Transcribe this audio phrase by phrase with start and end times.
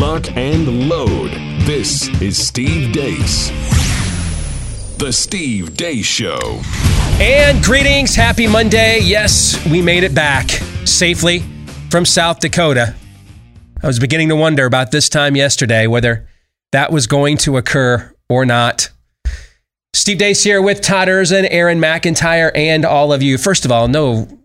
[0.00, 1.30] lock, and load.
[1.66, 3.50] This is Steve Deace.
[4.96, 6.62] The Steve Deace Show.
[7.22, 9.00] And greetings, happy Monday.
[9.02, 10.48] Yes, we made it back
[10.86, 11.44] safely
[11.90, 12.94] from South Dakota.
[13.82, 16.26] I was beginning to wonder about this time yesterday whether
[16.72, 18.88] that was going to occur or not.
[19.92, 23.36] Steve Deace here with Todd Erzen, Aaron McIntyre, and all of you.
[23.36, 24.39] First of all, no,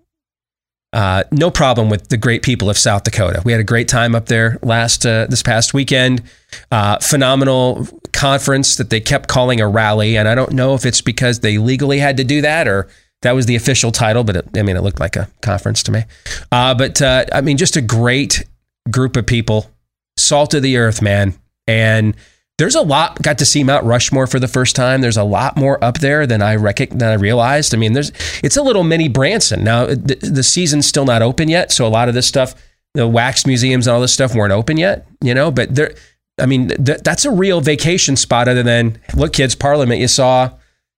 [0.95, 3.41] uh, no problem with the great people of South Dakota.
[3.44, 6.23] We had a great time up there last uh, this past weekend.
[6.72, 11.02] Uh, phenomenal conference that they kept calling a rally, and I don't know if it's
[11.02, 12.88] because they legally had to do that or
[13.23, 14.23] that was the official title.
[14.23, 16.03] But it, I mean, it looked like a conference to me.
[16.50, 18.45] Uh, but uh, I mean, just a great
[18.89, 19.70] group of people,
[20.16, 21.34] salt of the earth, man,
[21.67, 22.16] and
[22.58, 23.22] there's a lot.
[23.22, 25.02] Got to see Mount Rushmore for the first time.
[25.02, 27.73] There's a lot more up there than I rec- than I realized.
[27.73, 28.12] I mean, there's
[28.44, 29.64] it's a little mini Branson.
[29.64, 32.56] Now the, the season's still not open yet, so a lot of this stuff,
[32.94, 35.06] the wax museums and all this stuff weren't open yet.
[35.22, 35.94] You know, but there.
[36.38, 38.47] I mean, th- that's a real vacation spot.
[38.47, 40.02] Other than look, kids, Parliament.
[40.02, 40.52] You saw,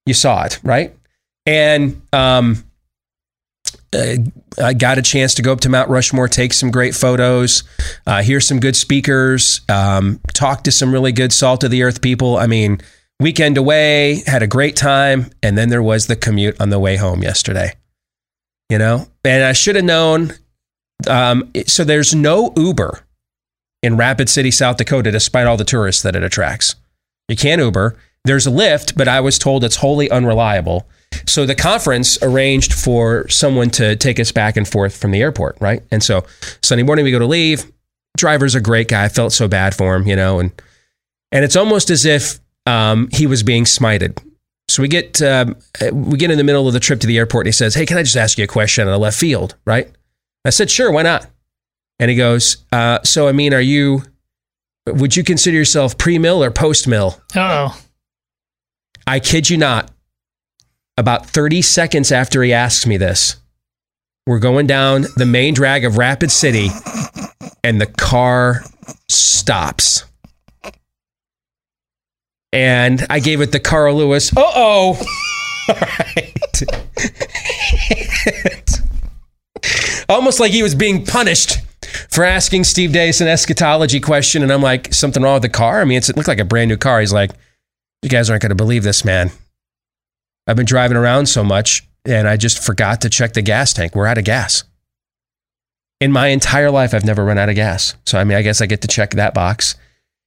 [0.06, 0.96] you saw it, right?
[1.46, 2.64] And um,
[3.94, 4.18] uh,
[4.62, 7.64] I got a chance to go up to Mount Rushmore, take some great photos,
[8.06, 12.02] uh, hear some good speakers, um, talk to some really good salt of the earth
[12.02, 12.38] people.
[12.38, 12.80] I mean,
[13.20, 16.98] weekend away, had a great time, and then there was the commute on the way
[16.98, 17.74] home yesterday.
[18.70, 20.34] You know, and I should have known.
[21.08, 23.06] Um, so there's no Uber
[23.82, 26.76] in Rapid City, South Dakota, despite all the tourists that it attracts.
[27.30, 27.98] You can't Uber.
[28.26, 30.88] There's a Lyft, but I was told it's wholly unreliable.
[31.26, 35.58] So the conference arranged for someone to take us back and forth from the airport,
[35.60, 35.84] right?
[35.92, 36.26] And so
[36.64, 37.72] Sunday morning we go to leave.
[38.18, 39.06] Driver's a great guy.
[39.06, 40.52] I felt so bad for him, you know, and
[41.32, 44.18] and it's almost as if um, he was being smited.
[44.70, 45.56] So we get um,
[45.92, 47.86] we get in the middle of the trip to the airport, and he says, "Hey,
[47.86, 49.90] can I just ask you a question on the left field?" Right?
[50.46, 51.28] I said, "Sure, why not?"
[52.00, 54.04] And he goes, uh, "So I mean, are you?
[54.88, 57.80] Would you consider yourself pre-mill or post-mill?" Oh,
[59.06, 59.92] I kid you not.
[60.98, 63.38] About 30 seconds after he asks me this,
[64.26, 66.70] we're going down the main drag of Rapid City,
[67.64, 68.64] and the car
[69.08, 70.04] stops.
[72.52, 74.36] And I gave it the Carl Lewis.
[74.36, 75.02] Uh oh.
[75.70, 76.64] All right.
[80.10, 81.58] Almost like he was being punished
[82.10, 84.44] for asking Steve Deace an eschatology question.
[84.44, 85.82] And I'm like, something wrong with the car?
[85.82, 87.00] I mean, it's, it looked like a brand new car.
[87.02, 87.32] He's like,
[88.02, 89.32] you guys aren't going to believe this, man.
[90.48, 93.96] I've been driving around so much and I just forgot to check the gas tank.
[93.96, 94.64] We're out of gas.
[96.00, 97.96] In my entire life, I've never run out of gas.
[98.06, 99.76] So, I mean, I guess I get to check that box.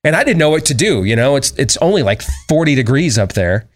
[0.02, 1.04] And I didn't know what to do.
[1.04, 3.68] You know, it's, it's only like 40 degrees up there.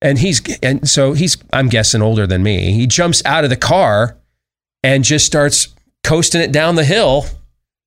[0.00, 2.72] And he's, and so he's, I'm guessing older than me.
[2.72, 4.16] He jumps out of the car
[4.82, 7.26] and just starts coasting it down the hill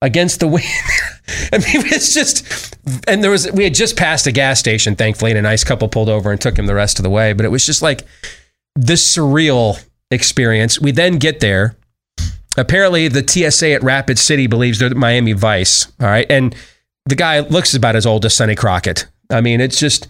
[0.02, 0.66] against the wind.
[1.54, 2.76] I mean, it's just,
[3.08, 5.88] and there was, we had just passed a gas station, thankfully, and a nice couple
[5.88, 7.34] pulled over and took him the rest of the way.
[7.34, 8.06] But it was just like
[8.76, 10.80] this surreal experience.
[10.80, 11.78] We then get there.
[12.58, 15.92] Apparently, the TSA at Rapid City believes they're Miami Vice.
[16.02, 16.30] All right.
[16.30, 16.56] And
[17.06, 19.08] the guy looks about as old as Sonny Crockett.
[19.30, 20.08] I mean, it's just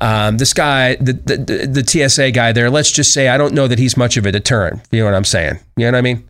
[0.00, 2.68] um, this guy, the, the, the TSA guy there.
[2.68, 4.82] Let's just say I don't know that he's much of a deterrent.
[4.90, 5.58] You know what I'm saying?
[5.76, 6.28] You know what I mean?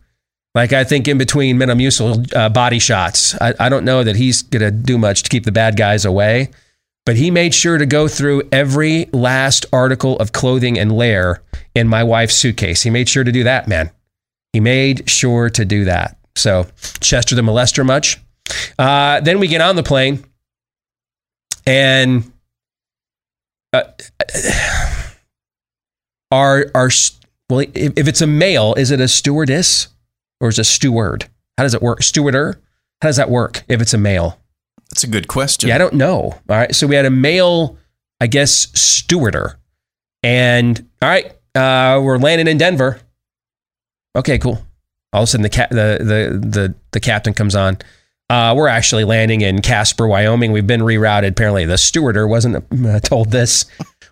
[0.55, 4.41] Like I think in between Metamucil uh, body shots, I, I don't know that he's
[4.41, 6.49] going to do much to keep the bad guys away.
[7.05, 11.41] But he made sure to go through every last article of clothing and layer
[11.73, 12.81] in my wife's suitcase.
[12.81, 13.91] He made sure to do that, man.
[14.51, 16.17] He made sure to do that.
[16.35, 16.67] So
[16.99, 18.19] Chester the molester much.
[18.77, 20.23] Uh, then we get on the plane,
[21.65, 22.29] and
[23.73, 23.83] uh,
[26.31, 26.89] our our
[27.49, 29.87] well, if, if it's a male, is it a stewardess?
[30.39, 31.27] Or is it a steward?
[31.57, 32.01] How does it work?
[32.01, 32.55] Stewarder?
[33.01, 34.39] How does that work if it's a male?
[34.89, 35.69] That's a good question.
[35.69, 36.15] Yeah, I don't know.
[36.17, 36.73] All right.
[36.73, 37.77] So we had a male,
[38.21, 39.55] I guess, stewarder.
[40.23, 41.25] And all right,
[41.55, 42.99] uh, we're landing in Denver.
[44.15, 44.63] Okay, cool.
[45.13, 47.77] All of a sudden the ca- the, the the the captain comes on.
[48.29, 50.51] Uh, we're actually landing in Casper, Wyoming.
[50.51, 51.29] We've been rerouted.
[51.29, 53.65] Apparently, the stewarder wasn't uh, told this.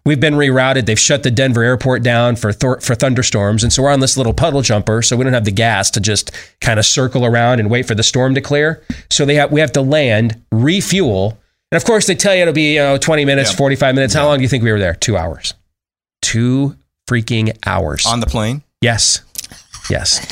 [0.05, 0.85] We've been rerouted.
[0.85, 4.17] They've shut the Denver airport down for th- for thunderstorms, and so we're on this
[4.17, 5.01] little puddle jumper.
[5.01, 6.31] So we don't have the gas to just
[6.61, 8.83] kind of circle around and wait for the storm to clear.
[9.09, 11.39] So they have we have to land, refuel,
[11.71, 13.57] and of course they tell you it'll be you know 20 minutes, Yeah.
[13.57, 14.13] 45 minutes.
[14.13, 14.93] How long do you think we were there?
[14.93, 15.55] Two hours.
[16.21, 16.75] Two
[17.09, 18.05] freaking hours.
[18.05, 18.61] On the plane?
[18.81, 19.21] yes,
[19.89, 20.23] yes,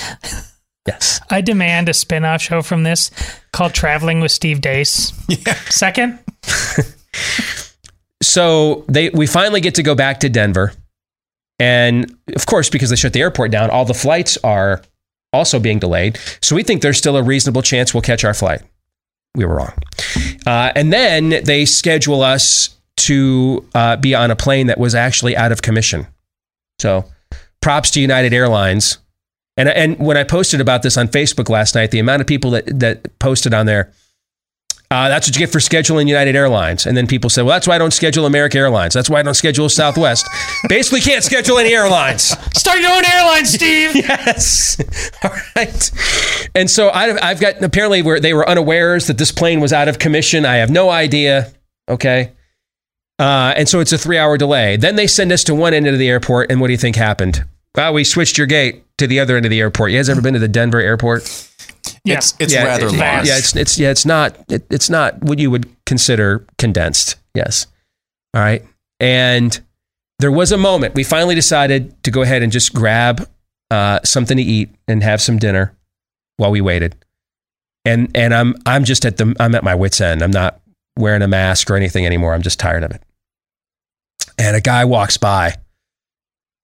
[0.87, 1.19] yes.
[1.31, 3.09] I demand a spin-off show from this
[3.51, 5.13] called Traveling with Steve Deace.
[5.47, 5.55] Yeah.
[5.69, 6.19] Second,
[8.25, 10.73] so they we finally get to go back to Denver.
[11.59, 14.81] And of course, because they shut the airport down, all the flights are
[15.31, 16.17] also being delayed.
[16.41, 18.61] So we think there's still a reasonable chance we'll catch our flight.
[19.35, 19.73] we were wrong.
[20.45, 25.35] Uh, and then they schedule us to uh, be on a plane that was actually
[25.35, 26.07] out of commission.
[26.79, 27.05] So
[27.61, 28.99] props to United Airlines.
[29.57, 32.51] And, and when I posted about this on Facebook last night, the amount of people
[32.51, 33.91] that, that posted on there,
[34.93, 36.85] uh, that's what you get for scheduling United Airlines.
[36.85, 38.93] And then people say, well, that's why I don't schedule American Airlines.
[38.93, 40.29] That's why I don't schedule Southwest.
[40.69, 42.37] Basically, can't schedule any airlines.
[42.55, 43.95] Start your own airline, Steve.
[43.95, 44.79] yes.
[45.23, 45.91] All right.
[46.53, 49.87] And so I, I've got apparently where they were unawares that this plane was out
[49.87, 50.45] of commission.
[50.45, 51.51] I have no idea.
[51.89, 52.33] Okay.
[53.17, 54.77] Uh, and so it's a three hour delay.
[54.77, 56.51] Then they send us to one end of the airport.
[56.51, 57.43] And what do you think happened?
[57.75, 59.89] Well, we switched your gate to the other end of the airport.
[59.89, 61.23] You guys ever been to the Denver airport?
[62.03, 62.17] Yeah.
[62.17, 63.27] It's it's yeah, rather it- large.
[63.27, 67.15] Yeah, it's it's yeah, it's not it, it's not what you would consider condensed.
[67.33, 67.67] Yes.
[68.33, 68.63] All right.
[68.99, 69.59] And
[70.19, 73.27] there was a moment we finally decided to go ahead and just grab
[73.71, 75.75] uh, something to eat and have some dinner
[76.37, 76.95] while we waited.
[77.85, 80.21] And and I'm I'm just at the I'm at my wits end.
[80.21, 80.61] I'm not
[80.97, 82.33] wearing a mask or anything anymore.
[82.33, 83.01] I'm just tired of it.
[84.37, 85.55] And a guy walks by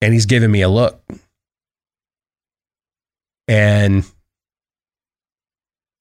[0.02, 1.02] and he's giving me a look.
[3.48, 4.06] And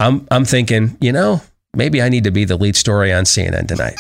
[0.00, 1.42] I'm I'm thinking, you know,
[1.74, 3.98] maybe I need to be the lead story on CNN tonight.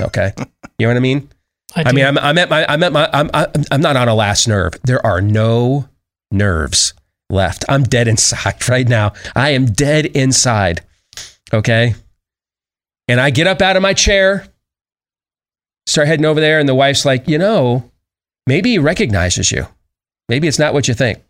[0.00, 0.32] Okay,
[0.78, 1.28] you know what I mean?
[1.74, 4.08] I, I mean, I'm, I'm at my I'm at my I'm I'm I'm not on
[4.08, 4.74] a last nerve.
[4.84, 5.88] There are no
[6.30, 6.94] nerves
[7.30, 7.64] left.
[7.68, 9.12] I'm dead inside right now.
[9.34, 10.82] I am dead inside.
[11.52, 11.94] Okay,
[13.08, 14.46] and I get up out of my chair,
[15.86, 17.90] start heading over there, and the wife's like, you know,
[18.46, 19.66] maybe he recognizes you.
[20.28, 21.22] Maybe it's not what you think.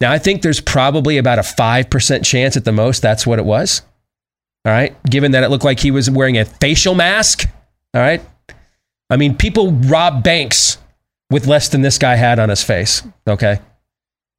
[0.00, 3.44] Now, I think there's probably about a 5% chance at the most that's what it
[3.44, 3.82] was.
[4.64, 4.94] All right.
[5.04, 7.48] Given that it looked like he was wearing a facial mask.
[7.94, 8.20] All right.
[9.08, 10.78] I mean, people rob banks
[11.30, 13.02] with less than this guy had on his face.
[13.26, 13.60] Okay.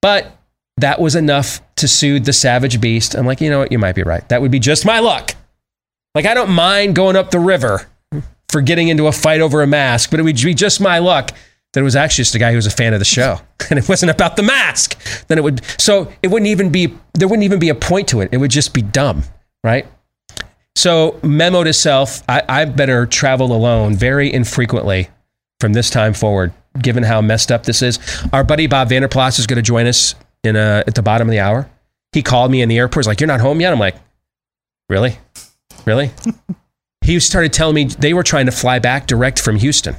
[0.02, 0.38] But
[0.78, 3.16] that was enough to soothe the savage beast.
[3.16, 3.72] I'm like, you know what?
[3.72, 4.28] You might be right.
[4.30, 5.34] That would be just my luck.
[6.14, 7.88] Like, I don't mind going up the river
[8.50, 11.32] for getting into a fight over a mask, but it would be just my luck
[11.82, 13.40] it was actually just a guy who was a fan of the show.
[13.70, 14.98] And it wasn't about the mask.
[15.28, 18.22] Then it would so it wouldn't even be there wouldn't even be a point to
[18.22, 18.30] it.
[18.32, 19.24] It would just be dumb
[19.68, 19.86] right?
[20.76, 25.10] So memo to self i, I better travel alone very infrequently
[25.60, 28.00] from this time forward given how messed up this is.
[28.32, 31.28] Our buddy Bob Vander Plaats is going to join us in a, at the bottom
[31.28, 31.68] of the hour.
[32.14, 33.74] He called me in the airport he's like you're not home yet?
[33.74, 33.96] I'm like
[34.90, 35.18] really?
[35.86, 36.12] Really?
[37.02, 39.96] He started telling me they were trying to fly back direct from houston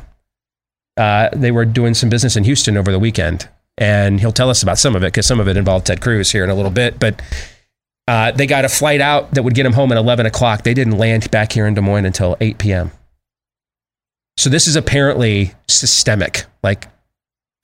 [0.99, 4.63] uh, they were doing some business in Houston over the weekend, and he'll tell us
[4.63, 6.71] about some of it because some of it involved Ted Cruz here in a little
[6.71, 6.99] bit.
[6.99, 7.23] But
[8.07, 10.63] uh, they got a flight out that would get him home at 11 o'clock.
[10.63, 12.91] They didn't land back here in Des Moines until 8 p.m.
[14.37, 16.89] So this is apparently systemic, like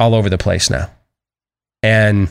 [0.00, 0.90] all over the place now.
[1.82, 2.28] And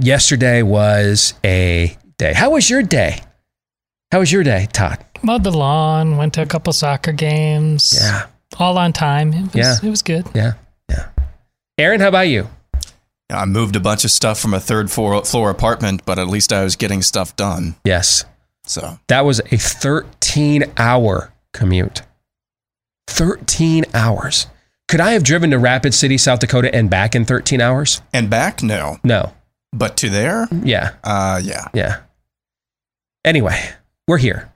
[0.00, 2.34] yesterday was a day.
[2.34, 3.20] How was your day?
[4.12, 5.04] How was your day, Todd?
[5.24, 7.94] mowed the lawn, went to a couple soccer games.
[7.98, 8.26] Yeah.
[8.58, 9.32] All on time.
[9.32, 9.76] It was, Yeah.
[9.82, 10.26] it was good.
[10.34, 10.52] Yeah.
[10.88, 11.06] Yeah.
[11.78, 12.48] Aaron, how about you?
[13.30, 16.52] I moved a bunch of stuff from a third floor, floor apartment, but at least
[16.52, 17.74] I was getting stuff done.
[17.84, 18.24] Yes.
[18.66, 22.02] So That was a 13 hour commute.
[23.08, 24.46] 13 hours.
[24.88, 28.02] Could I have driven to Rapid City, South Dakota and back in 13 hours?
[28.12, 29.32] and back, no, No.
[29.72, 30.90] but to there, Yeah.
[31.02, 31.68] uh, yeah.
[31.74, 31.96] Yeah.
[33.24, 33.58] Anyway,
[34.06, 34.50] we're here.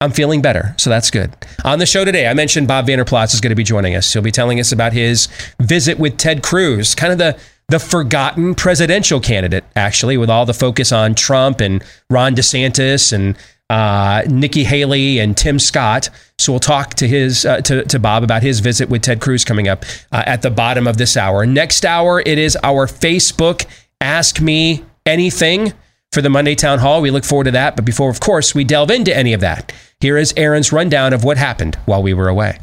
[0.00, 1.34] I'm feeling better, so that's good.
[1.64, 4.12] On the show today, I mentioned Bob Vander Plaats is going to be joining us.
[4.12, 5.28] He'll be telling us about his
[5.60, 10.52] visit with Ted Cruz, kind of the the forgotten presidential candidate, actually, with all the
[10.52, 13.38] focus on Trump and Ron DeSantis and
[13.70, 16.10] uh, Nikki Haley and Tim Scott.
[16.38, 19.44] So we'll talk to his uh, to, to Bob about his visit with Ted Cruz
[19.44, 21.46] coming up uh, at the bottom of this hour.
[21.46, 23.64] Next hour, it is our Facebook
[24.00, 25.72] Ask Me Anything
[26.14, 27.02] for the Monday Town Hall.
[27.02, 27.74] We look forward to that.
[27.74, 31.24] But before, of course, we delve into any of that, here is Aaron's rundown of
[31.24, 32.58] what happened while we were away.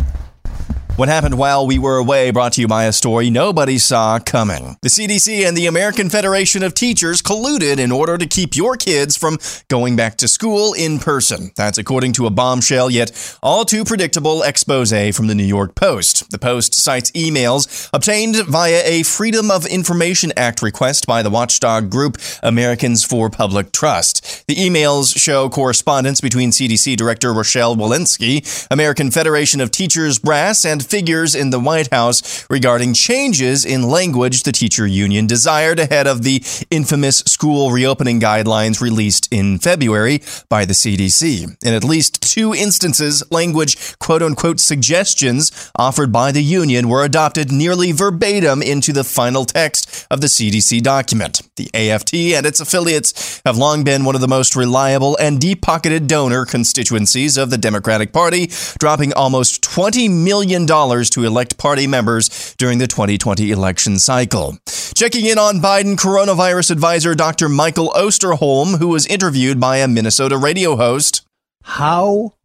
[0.98, 4.76] What happened while we were away brought to you by a story nobody saw coming.
[4.82, 9.16] The CDC and the American Federation of Teachers colluded in order to keep your kids
[9.16, 11.52] from going back to school in person.
[11.56, 16.30] That's according to a bombshell yet all too predictable expose from the New York Post.
[16.30, 21.90] The Post cites emails obtained via a Freedom of Information Act request by the watchdog
[21.90, 24.46] group Americans for Public Trust.
[24.48, 30.81] The emails show correspondence between CDC Director Rochelle Walensky, American Federation of Teachers brass, and
[30.82, 36.24] figures in the White House regarding changes in language the teacher union desired ahead of
[36.24, 41.58] the infamous school reopening guidelines released in February by the CDC.
[41.64, 47.52] In at least two instances, language quote unquote suggestions offered by the union were adopted
[47.52, 51.42] nearly verbatim into the final text of the CDC document.
[51.56, 55.62] The AFT and its affiliates have long been one of the most reliable and deep
[55.62, 58.48] pocketed donor constituencies of the Democratic Party,
[58.80, 64.58] dropping almost $20 million to elect party members during the 2020 election cycle.
[64.96, 67.50] Checking in on Biden coronavirus advisor Dr.
[67.50, 71.28] Michael Osterholm, who was interviewed by a Minnesota radio host.
[71.64, 72.36] How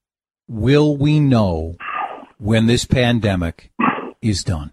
[0.48, 1.76] will we know
[2.38, 3.70] when this pandemic
[4.20, 4.72] is done?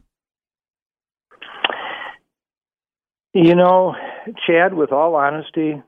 [3.33, 3.95] You know,
[4.47, 5.81] Chad, with all honesty,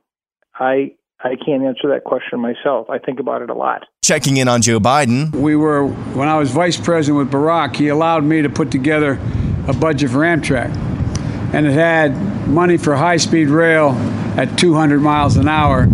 [0.53, 2.89] I I can't answer that question myself.
[2.89, 3.85] I think about it a lot.
[4.03, 5.33] Checking in on Joe Biden.
[5.33, 9.19] We were when I was vice president with Barack, he allowed me to put together
[9.67, 10.75] a budget for Amtrak.
[11.53, 13.91] And it had money for high-speed rail
[14.37, 15.87] at 200 miles an hour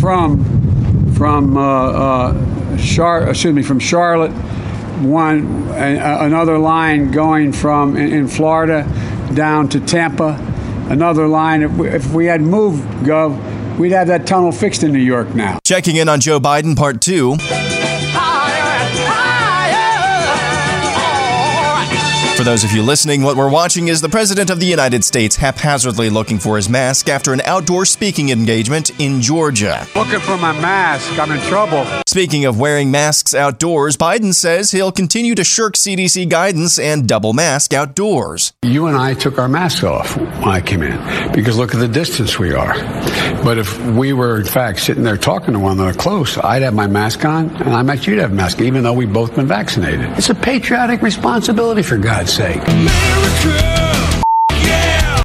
[0.00, 4.32] from from uh, uh, Char- excuse me from Charlotte
[5.02, 8.84] one another line going from in, in Florida
[9.34, 10.34] down to Tampa
[10.88, 11.62] another line.
[11.62, 13.36] If we, if we had moved, Gov,
[13.78, 15.58] we'd have that tunnel fixed in New York now.
[15.64, 17.36] Checking in on Joe Biden, part two.
[22.38, 25.34] For those of you listening, what we're watching is the President of the United States
[25.34, 29.84] haphazardly looking for his mask after an outdoor speaking engagement in Georgia.
[29.96, 31.18] Looking for my mask.
[31.18, 31.84] I'm in trouble.
[32.06, 37.32] Speaking of wearing masks outdoors, Biden says he'll continue to shirk CDC guidance and double
[37.32, 38.52] mask outdoors.
[38.62, 41.88] You and I took our masks off when I came in because look at the
[41.88, 42.74] distance we are.
[43.42, 46.74] But if we were, in fact, sitting there talking to one another close, I'd have
[46.74, 49.48] my mask on and I bet you'd have a mask, even though we've both been
[49.48, 50.08] vaccinated.
[50.16, 52.62] It's a patriotic responsibility, for God's sake.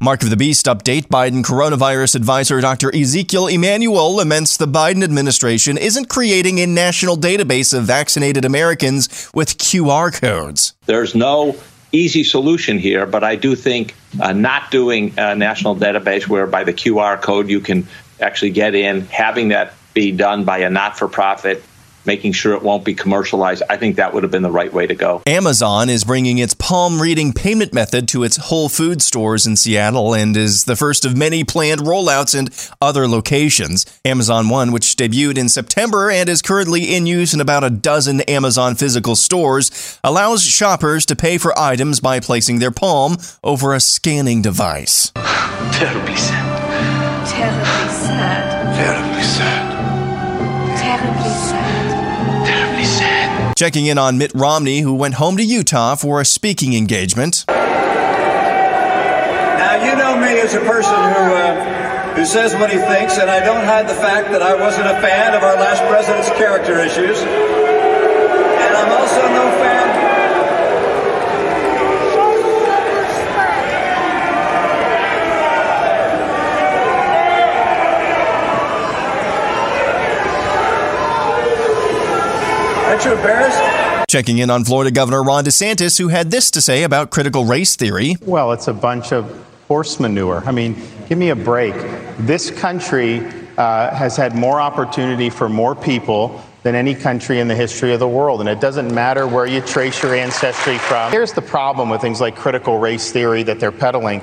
[0.04, 2.94] Mark of the Beast update Biden coronavirus advisor Dr.
[2.94, 9.58] Ezekiel Emanuel laments the Biden administration isn't creating a national database of vaccinated Americans with
[9.58, 10.74] QR codes.
[10.88, 11.56] There's no
[11.94, 16.74] easy solution here, but I do think uh, not doing a national database whereby the
[16.74, 17.88] QR code you can
[18.20, 21.64] actually get in, having that be done by a not for profit
[22.06, 23.64] making sure it won't be commercialized.
[23.70, 25.22] I think that would have been the right way to go.
[25.28, 30.14] Amazon is bringing its palm reading payment method to its Whole Food stores in Seattle
[30.14, 32.50] and is the first of many planned rollouts in
[32.82, 33.86] other locations.
[34.06, 38.22] Amazon One, which debuted in September and is currently in use in about a dozen
[38.22, 43.80] Amazon physical stores, allows shoppers to pay for items by placing their palm over a
[43.80, 45.12] scanning device.
[45.16, 47.28] Terribly sad.
[47.28, 48.76] Terribly sad.
[48.76, 49.73] Terribly sad.
[53.56, 57.46] Checking in on Mitt Romney, who went home to Utah for a speaking engagement.
[57.48, 57.56] Now,
[59.86, 63.46] you know me as a person who, uh, who says what he thinks, and I
[63.46, 67.20] don't hide the fact that I wasn't a fan of our last president's character issues.
[67.22, 69.83] And I'm also no fan.
[82.94, 84.08] Aren't you embarrassed?
[84.08, 87.76] Checking in on Florida Governor Ron DeSantis, who had this to say about critical race
[87.76, 88.18] theory.
[88.22, 90.44] Well, it's a bunch of horse manure.
[90.46, 91.74] I mean, give me a break.
[92.20, 93.26] This country
[93.58, 98.00] uh, has had more opportunity for more people than any country in the history of
[98.00, 98.42] the world.
[98.42, 101.12] And it doesn't matter where you trace your ancestry from.
[101.12, 104.22] Here's the problem with things like critical race theory that they're peddling.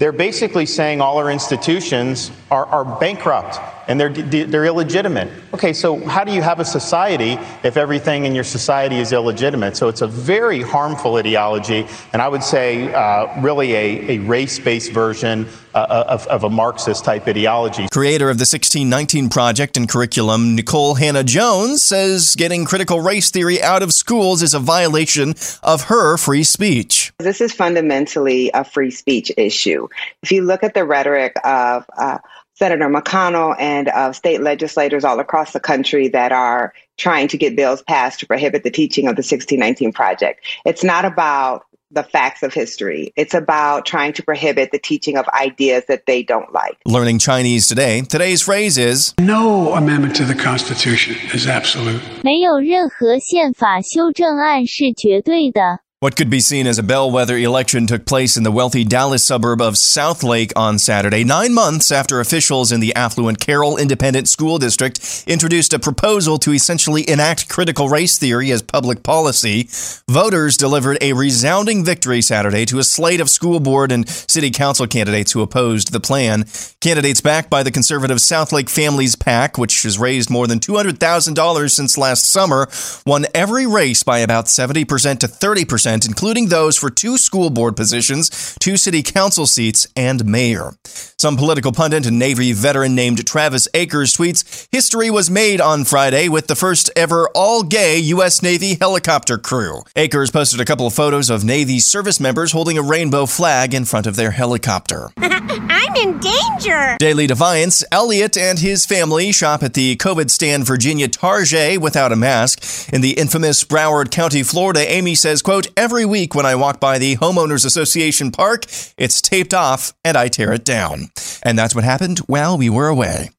[0.00, 3.58] They're basically saying all our institutions are, are bankrupt
[3.90, 5.28] and they're, they're illegitimate.
[5.52, 7.32] Okay, so how do you have a society
[7.64, 9.76] if everything in your society is illegitimate?
[9.76, 14.60] So it's a very harmful ideology, and I would say uh, really a, a race
[14.60, 17.86] based version uh, of, of, a Marxist type ideology.
[17.92, 23.82] Creator of the 1619 Project and curriculum, Nicole Hannah-Jones, says getting critical race theory out
[23.82, 27.12] of schools is a violation of her free speech.
[27.18, 29.86] This is fundamentally a free speech issue.
[29.89, 32.19] If you look at the rhetoric of uh,
[32.53, 37.55] Senator McConnell and of state legislators all across the country that are trying to get
[37.55, 40.45] bills passed to prohibit the teaching of the 1619 Project.
[40.65, 43.13] It's not about the facts of history.
[43.15, 46.77] It's about trying to prohibit the teaching of ideas that they don't like.
[46.85, 48.01] Learning Chinese today.
[48.01, 52.01] Today's phrase is No amendment to the Constitution is absolute.
[52.23, 55.79] 没有任何宪法修正案是绝对的。
[56.02, 59.60] What could be seen as a bellwether election took place in the wealthy Dallas suburb
[59.60, 65.24] of Southlake on Saturday, nine months after officials in the affluent Carroll Independent School District
[65.26, 69.68] introduced a proposal to essentially enact critical race theory as public policy.
[70.08, 74.86] Voters delivered a resounding victory Saturday to a slate of school board and city council
[74.86, 76.46] candidates who opposed the plan.
[76.80, 81.98] Candidates backed by the conservative Southlake Families PAC, which has raised more than $200,000 since
[81.98, 82.70] last summer,
[83.04, 88.56] won every race by about 70% to 30% including those for two school board positions,
[88.60, 90.72] two city council seats, and mayor.
[91.18, 96.28] Some political pundit and Navy veteran named Travis Akers tweets History was made on Friday
[96.28, 98.42] with the first ever all gay U.S.
[98.42, 99.82] Navy helicopter crew.
[99.96, 103.84] Akers posted a couple of photos of Navy service members holding a rainbow flag in
[103.84, 105.10] front of their helicopter.
[105.18, 106.96] I'm in danger.
[106.98, 112.16] Daily Defiance, Elliot and his family shop at the COVID stand Virginia Target without a
[112.16, 112.92] mask.
[112.92, 116.98] In the infamous Broward County, Florida, Amy says, quote, Every week when I walk by
[116.98, 118.66] the Homeowners Association park,
[118.98, 121.06] it's taped off and I tear it down.
[121.42, 123.30] And that's what happened while we were away.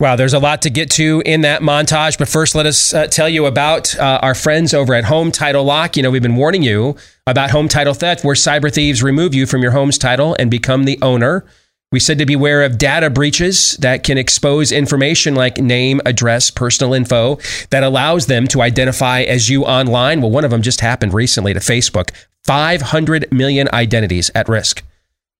[0.00, 2.18] Wow, there's a lot to get to in that montage.
[2.18, 5.62] But first, let us uh, tell you about uh, our friends over at Home Title
[5.62, 5.96] Lock.
[5.96, 9.46] You know, we've been warning you about home title theft, where cyber thieves remove you
[9.46, 11.46] from your home's title and become the owner.
[11.90, 16.92] We said to beware of data breaches that can expose information like name, address, personal
[16.92, 17.38] info
[17.70, 20.20] that allows them to identify as you online.
[20.20, 22.10] Well, one of them just happened recently to Facebook
[22.44, 24.84] 500 million identities at risk.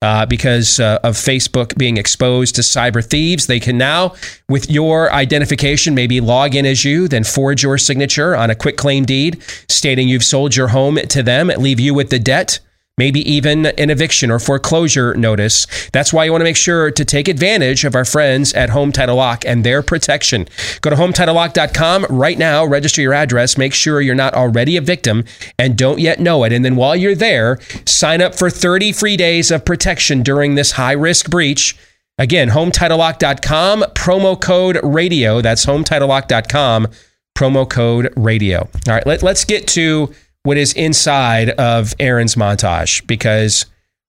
[0.00, 3.48] Uh, because uh, of Facebook being exposed to cyber thieves.
[3.48, 4.14] They can now,
[4.48, 9.04] with your identification, maybe log in as you, then forge your signature on a quitclaim
[9.04, 12.60] deed stating you've sold your home to them, leave you with the debt
[12.98, 15.66] maybe even an eviction or foreclosure notice.
[15.92, 18.92] That's why you want to make sure to take advantage of our friends at Home
[18.92, 20.46] Title Lock and their protection.
[20.82, 25.24] Go to hometitlelock.com right now, register your address, make sure you're not already a victim
[25.58, 26.52] and don't yet know it.
[26.52, 30.72] And then while you're there, sign up for 30 free days of protection during this
[30.72, 31.76] high risk breach.
[32.18, 35.40] Again, hometitlelock.com, promo code radio.
[35.40, 36.88] That's hometitlelock.com,
[37.36, 38.68] promo code radio.
[38.88, 43.66] All right, let, let's get to what is inside of Aaron's montage because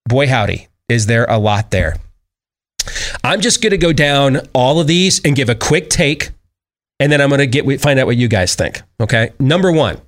[0.07, 1.98] boy howdy, is there a lot there.
[3.24, 6.31] I'm just going to go down all of these and give a quick take
[7.00, 9.31] and then I'm going to get find out what you guys think, okay?
[9.39, 10.01] Number 1.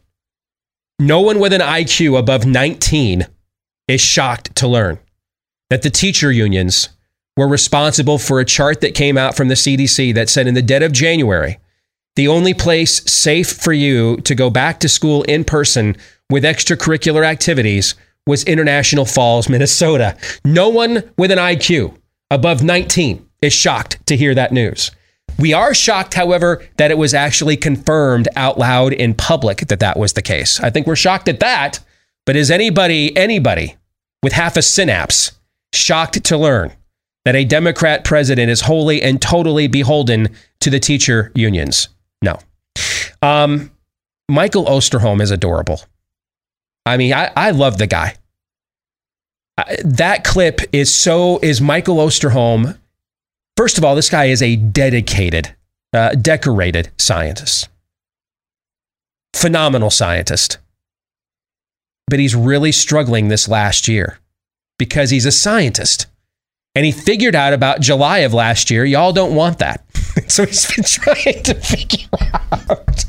[0.99, 3.25] No one with an IQ above 19
[3.87, 4.99] is shocked to learn
[5.69, 6.89] that the teacher unions
[7.37, 10.61] were responsible for a chart that came out from the CDC that said in the
[10.61, 11.57] dead of January,
[12.15, 15.95] the only place safe for you to go back to school in person
[16.29, 17.95] with extracurricular activities
[18.27, 20.17] was International Falls, Minnesota.
[20.45, 21.97] No one with an IQ
[22.29, 24.91] above 19 is shocked to hear that news.
[25.39, 29.97] We are shocked, however, that it was actually confirmed out loud in public that that
[29.97, 30.59] was the case.
[30.59, 31.79] I think we're shocked at that,
[32.25, 33.77] but is anybody, anybody
[34.21, 35.31] with half a synapse
[35.73, 36.73] shocked to learn
[37.25, 41.87] that a Democrat president is wholly and totally beholden to the teacher unions?
[42.21, 42.39] No.
[43.21, 43.71] Um,
[44.29, 45.81] Michael Osterholm is adorable.
[46.85, 48.15] I mean, I, I love the guy.
[49.83, 52.77] that clip is so is Michael Osterholm.
[53.57, 55.55] First of all, this guy is a dedicated,
[55.93, 57.69] uh, decorated scientist,
[59.35, 60.57] phenomenal scientist.
[62.07, 64.19] But he's really struggling this last year
[64.77, 66.07] because he's a scientist.
[66.73, 69.85] And he figured out about July of last year, y'all don't want that.
[70.31, 72.07] so he's been trying to figure
[72.41, 73.05] out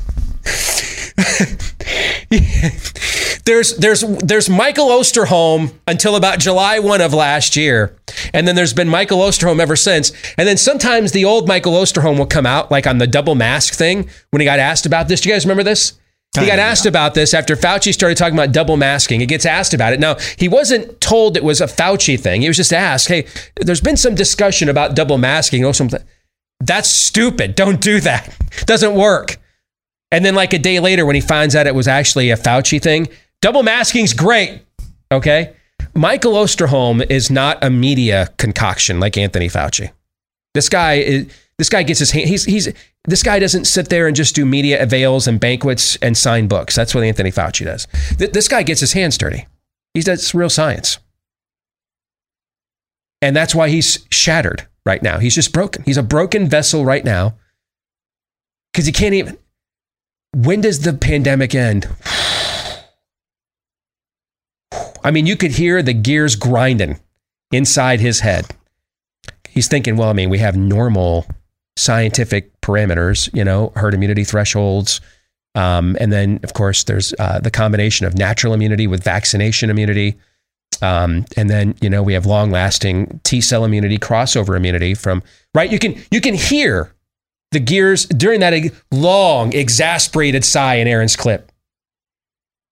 [3.45, 7.95] there's there's there's Michael Osterholm until about July 1 of last year.
[8.33, 10.11] And then there's been Michael Osterholm ever since.
[10.37, 13.73] And then sometimes the old Michael Osterholm will come out like on the double mask
[13.73, 15.21] thing when he got asked about this.
[15.21, 15.93] Do you guys remember this?
[16.39, 19.19] He got asked about this after Fauci started talking about double masking.
[19.19, 19.99] He gets asked about it.
[19.99, 22.41] Now, he wasn't told it was a Fauci thing.
[22.41, 25.63] He was just asked, hey, there's been some discussion about double masking.
[25.63, 26.01] or something.
[26.65, 27.55] That's stupid.
[27.55, 28.35] Don't do that.
[28.65, 29.37] Doesn't work.
[30.11, 32.81] And then, like a day later, when he finds out it was actually a Fauci
[32.81, 33.07] thing,
[33.41, 34.61] double masking's great.
[35.11, 35.53] Okay.
[35.93, 39.91] Michael Osterholm is not a media concoction like Anthony Fauci.
[40.53, 41.27] This guy is.
[41.59, 42.29] This guy gets his hand.
[42.29, 42.73] He's he's.
[43.05, 46.75] This guy doesn't sit there and just do media avails and banquets and sign books.
[46.75, 47.87] That's what Anthony Fauci does.
[48.17, 49.45] Th- this guy gets his hands dirty.
[49.93, 50.97] He does real science,
[53.21, 55.19] and that's why he's shattered right now.
[55.19, 55.83] He's just broken.
[55.83, 57.35] He's a broken vessel right now
[58.71, 59.37] because he can't even
[60.35, 61.87] when does the pandemic end?
[65.03, 66.99] I mean, you could hear the gears grinding
[67.51, 68.47] inside his head.
[69.49, 71.27] He's thinking, well, I mean, we have normal
[71.75, 75.01] scientific parameters, you know, herd immunity thresholds,
[75.55, 80.15] Um, and then, of course, there's uh, the combination of natural immunity with vaccination immunity.
[80.83, 85.23] Um, and then, you know, we have long lasting T cell immunity, crossover immunity from,
[85.55, 85.71] right?
[85.71, 86.93] You can, you can hear
[87.51, 88.53] the gears during that
[88.91, 91.53] long, exasperated sigh in Aaron's clip.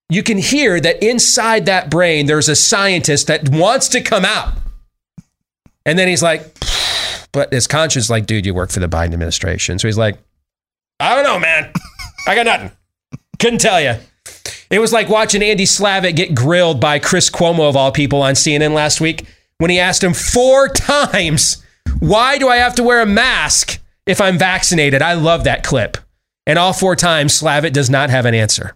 [0.10, 4.56] You can hear that inside that brain, there's a scientist that wants to come out.
[5.86, 6.54] And then he's like,
[7.32, 9.80] but his conscience, like, dude, you work for the Biden administration.
[9.80, 10.17] So he's like,
[11.00, 11.71] I don't know, man.
[12.28, 12.71] I got nothing.
[13.39, 13.95] Couldn't tell you.
[14.69, 18.34] It was like watching Andy Slavitt get grilled by Chris Cuomo, of all people, on
[18.34, 19.25] CNN last week
[19.57, 21.63] when he asked him four times,
[21.99, 25.01] Why do I have to wear a mask if I'm vaccinated?
[25.01, 25.97] I love that clip.
[26.47, 28.75] And all four times, Slavitt does not have an answer.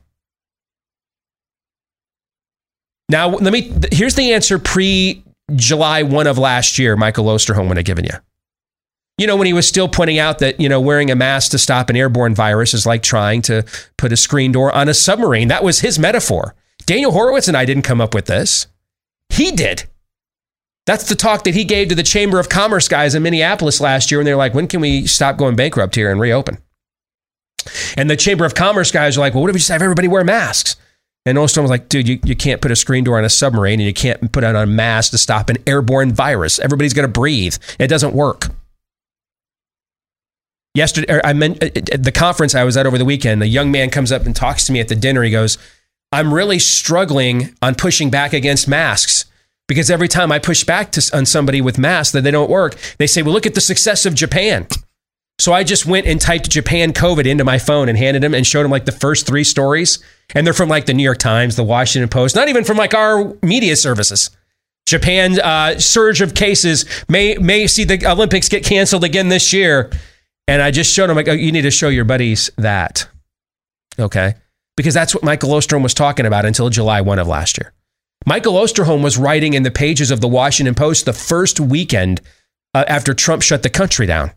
[3.09, 5.23] Now, let me, here's the answer pre
[5.55, 8.17] July 1 of last year, Michael Osterholm would have given you.
[9.17, 11.57] You know, when he was still pointing out that, you know, wearing a mask to
[11.57, 13.63] stop an airborne virus is like trying to
[13.97, 15.47] put a screen door on a submarine.
[15.47, 16.53] That was his metaphor.
[16.85, 18.67] Daniel Horowitz and I didn't come up with this.
[19.29, 19.85] He did.
[20.85, 24.11] That's the talk that he gave to the Chamber of Commerce guys in Minneapolis last
[24.11, 26.57] year And they're like, when can we stop going bankrupt here and reopen?
[27.97, 30.07] And the Chamber of Commerce guys are like, well, what if we just have everybody
[30.07, 30.75] wear masks?
[31.25, 33.79] And Osterholm was like, dude, you, you can't put a screen door on a submarine
[33.79, 36.59] and you can't put on a mask to stop an airborne virus.
[36.59, 37.55] Everybody's going to breathe.
[37.79, 38.49] It doesn't work.
[40.75, 43.89] Yesterday, I meant at the conference I was at over the weekend, a young man
[43.89, 45.23] comes up and talks to me at the dinner.
[45.23, 45.57] He goes,
[46.11, 49.25] I'm really struggling on pushing back against masks
[49.67, 52.75] because every time I push back to, on somebody with masks that they don't work,
[52.97, 54.67] they say, well, look at the success of Japan.
[55.39, 58.45] So I just went and typed Japan COVID into my phone and handed him and
[58.45, 59.99] showed him like the first three stories.
[60.33, 62.93] And they're from like the New York Times, the Washington Post, not even from like
[62.93, 64.29] our media services.
[64.85, 69.89] Japan uh, surge of cases may may see the Olympics get canceled again this year.
[70.47, 73.07] And I just showed him like, oh, you need to show your buddies that.
[73.97, 74.35] Okay.
[74.77, 77.73] Because that's what Michael Osterholm was talking about until July 1 of last year.
[78.25, 82.21] Michael Osterholm was writing in the pages of the Washington Post the first weekend
[82.73, 84.31] uh, after Trump shut the country down.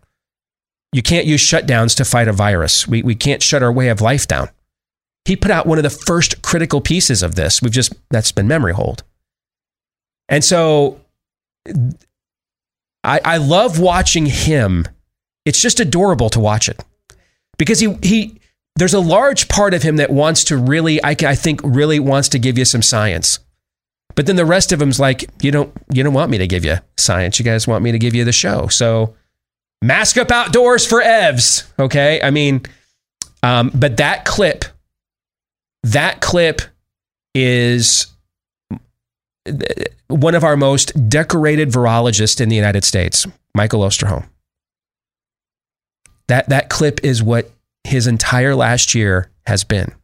[0.92, 2.88] You can't use shutdowns to fight a virus.
[2.88, 4.48] We, we can't shut our way of life down.
[5.24, 7.60] He put out one of the first critical pieces of this.
[7.60, 9.02] We've just, that's been memory hold.
[10.28, 11.00] And so
[13.04, 14.86] I, I love watching him.
[15.48, 16.84] It's just adorable to watch it
[17.56, 18.38] because he, he,
[18.76, 22.28] there's a large part of him that wants to really, I, I think, really wants
[22.28, 23.38] to give you some science.
[24.14, 26.66] But then the rest of him's like, you don't, you don't want me to give
[26.66, 27.38] you science.
[27.38, 28.66] You guys want me to give you the show.
[28.66, 29.16] So
[29.80, 31.66] mask up outdoors for Evs.
[31.78, 32.20] Okay.
[32.22, 32.66] I mean,
[33.42, 34.66] um, but that clip,
[35.82, 36.60] that clip
[37.34, 38.08] is
[40.08, 44.28] one of our most decorated virologists in the United States, Michael Osterholm.
[46.28, 47.50] That, that clip is what
[47.84, 49.94] his entire last year has been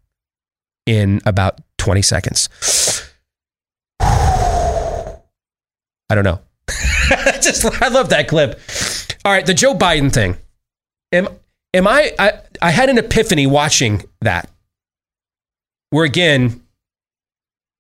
[0.87, 2.49] in about 20 seconds.
[4.01, 5.21] I
[6.11, 6.41] don't know.
[7.41, 8.59] Just I love that clip.
[9.25, 10.37] All right, the Joe Biden thing.
[11.13, 11.29] Am
[11.73, 14.51] am I I, I had an epiphany watching that.
[15.91, 16.63] Where again,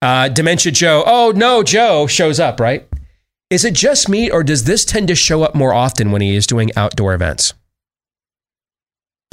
[0.02, 2.86] uh, Dementia Joe, oh no, Joe shows up, right?
[3.50, 6.34] Is it just me, or does this tend to show up more often when he
[6.34, 7.54] is doing outdoor events?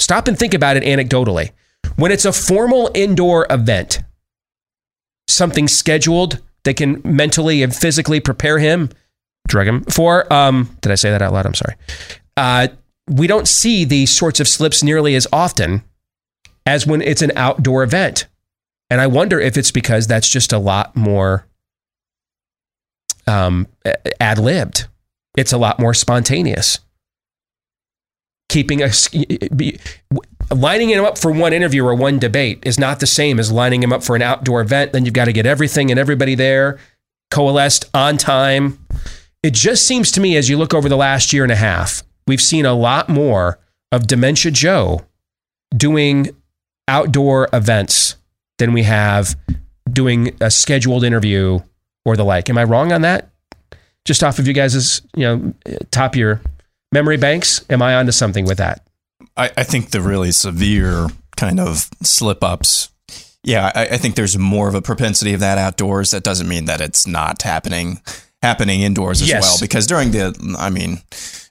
[0.01, 1.51] Stop and think about it anecdotally.
[1.95, 4.01] When it's a formal indoor event,
[5.27, 8.89] something scheduled that can mentally and physically prepare him,
[9.47, 10.31] drug him for.
[10.33, 11.45] Um, did I say that out loud?
[11.45, 11.75] I'm sorry.
[12.35, 12.69] Uh,
[13.07, 15.83] we don't see these sorts of slips nearly as often
[16.65, 18.25] as when it's an outdoor event.
[18.89, 21.45] And I wonder if it's because that's just a lot more
[23.27, 23.67] um,
[24.19, 24.87] ad libbed.
[25.37, 26.79] It's a lot more spontaneous.
[28.51, 28.91] Keeping a
[30.53, 33.81] lining him up for one interview or one debate is not the same as lining
[33.81, 34.91] him up for an outdoor event.
[34.91, 36.77] Then you've got to get everything and everybody there
[37.29, 38.85] coalesced on time.
[39.41, 42.03] It just seems to me, as you look over the last year and a half,
[42.27, 43.57] we've seen a lot more
[43.89, 45.05] of Dementia Joe
[45.73, 46.29] doing
[46.89, 48.17] outdoor events
[48.57, 49.37] than we have
[49.89, 51.59] doing a scheduled interview
[52.05, 52.49] or the like.
[52.49, 53.29] Am I wrong on that?
[54.03, 55.53] Just off of you guys' you know
[55.91, 56.41] top of your
[56.91, 58.85] memory banks, am I onto something with that?
[59.37, 62.89] I, I think the really severe kind of slip ups.
[63.43, 66.11] Yeah, I, I think there's more of a propensity of that outdoors.
[66.11, 68.01] That doesn't mean that it's not happening
[68.43, 69.43] happening indoors as Yes.
[69.43, 69.57] well.
[69.61, 70.99] Because during the, I mean,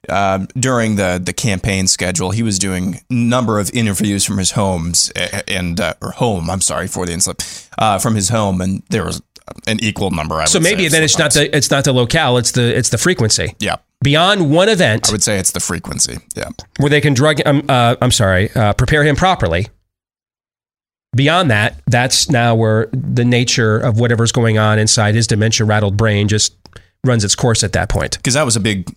[0.09, 5.11] uh, during the the campaign schedule, he was doing number of interviews from his homes
[5.49, 6.49] and uh, or home.
[6.51, 9.21] I'm sorry for the inslip uh, from his home, and there was
[9.67, 10.37] an equal number.
[10.37, 12.91] I so would maybe then it's not the it's not the locale, it's the it's
[12.91, 13.55] the frequency.
[13.59, 13.77] Yeah.
[14.03, 16.19] Beyond one event, I would say it's the frequency.
[16.35, 16.49] Yeah.
[16.79, 19.67] where they can drug um, uh, I'm sorry, uh, prepare him properly.
[21.15, 25.97] beyond that, that's now where the nature of whatever's going on inside his dementia rattled
[25.97, 26.55] brain just
[27.05, 28.17] runs its course at that point.
[28.17, 28.89] Because that was a big,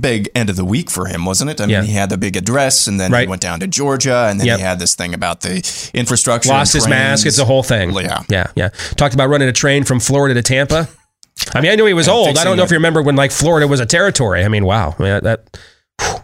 [0.00, 1.60] big end of the week for him, wasn't it?
[1.60, 1.82] I mean, Yeah.
[1.84, 3.22] he had the big address, and then Right.
[3.22, 4.56] he went down to Georgia, and then Yep.
[4.58, 6.48] he had this thing about the infrastructure.
[6.48, 7.26] Lost his mask.
[7.26, 7.92] It's a whole thing.
[7.94, 8.22] Yeah.
[8.28, 8.46] Yeah.
[8.56, 8.68] Yeah.
[8.96, 10.88] Talked about running a train from Florida to Tampa.
[11.54, 12.36] I mean, I knew he was old.
[12.36, 14.44] I don't know if you remember when like Florida was a territory.
[14.44, 14.94] I mean, wow.
[14.98, 15.58] I mean, that,
[16.00, 16.20] whew.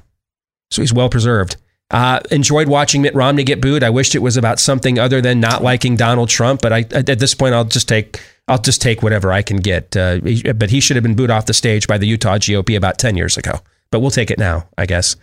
[0.70, 1.56] so he's well preserved.
[1.90, 3.82] Uh, enjoyed watching Mitt Romney get booed.
[3.82, 6.60] I wished it was about something other than not liking Donald Trump.
[6.62, 9.96] But I, at this point, I'll just take I'll just take whatever I can get.
[9.96, 10.18] Uh,
[10.54, 13.16] but he should have been booed off the stage by the Utah GOP about ten
[13.16, 13.60] years ago.
[13.90, 15.16] But we'll take it now, I guess.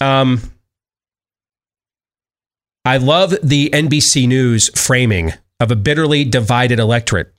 [0.00, 0.40] Um,
[2.84, 7.32] I love the NBC News framing of a bitterly divided electorate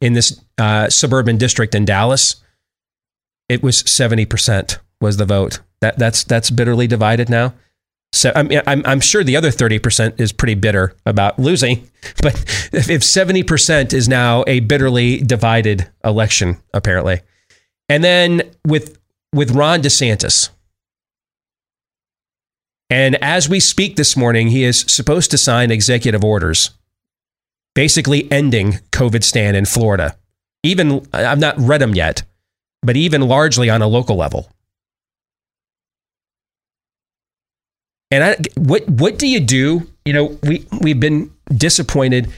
[0.00, 2.36] in this uh, suburban district in Dallas.
[3.48, 5.60] It was seventy percent was the vote.
[5.80, 7.54] That that's that's bitterly divided now.
[8.12, 11.88] So I mean, I'm I'm sure the other thirty percent is pretty bitter about losing,
[12.22, 12.34] but
[12.72, 17.20] if seventy percent is now a bitterly divided election, apparently,
[17.88, 18.98] and then with
[19.32, 20.50] with Ron DeSantis.
[22.92, 26.70] And as we speak this morning, he is supposed to sign executive orders
[27.74, 30.16] basically ending COVID stand in Florida.
[30.62, 32.22] Even, I've not read them yet,
[32.82, 34.50] but even largely on a local level.
[38.10, 39.86] And I, what, what do you do?
[40.04, 42.30] You know, we, we've been disappointed.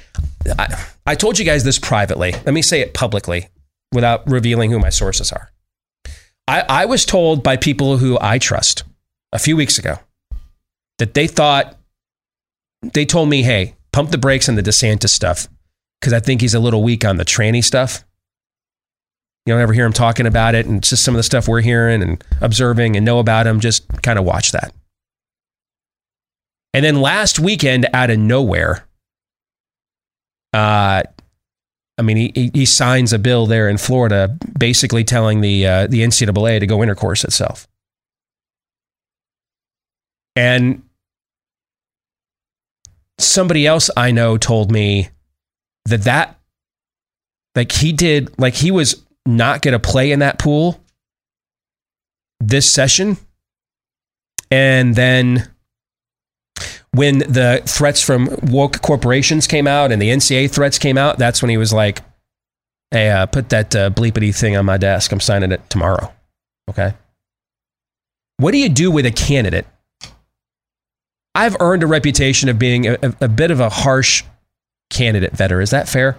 [0.59, 2.33] I, I told you guys this privately.
[2.33, 3.49] Let me say it publicly
[3.93, 5.51] without revealing who my sources are.
[6.47, 8.85] I, I was told by people who I trust
[9.33, 9.99] a few weeks ago
[10.99, 11.77] that they thought,
[12.83, 15.49] they told me, hey, pump the brakes on the DeSantis stuff
[16.01, 18.05] because I think he's a little weak on the tranny stuff.
[19.47, 21.63] You don't ever hear him talking about it, and just some of the stuff we're
[21.63, 23.59] hearing and observing and know about him.
[23.61, 24.73] Just kind of watch that.
[26.75, 28.87] And then last weekend, out of nowhere,
[30.55, 31.03] uh,
[31.99, 35.87] I mean, he, he- he signs a bill there in Florida, basically telling the uh,
[35.89, 37.67] the NCAA to go intercourse itself.
[40.37, 40.83] And
[43.23, 45.09] somebody else I know told me
[45.87, 46.39] that that,
[47.55, 50.81] like he did, like he was not going to play in that pool
[52.41, 53.17] this session,
[54.51, 55.49] and then
[56.95, 61.43] when the threats from woke corporations came out and the NCAA threats came out, that's
[61.43, 62.01] when he was like,
[62.91, 65.13] "Hey, uh, put that uh, bleepity thing on my desk.
[65.13, 66.13] I'm signing it tomorrow."
[66.71, 66.95] Okay.
[68.39, 69.67] What do you do with a candidate?
[71.35, 74.23] I've earned a reputation of being a, a, bit of a harsh
[74.91, 75.63] candidate vetter.
[75.63, 76.19] Is that fair?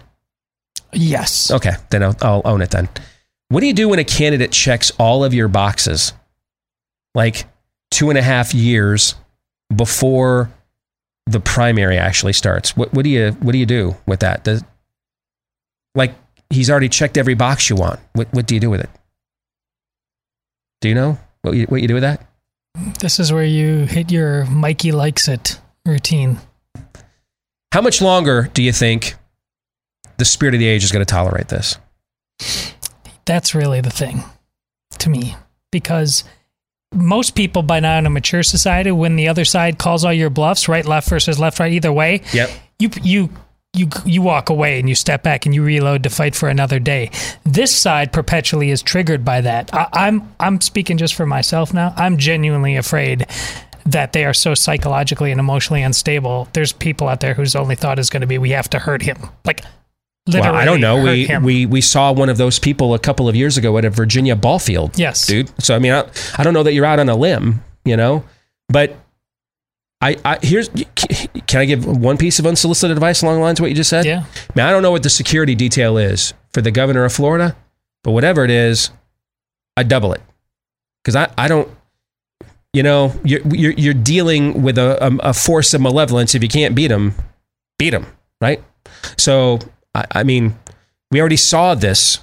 [0.91, 1.51] Yes.
[1.51, 2.89] Okay, then I'll, I'll own it then.
[3.49, 6.13] What do you do when a candidate checks all of your boxes,
[7.13, 7.45] like
[7.91, 9.15] two and a half years
[9.75, 10.51] before
[11.27, 12.75] the primary actually starts?
[12.75, 14.43] What, what do you what do you do with that?
[14.43, 14.63] Does
[15.93, 16.15] like
[16.49, 17.99] he's already checked every box you want.
[18.13, 18.89] What what do you do with it?
[20.81, 22.25] Do you know what you, what you do with that?
[22.99, 26.39] This is where you hit your Mikey likes it routine.
[27.71, 29.15] How much longer do you think
[30.17, 31.77] the spirit of the age is going to tolerate this?
[33.25, 34.23] That's really the thing
[34.99, 35.35] to me
[35.71, 36.23] because
[36.93, 40.29] most people by now in a mature society when the other side calls all your
[40.29, 42.49] bluffs right left versus left right either way Yep.
[42.79, 43.29] you you
[43.73, 46.79] you you walk away and you step back and you reload to fight for another
[46.79, 47.09] day.
[47.43, 49.73] This side perpetually is triggered by that.
[49.73, 51.93] I, I'm I'm speaking just for myself now.
[51.97, 53.25] I'm genuinely afraid
[53.85, 56.47] that they are so psychologically and emotionally unstable.
[56.53, 59.01] There's people out there whose only thought is going to be we have to hurt
[59.01, 59.17] him.
[59.43, 59.61] Like
[60.27, 61.03] literally, Well, I don't know.
[61.03, 61.43] We, him.
[61.43, 64.35] we we saw one of those people a couple of years ago at a Virginia
[64.35, 64.99] ball field.
[64.99, 65.25] Yes.
[65.25, 65.51] dude.
[65.61, 66.07] So I mean, I,
[66.37, 68.23] I don't know that you're out on a limb, you know,
[68.69, 68.95] but
[70.03, 70.69] I, I here's
[71.47, 73.89] can I give one piece of unsolicited advice along the lines of what you just
[73.89, 74.05] said?
[74.05, 74.25] Yeah.
[74.55, 77.55] Man, I don't know what the security detail is for the governor of Florida,
[78.03, 78.89] but whatever it is,
[79.77, 80.21] I double it
[81.03, 81.69] because I, I don't.
[82.73, 86.33] You know, you're, you're, you're dealing with a, a, a force of malevolence.
[86.33, 87.13] If you can't beat them,
[87.77, 88.07] beat them,
[88.41, 88.63] right?
[89.15, 89.59] So,
[89.93, 90.57] I, I mean,
[91.11, 92.17] we already saw this.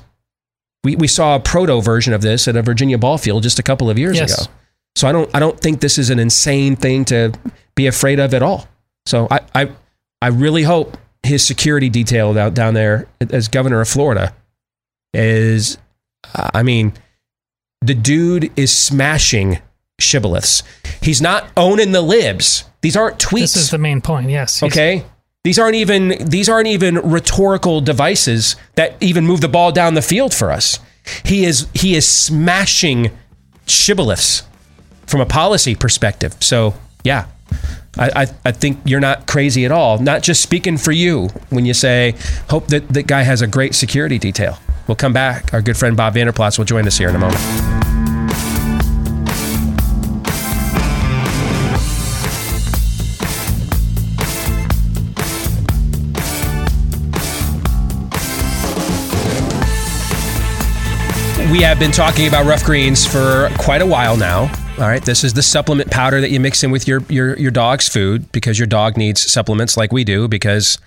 [0.82, 3.62] We, we saw a proto version of this at a Virginia ball field just a
[3.62, 4.42] couple of years Yes.
[4.42, 4.52] ago.
[4.96, 7.32] So I don't I don't think this is an insane thing to
[7.74, 8.68] be afraid of at all.
[9.06, 9.70] So I I,
[10.22, 14.34] I really hope his security detail out down there as governor of Florida
[15.14, 15.78] is
[16.34, 16.92] uh, I mean
[17.82, 19.58] the dude is smashing
[20.00, 20.62] shibboleths.
[21.02, 22.64] He's not owning the libs.
[22.82, 23.40] These aren't tweets.
[23.40, 24.30] This is the main point.
[24.30, 24.62] Yes.
[24.62, 25.04] Okay.
[25.44, 30.02] These aren't even these aren't even rhetorical devices that even move the ball down the
[30.02, 30.78] field for us.
[31.24, 33.10] He is he is smashing
[33.66, 34.42] shibboleths
[35.10, 36.36] from a policy perspective.
[36.40, 37.26] So yeah,
[37.98, 39.98] I, I, I think you're not crazy at all.
[39.98, 42.14] Not just speaking for you when you say,
[42.48, 44.58] hope that that guy has a great security detail.
[44.86, 45.52] We'll come back.
[45.52, 47.40] Our good friend Bob Vander Plaats will join us here in a moment.
[61.50, 64.59] We have been talking about rough greens for quite a while now.
[64.80, 67.50] All right, this is the supplement powder that you mix in with your your your
[67.50, 70.78] dog's food because your dog needs supplements like we do because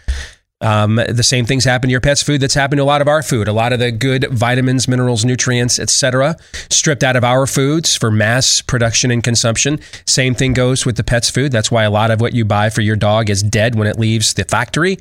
[0.61, 3.07] um, the same things happen to your pet's food that's happened to a lot of
[3.07, 3.47] our food.
[3.47, 6.37] A lot of the good vitamins, minerals, nutrients, etc.,
[6.71, 9.79] stripped out of our foods for mass production and consumption.
[10.07, 11.51] Same thing goes with the pet's food.
[11.51, 13.99] That's why a lot of what you buy for your dog is dead when it
[13.99, 14.97] leaves the factory.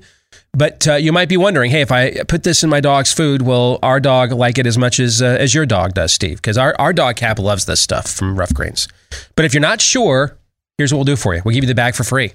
[0.52, 3.42] But uh, you might be wondering, hey, if I put this in my dog's food,
[3.42, 6.36] will our dog like it as much as uh, as your dog does, Steve?
[6.36, 8.86] Because our, our dog Cap loves this stuff from Ruff Greens.
[9.34, 10.36] But if you're not sure,
[10.76, 11.42] here's what we'll do for you.
[11.44, 12.34] We'll give you the bag for free.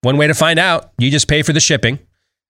[0.00, 1.98] One way to find out, you just pay for the shipping.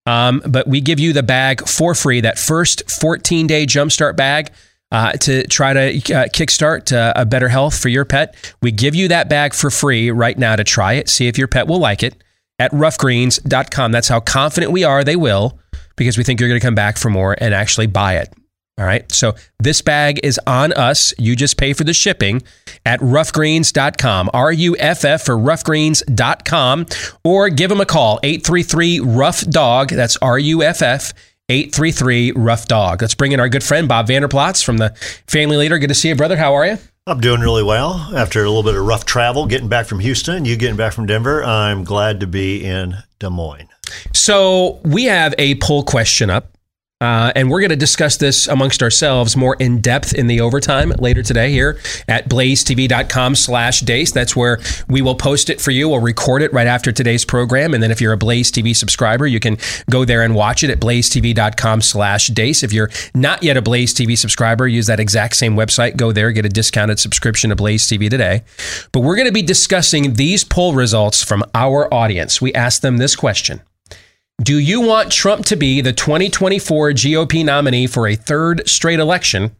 [0.06, 4.50] Um, but we give you the bag for free, that first 14 day jumpstart bag.
[4.90, 8.94] Uh, to try to uh, kickstart uh, a better health for your pet, we give
[8.94, 11.78] you that bag for free right now to try it, see if your pet will
[11.78, 12.14] like it
[12.62, 13.90] at ruffgreens.com.
[13.90, 15.58] That's how confident we are they will,
[15.96, 18.32] because we think you're going to come back for more and actually buy it.
[18.78, 19.10] All right.
[19.10, 21.12] So this bag is on us.
[21.18, 22.42] You just pay for the shipping
[22.86, 24.30] at ruffgreens.com.
[24.32, 26.86] R U F F for ruffgreens.com.
[27.24, 29.88] Or give them a call 833 Ruff Dog.
[29.88, 31.12] That's R U F F
[31.48, 33.02] 833 Ruff Dog.
[33.02, 34.90] Let's bring in our good friend Bob Vander Plaats from the
[35.26, 35.78] Family Leader.
[35.78, 36.36] Good to see you, brother.
[36.36, 36.78] How are you?
[37.04, 40.44] I'm doing really well after a little bit of rough travel, getting back from Houston,
[40.44, 41.42] you getting back from Denver.
[41.42, 43.68] I'm glad to be in Des Moines.
[44.14, 46.56] So we have a poll question up.
[47.02, 50.90] Uh, and we're going to discuss this amongst ourselves more in depth in the overtime
[51.00, 54.12] later today here at blazetv.com slash deace.
[54.12, 55.88] That's where we will post it for you.
[55.88, 57.74] We'll record it right after today's program.
[57.74, 59.58] And then if you're a Blaze TV subscriber, you can
[59.90, 62.62] go there and watch it at blazetv.com slash deace.
[62.62, 65.96] If you're not yet a Blaze TV subscriber, use that exact same website.
[65.96, 68.44] Go there, get a discounted subscription to Blaze TV today.
[68.92, 72.40] But we're going to be discussing these poll results from our audience.
[72.40, 73.60] We asked them this question.
[74.42, 79.54] Do you want Trump to be the 2024 GOP nominee for a third straight election,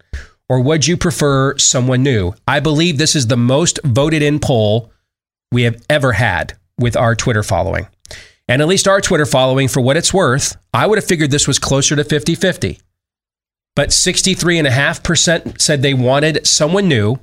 [0.48, 2.34] or would you prefer someone new?
[2.48, 4.90] I believe this is the most voted in poll
[5.52, 7.86] we have ever had with our Twitter following.
[8.48, 11.46] And at least our Twitter following, for what it's worth, I would have figured this
[11.46, 12.80] was closer to 50 50.
[13.76, 17.18] But 63.5% said they wanted someone new.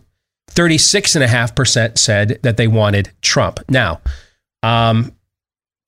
[0.51, 3.59] 36.5% said that they wanted Trump.
[3.69, 3.99] Now,
[4.63, 5.13] um,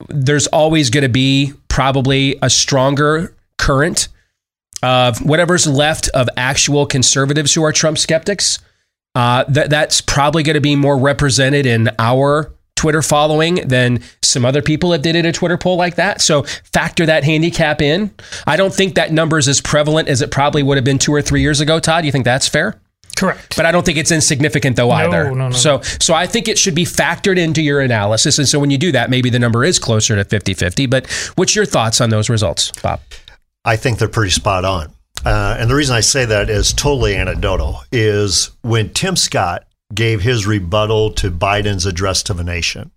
[0.10, 4.08] there's always going to be probably a stronger current
[4.84, 8.60] of whatever's left of actual conservatives who are Trump skeptics.
[9.14, 14.46] Uh, that that's probably going to be more represented in our Twitter following than some
[14.46, 16.22] other people have did in a Twitter poll like that.
[16.22, 18.12] So factor that handicap in.
[18.48, 21.14] I don't think that number is as prevalent as it probably would have been two
[21.14, 21.80] or three years ago.
[21.80, 22.82] Todd, you think that's fair?
[23.22, 23.56] Correct.
[23.56, 25.26] But I don't think it's insignificant though No, either.
[25.26, 28.40] no, no, so so I think it should be factored into your analysis.
[28.40, 30.90] And so when you do that, maybe the number is closer to 50-50.
[30.90, 31.06] But
[31.36, 33.00] what's your thoughts on those results, Bob?
[33.64, 34.92] I think they're pretty spot on.
[35.24, 40.22] Uh, and the reason I say that is totally anecdotal is when Tim Scott gave
[40.24, 42.90] his rebuttal to Biden's address to the nation,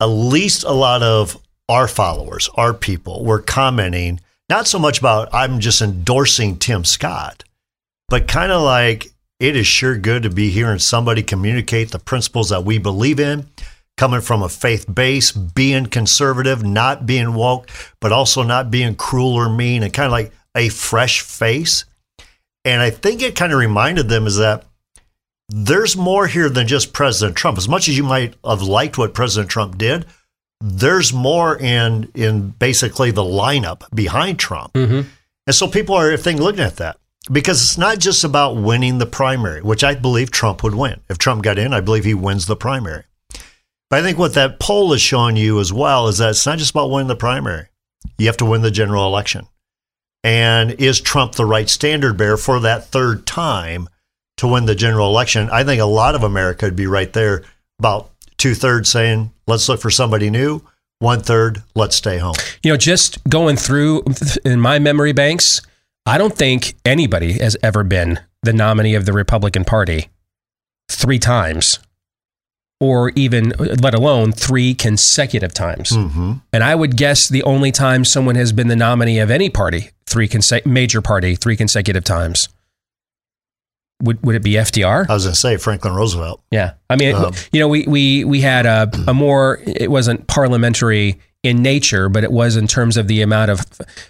[0.00, 1.36] at least a lot of
[1.68, 7.44] our followers, our people, were commenting not so much about I'm just endorsing Tim Scott,
[8.08, 9.08] but kind of like
[9.40, 13.46] it is sure good to be hearing somebody communicate the principles that we believe in,
[13.96, 17.68] coming from a faith base, being conservative, not being woke,
[18.00, 21.84] but also not being cruel or mean, and kind of like a fresh face.
[22.64, 24.64] And I think it kind of reminded them is that
[25.48, 27.58] there's more here than just President Trump.
[27.58, 30.06] As much as you might have liked what President Trump did,
[30.60, 34.72] there's more in in basically the lineup behind Trump.
[34.72, 35.08] Mm-hmm.
[35.46, 36.98] And so people are, I think, looking at that
[37.30, 41.00] because it's not just about winning the primary, which I believe Trump would win.
[41.08, 43.04] If Trump got in, I believe he wins the primary.
[43.90, 46.58] But I think what that poll is showing you as well is that it's not
[46.58, 47.68] just about winning the primary.
[48.18, 49.46] You have to win the general election.
[50.22, 53.88] And is Trump the right standard bearer for that third time
[54.38, 55.50] to win the general election?
[55.50, 57.42] I think a lot of America would be right there,
[57.78, 60.62] about two thirds saying, let's look for somebody new.
[61.00, 62.36] One third, let's stay home.
[62.62, 64.04] You know, just going through
[64.44, 65.60] in my memory banks,
[66.06, 70.08] I don't think anybody has ever been the nominee of the Republican Party
[70.90, 71.78] three times,
[72.80, 75.90] or even, let alone three consecutive times.
[75.92, 76.32] Mm-hmm.
[76.52, 79.90] And I would guess the only time someone has been the nominee of any party,
[80.06, 82.48] three conse- major party, three consecutive times,
[84.02, 85.08] would would it be FDR?
[85.08, 86.42] I was going to say Franklin Roosevelt.
[86.50, 89.60] Yeah, I mean, Um, you know, we we we had a a more.
[89.66, 93.60] It wasn't parliamentary in nature, but it was in terms of the amount of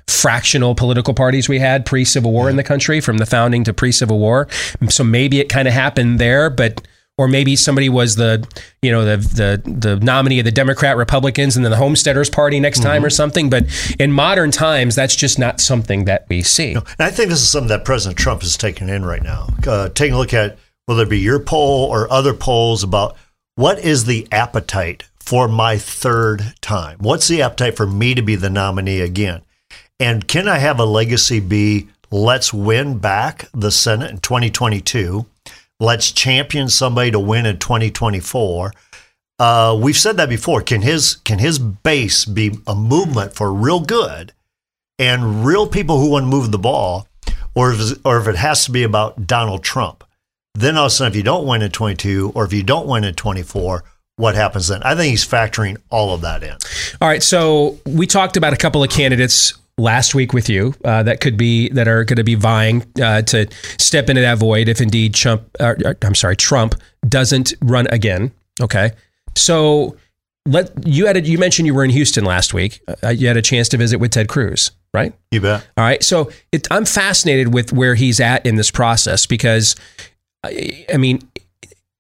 [0.07, 3.75] fractional political parties we had pre Civil War in the country, from the founding to
[3.75, 4.49] pre Civil War.
[4.89, 6.87] So maybe it kind of happened there, but
[7.19, 8.47] or maybe somebody was the
[8.83, 12.61] you know the the the nominee of the Democrat Republicans and then the Homesteaders Party
[12.61, 13.51] next time or something.
[13.51, 13.67] But
[13.99, 16.75] in modern times, that's just not something that we see.
[16.75, 19.49] And I think this is something that President Trump is taking in right now.
[19.67, 20.57] Uh, taking a look at
[20.87, 23.17] whether it be your poll or other polls about
[23.57, 26.99] what is the appetite for my third time?
[27.01, 29.43] What's the appetite for me to be the nominee again?
[29.99, 35.27] And can I have a legacy be let's win back the Senate in 2022?
[35.81, 38.73] Let's champion somebody to win in 2024.
[39.39, 40.63] Uh, we've said that before.
[40.63, 44.33] Can his can his base be a movement for real good
[44.99, 47.09] and real people who want to move the ball,
[47.55, 50.05] or if, or if it has to be about Donald Trump?
[50.55, 52.87] Then all of a sudden, if you don't win in 22 or if you don't
[52.87, 53.83] win in 24,
[54.17, 54.83] what happens then?
[54.83, 56.57] I think he's factoring all of that in.
[57.01, 61.03] All right, so we talked about a couple of candidates last week with you uh,
[61.03, 63.49] that could be that are going to be vying uh, to
[63.79, 65.45] step into that void if indeed Trump.
[65.59, 66.77] Uh, I'm sorry, Trump
[67.09, 68.33] doesn't run again.
[68.63, 68.93] Okay,
[69.37, 69.97] so
[70.47, 72.81] let you had a, you mentioned you were in Houston last week.
[73.03, 75.13] Uh, you had a chance to visit with Ted Cruz, right?
[75.31, 75.67] You bet.
[75.77, 79.75] All right, so it, I'm fascinated with where he's at in this process because,
[80.45, 81.21] I, I mean,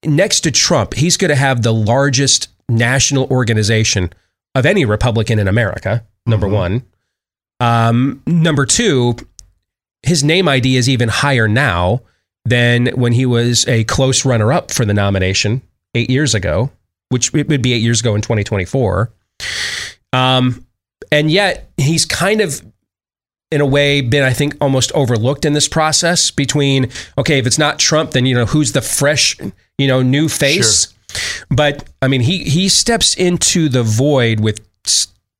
[0.05, 4.12] next to Trump, he's going to have the largest national organization
[4.55, 6.05] of any Republican in America.
[6.26, 6.84] Number one.
[7.61, 9.16] Um, number two,
[10.02, 12.02] his name ID is even higher now
[12.44, 15.62] than when he was a close runner up for the nomination
[15.94, 16.70] eight years ago,
[17.09, 19.12] which it would be eight years ago in 2024.
[20.12, 20.66] Um,
[21.11, 22.62] and yet he's kind of,
[23.50, 27.59] in a way, been, I think, almost overlooked in this process between, okay, if it's
[27.59, 29.36] not Trump, then, you know, who's the fresh,
[29.79, 30.95] you know, new face?
[31.51, 34.61] But I mean, he, he steps into the void with,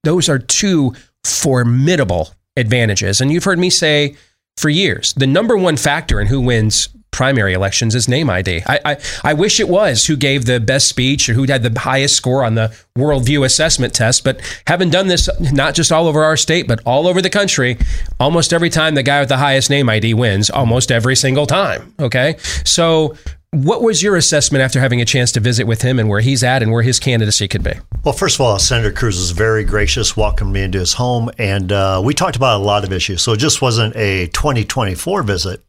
[0.03, 3.21] those are two formidable advantages.
[3.21, 4.17] And you've heard me say
[4.57, 8.63] for years, the number one factor in who wins primary elections is name ID.
[8.67, 11.79] I, I, I wish it was who gave the best speech or who had the
[11.79, 14.25] highest score on the worldview assessment test.
[14.25, 17.79] But having done this not just all over our state, but all over the country,
[18.19, 21.95] almost every time the guy with the highest name ID wins, almost every single time.
[22.01, 22.35] Okay.
[22.65, 23.17] So
[23.55, 26.43] what was your assessment after having a chance to visit with him and where he's
[26.43, 27.73] at and where his candidacy could be?
[28.05, 31.71] Well, first of all, Senator Cruz was very gracious, welcomed me into his home, and
[31.71, 33.23] uh, we talked about a lot of issues.
[33.23, 35.65] So it just wasn't a 2024 visit,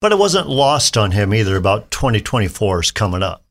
[0.00, 3.44] but it wasn't lost on him either about 2024 is coming up.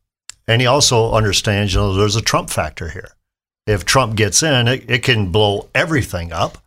[0.48, 3.16] And he also understands, you know, there's a Trump factor here.
[3.68, 6.58] If Trump gets in, it, it can blow everything up.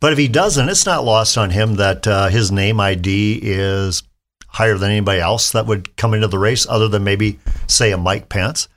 [0.00, 4.02] But if he doesn't, it's not lost on him that uh, his name ID is
[4.48, 7.98] higher than anybody else that would come into the race, other than maybe, say, a
[7.98, 8.68] Mike Pence.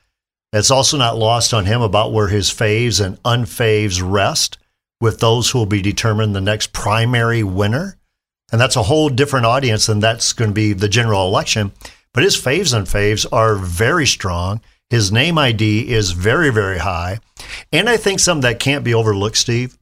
[0.53, 4.57] It's also not lost on him about where his faves and unfaves rest
[4.99, 7.97] with those who will be determined the next primary winner.
[8.51, 11.71] And that's a whole different audience than that's going to be the general election.
[12.13, 14.61] But his faves and faves are very strong.
[14.89, 17.19] His name ID is very, very high.
[17.71, 19.77] And I think something that can't be overlooked, Steve,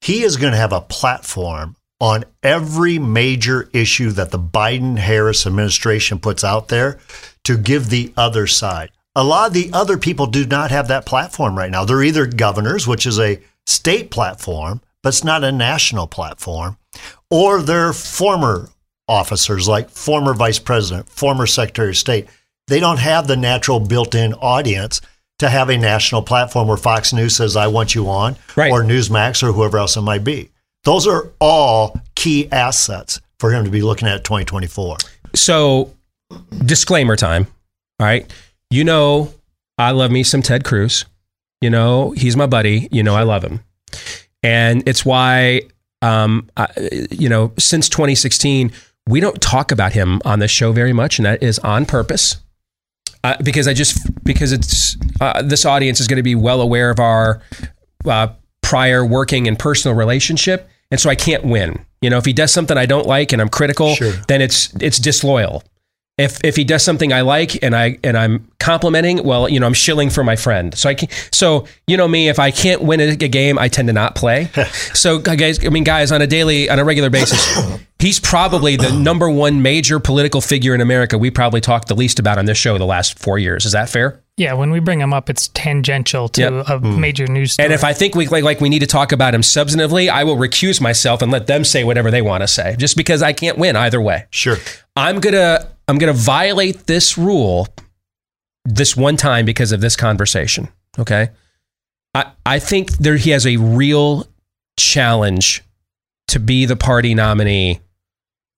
[0.00, 5.46] he is going to have a platform on every major issue that the Biden Harris
[5.46, 6.98] administration puts out there
[7.44, 8.90] to give the other side.
[9.14, 11.84] A lot of the other people do not have that platform right now.
[11.84, 16.76] They're either governors, which is a state platform, but it's not a national platform,
[17.30, 18.68] or they're former
[19.08, 22.26] officers like former vice president, former secretary of state.
[22.66, 25.00] They don't have the natural built in audience
[25.38, 28.36] to have a national platform where Fox News says, I want you on,
[28.72, 30.50] or Newsmax, or whoever else it might be.
[30.86, 34.98] Those are all key assets for him to be looking at 2024.
[35.34, 35.92] So,
[36.64, 37.48] disclaimer time.
[37.98, 38.32] All right.
[38.70, 39.34] You know,
[39.78, 41.04] I love me some Ted Cruz.
[41.60, 42.88] You know, he's my buddy.
[42.92, 43.64] You know, I love him.
[44.44, 45.62] And it's why,
[46.02, 46.68] um, I,
[47.10, 48.70] you know, since 2016,
[49.08, 51.18] we don't talk about him on the show very much.
[51.18, 52.36] And that is on purpose.
[53.24, 56.90] Uh, because I just, because it's, uh, this audience is going to be well aware
[56.90, 57.42] of our
[58.04, 58.28] uh,
[58.62, 60.70] prior working and personal relationship.
[60.90, 61.84] And so I can't win.
[62.00, 63.96] You know, if he does something I don't like and I'm critical,
[64.28, 65.62] then it's it's disloyal.
[66.18, 69.66] If if he does something I like and I and I'm complimenting, well, you know,
[69.66, 70.76] I'm shilling for my friend.
[70.76, 73.68] So I can so you know me, if I can't win a, a game, I
[73.68, 74.48] tend to not play.
[74.94, 77.44] so guys, I mean, guys, on a daily, on a regular basis,
[77.98, 81.18] he's probably the number one major political figure in America.
[81.18, 83.66] We probably talked the least about on this show the last four years.
[83.66, 84.22] Is that fair?
[84.36, 86.52] Yeah, when we bring him up, it's tangential to Yep.
[86.52, 86.98] a mm.
[86.98, 87.64] major news story.
[87.64, 90.24] And if I think we like, like we need to talk about him substantively, I
[90.24, 93.32] will recuse myself and let them say whatever they want to say, just because I
[93.32, 94.26] can't win either way.
[94.30, 94.56] Sure.
[94.94, 97.68] I'm gonna I'm gonna violate this rule
[98.66, 100.68] this one time because of this conversation.
[100.98, 101.30] Okay.
[102.14, 104.26] I, I think there he has a real
[104.78, 105.62] challenge
[106.28, 107.80] to be the party nominee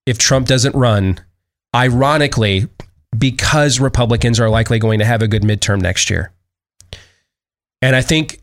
[0.07, 1.21] if Trump doesn't run,
[1.75, 2.67] ironically,
[3.17, 6.33] because Republicans are likely going to have a good midterm next year.
[7.81, 8.41] And I think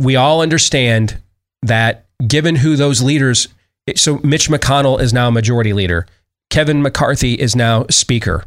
[0.00, 1.20] we all understand
[1.62, 3.48] that given who those leaders,
[3.96, 6.06] so Mitch McConnell is now majority leader,
[6.50, 8.44] Kevin McCarthy is now speaker.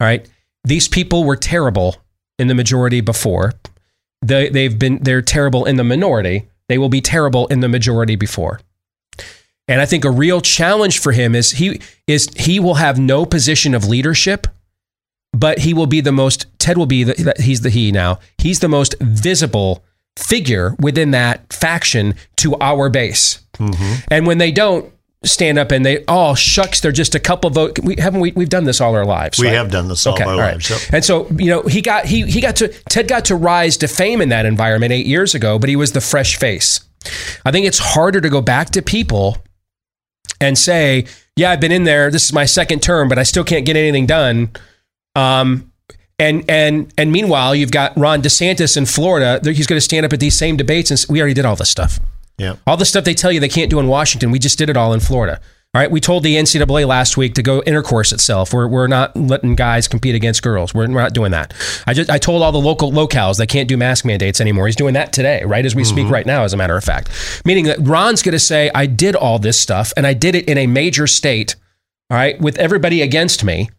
[0.00, 0.28] All right.
[0.64, 1.96] These people were terrible
[2.38, 3.54] in the majority before.
[4.20, 6.48] They, they've been, they're terrible in the minority.
[6.68, 8.60] They will be terrible in the majority before.
[9.68, 13.24] And I think a real challenge for him is he is he will have no
[13.24, 14.46] position of leadership,
[15.32, 18.18] but he will be the most Ted will be the he's the he now.
[18.38, 19.84] He's the most visible
[20.18, 23.40] figure within that faction to our base.
[23.54, 24.04] Mm-hmm.
[24.10, 24.92] And when they don't
[25.24, 28.48] stand up and they oh shucks they're just a couple vote we haven't we, we've
[28.48, 29.54] done this all our lives We right?
[29.54, 30.54] have done this all our all right.
[30.54, 30.80] lives, yep.
[30.92, 33.86] and so you know he got he he got to ted got to rise to
[33.86, 36.80] fame in that environment eight years ago but he was the fresh face
[37.46, 39.36] i think it's harder to go back to people
[40.42, 43.44] and say yeah i've been in there this is my second term but i still
[43.44, 44.50] can't get anything done
[45.16, 45.70] um
[46.18, 50.12] and and and meanwhile you've got ron desantis in florida he's going to stand up
[50.12, 51.98] at these same debates and we already did all this stuff
[52.38, 52.56] Yeah.
[52.66, 54.76] all the stuff they tell you they can't do in Washington, we just did it
[54.76, 55.40] all in Florida.
[55.74, 58.52] All right, we told the NCAA last week to go intercourse itself.
[58.52, 60.74] We're, we're not letting guys compete against girls.
[60.74, 61.54] We're, we're not doing that.
[61.86, 64.66] I just I told all the local locales they can't do mask mandates anymore.
[64.66, 66.12] He's doing that today, right as we speak mm-hmm.
[66.12, 67.08] right now, as a matter of fact.
[67.46, 70.46] Meaning that Ron's going to say I did all this stuff and I did it
[70.46, 71.56] in a major state.
[72.10, 73.70] All right, with everybody against me,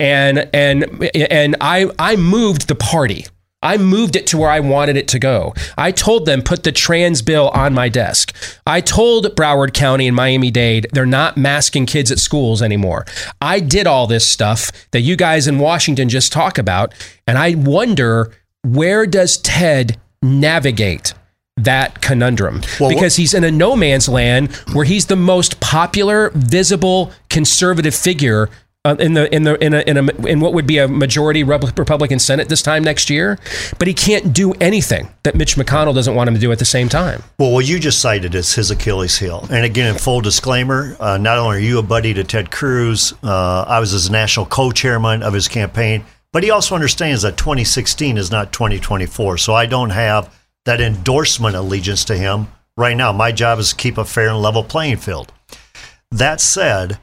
[0.00, 3.26] and and and I I moved the party.
[3.66, 5.52] I moved it to where I wanted it to go.
[5.76, 8.32] I told them put the trans bill on my desk.
[8.64, 13.06] I told Broward County and Miami Dade they're not masking kids at schools anymore.
[13.40, 16.94] I did all this stuff that you guys in Washington just talk about,
[17.26, 21.12] and I wonder where does Ted navigate
[21.56, 27.10] that conundrum because he's in a no man's land where he's the most popular, visible
[27.30, 28.48] conservative figure
[28.86, 31.42] uh, in the in the in a, in a in what would be a majority
[31.42, 33.38] Republican Senate this time next year,
[33.78, 36.64] but he can't do anything that Mitch McConnell doesn't want him to do at the
[36.64, 37.22] same time.
[37.38, 39.44] Well, what you just cited is his Achilles heel.
[39.50, 43.12] And again, in full disclaimer, uh, not only are you a buddy to Ted Cruz,
[43.24, 48.16] uh, I was his national co-chairman of his campaign, but he also understands that 2016
[48.16, 49.38] is not 2024.
[49.38, 50.32] So I don't have
[50.64, 53.10] that endorsement allegiance to him right now.
[53.10, 55.32] My job is to keep a fair and level playing field.
[56.12, 56.98] That said,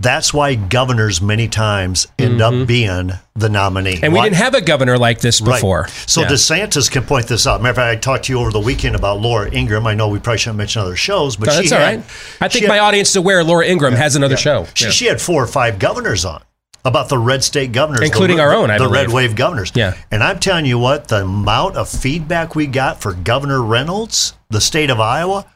[0.00, 3.94] that's why governors many times end up being the nominee.
[3.94, 4.04] Mm-hmm.
[4.04, 5.54] And we didn't have a governor like this Right.
[5.54, 5.88] before.
[6.06, 6.28] So Yeah.
[6.28, 7.62] DeSantis can point this out.
[7.62, 9.86] Matter of fact, I talked to you over the weekend about Laura Ingraham.
[9.86, 12.04] I know we probably shouldn't mention other shows, but No, she that's all had, right.
[12.40, 14.66] I think she my audience is aware Laura Ingraham has another show.
[14.74, 14.90] She, Yeah.
[14.90, 16.42] she had four or five governors on
[16.84, 19.72] about the red state governors, Including re- our own, I the red wave governors.
[19.74, 19.94] Yeah.
[20.10, 24.60] And I'm telling you what, the amount of feedback we got for Governor Reynolds, the
[24.60, 25.46] state of Iowa,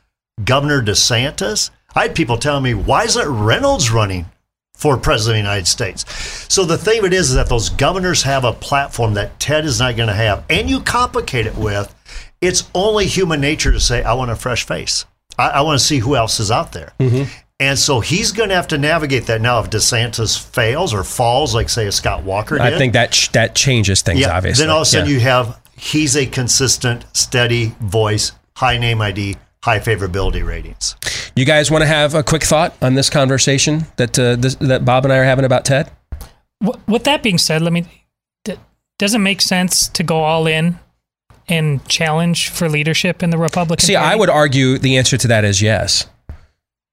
[0.43, 1.71] Governor DeSantis.
[1.95, 4.27] I had people telling me, why isn't Reynolds running
[4.75, 6.05] for president of the United States?
[6.53, 9.65] So the thing of it is, is that those governors have a platform that Ted
[9.65, 10.45] is not going to have.
[10.51, 11.95] And you complicate it with,
[12.41, 15.05] it's only human nature to say, I want a fresh face.
[15.39, 16.93] I, I want to see who else is out there.
[17.01, 17.25] Mm-hmm.
[17.61, 19.59] And so he's going to have to navigate that now.
[19.59, 23.33] If DeSantis fails or falls, like say a Scott Walker did, I think that ch-
[23.33, 24.21] that changes things.
[24.21, 25.15] yeah, obviously, then all of a sudden Yeah.
[25.15, 29.37] you have he's a consistent, steady voice, high name ID,
[29.69, 30.97] high favorability ratings.
[31.37, 34.85] You guys want to have a quick thought on this conversation that uh, this, that
[34.85, 35.91] Bob and I are having about Ted?
[36.87, 37.87] With that being said, let me.
[38.99, 40.81] Does it make sense to go all in
[41.47, 43.87] and challenge for leadership in the Republican?
[43.87, 46.07] See, I would argue the answer to that is yes.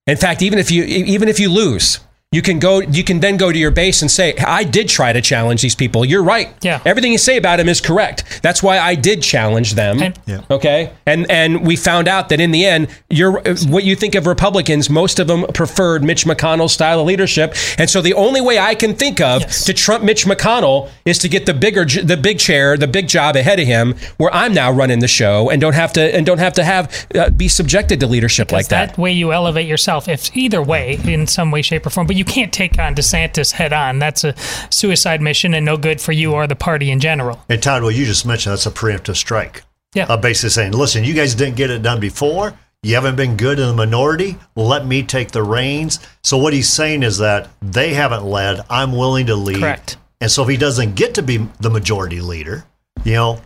[0.06, 2.00] In fact, even if you even if you lose,
[2.32, 5.14] you can go you can then go to your base and say, I did try
[5.14, 6.04] to challenge these people.
[6.04, 6.50] You're right.
[6.62, 6.82] Yeah.
[6.84, 8.42] Everything you say about him is correct.
[8.42, 10.02] That's why I did challenge them.
[10.02, 10.42] And- Yeah.
[10.50, 10.92] Okay.
[11.06, 14.90] And and we found out that in the end, you're what you think of Republicans,
[14.90, 17.56] most of them preferred Mitch McConnell's style of leadership.
[17.78, 19.64] And so the only way I can think of Yes.
[19.66, 23.36] to trump Mitch McConnell is to get the bigger the big chair, the big job
[23.38, 26.40] ahead of him, where I'm now running the show and don't have to and don't
[26.40, 28.90] have to have uh, be subjected to leadership like that.
[28.90, 30.10] that way you elevate yourself.
[30.10, 33.52] If either way, in some way, shape, or form, but you can't take on DeSantis
[33.52, 34.00] head on.
[34.00, 34.36] That's a
[34.70, 37.44] suicide mission and no good for you or the party in general.
[37.50, 39.64] And Todd, well, you just mentioned, that's a preemptive strike.
[39.94, 40.06] Yeah.
[40.06, 42.58] Uh, basically saying, listen, you guys didn't get it done before.
[42.84, 44.38] You haven't been good in the minority.
[44.56, 46.00] Let me take the reins.
[46.24, 48.62] So what he's saying is that they haven't led.
[48.70, 49.60] I'm willing to lead.
[49.60, 49.98] Correct.
[50.22, 52.66] And so if he doesn't get to be the majority leader,
[53.04, 53.42] you know,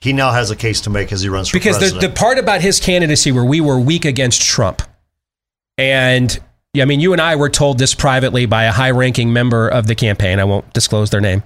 [0.00, 2.38] he now has a case to make as he runs for because the, the part
[2.38, 4.82] about his candidacy where we were weak against Trump
[5.78, 6.38] and
[6.80, 9.94] I mean, you and I were told this privately by a high-ranking member of the
[9.94, 10.38] campaign.
[10.38, 11.42] I won't disclose their name.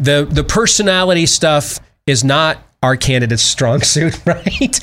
[0.00, 4.80] the The personality stuff is not our candidate's strong suit, right?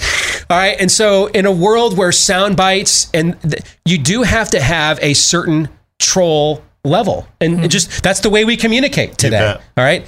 [0.50, 0.80] All right.
[0.80, 5.00] And so, in a world where sound bites and th- you do have to have
[5.02, 5.68] a certain
[6.00, 7.64] troll level, and hmm.
[7.66, 9.40] it just that's the way we communicate today.
[9.78, 10.06] All right.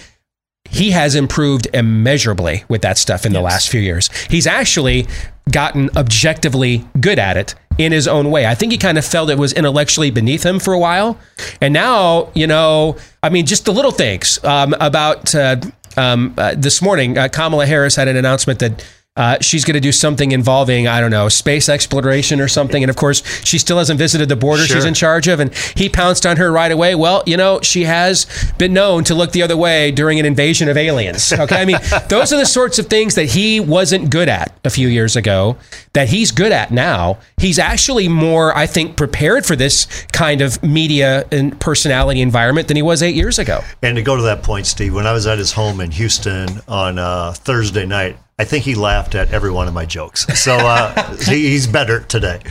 [0.70, 4.09] He has improved immeasurably with that stuff in the last few years.
[4.30, 5.07] He's actually
[5.51, 8.45] gotten objectively good at it in his own way.
[8.45, 11.18] I think he kind of felt it was intellectually beneath him for a while.
[11.61, 15.57] And now, you know, I mean, just the little things um, about uh,
[15.97, 18.86] um, uh, this morning, uh, Kamala Harris had an announcement that.
[19.18, 22.84] Uh, she's going to do something involving, I don't know, space exploration or something.
[22.84, 25.39] And of course, she still hasn't visited the border she's in charge of.
[25.39, 26.95] And he pounced on her right away.
[26.95, 28.26] Well, you know, she has
[28.57, 31.32] been known to look the other way during an invasion of aliens.
[31.32, 31.61] Okay.
[31.61, 31.78] I mean,
[32.09, 35.57] those are the sorts of things that he wasn't good at a few years ago
[35.93, 37.18] that he's good at now.
[37.38, 42.76] He's actually more, I think, prepared for this kind of media and personality environment than
[42.76, 43.61] he was eight years ago.
[43.82, 46.59] And to go to that point, Steve, when I was at his home in Houston
[46.68, 50.26] on uh, Thursday night, I think he laughed at every one of my jokes.
[50.42, 52.42] So uh, he, he's better today.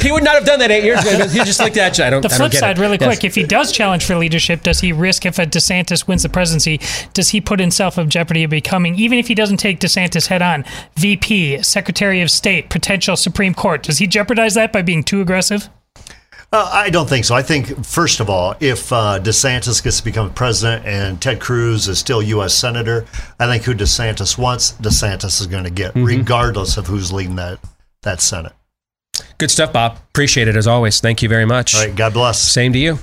[0.00, 1.26] He would not have done that eight years ago.
[1.26, 2.04] He just looked at you.
[2.04, 2.20] I don't.
[2.20, 2.80] The I don't flip get side, it.
[2.80, 3.08] really Yes.
[3.08, 6.28] quick, if he does challenge for leadership, does he risk if a DeSantis wins the
[6.28, 6.78] presidency?
[7.14, 10.42] Does he put himself in jeopardy of becoming, even if he doesn't take DeSantis head
[10.42, 10.64] on,
[10.96, 13.82] VP, Secretary of State, potential Supreme Court?
[13.82, 15.70] Does he jeopardize that by being too aggressive?
[16.54, 17.34] Uh, I don't think so.
[17.34, 21.88] I think, first of all, if uh, DeSantis gets to become president and Ted Cruz
[21.88, 22.54] is still U.S.
[22.54, 23.06] Senator,
[23.40, 26.06] I think who DeSantis wants, DeSantis is going to get, Mhm.
[26.06, 27.58] regardless of who's leading that,
[28.02, 28.52] that Senate.
[29.38, 29.98] Good stuff, Bob.
[30.10, 31.00] Appreciate it as always.
[31.00, 31.74] Thank you very much.
[31.74, 32.40] All right, God bless.
[32.40, 33.00] Same to you.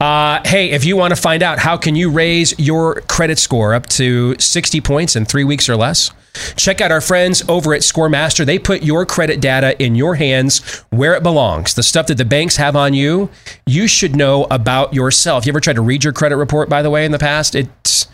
[0.00, 3.74] Uh, hey, if you want to find out how can you raise your credit score
[3.74, 6.10] up to 60 points in three weeks or less,
[6.56, 8.44] check out our friends over at ScoreMaster.
[8.44, 11.74] They put your credit data in your hands where it belongs.
[11.74, 13.30] The stuff that the banks have on you,
[13.66, 15.46] you should know about yourself.
[15.46, 17.54] You ever tried to read your credit report, by the way, in the past?
[17.54, 18.08] It's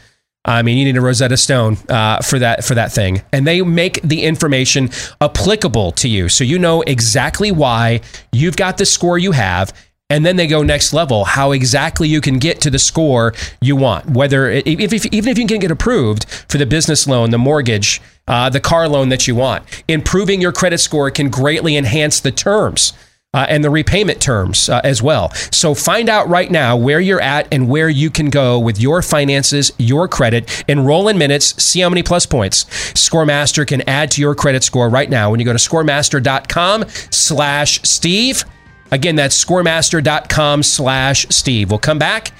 [0.45, 3.63] I mean, you need a Rosetta Stone uh, for that for that thing, and they
[3.63, 8.01] make the information applicable to you, so you know exactly why
[8.33, 9.73] you've got the score you have.
[10.13, 13.33] And then they go next level, how exactly you can get to the score
[13.63, 14.11] you want.
[14.11, 18.03] Whether if, if even if you can get approved for the business loan, the mortgage,
[18.29, 22.31] uh, the car loan that you want, improving your credit score can greatly enhance the
[22.31, 22.93] terms
[23.33, 25.31] uh, and the repayment terms uh, as well.
[25.51, 29.01] So find out right now where you're at and where you can go with your
[29.01, 30.63] finances, your credit.
[30.69, 34.91] Enroll in minutes, see how many plus points ScoreMaster can add to your credit score
[34.91, 38.45] right now when you go to scoremaster.com slash Steve.
[38.93, 41.71] Again, that's scoremaster.com slash Steve.
[41.71, 42.33] We'll come back.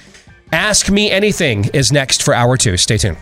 [0.51, 2.77] Ask Me Anything is next for hour two.
[2.77, 3.17] Stay tuned.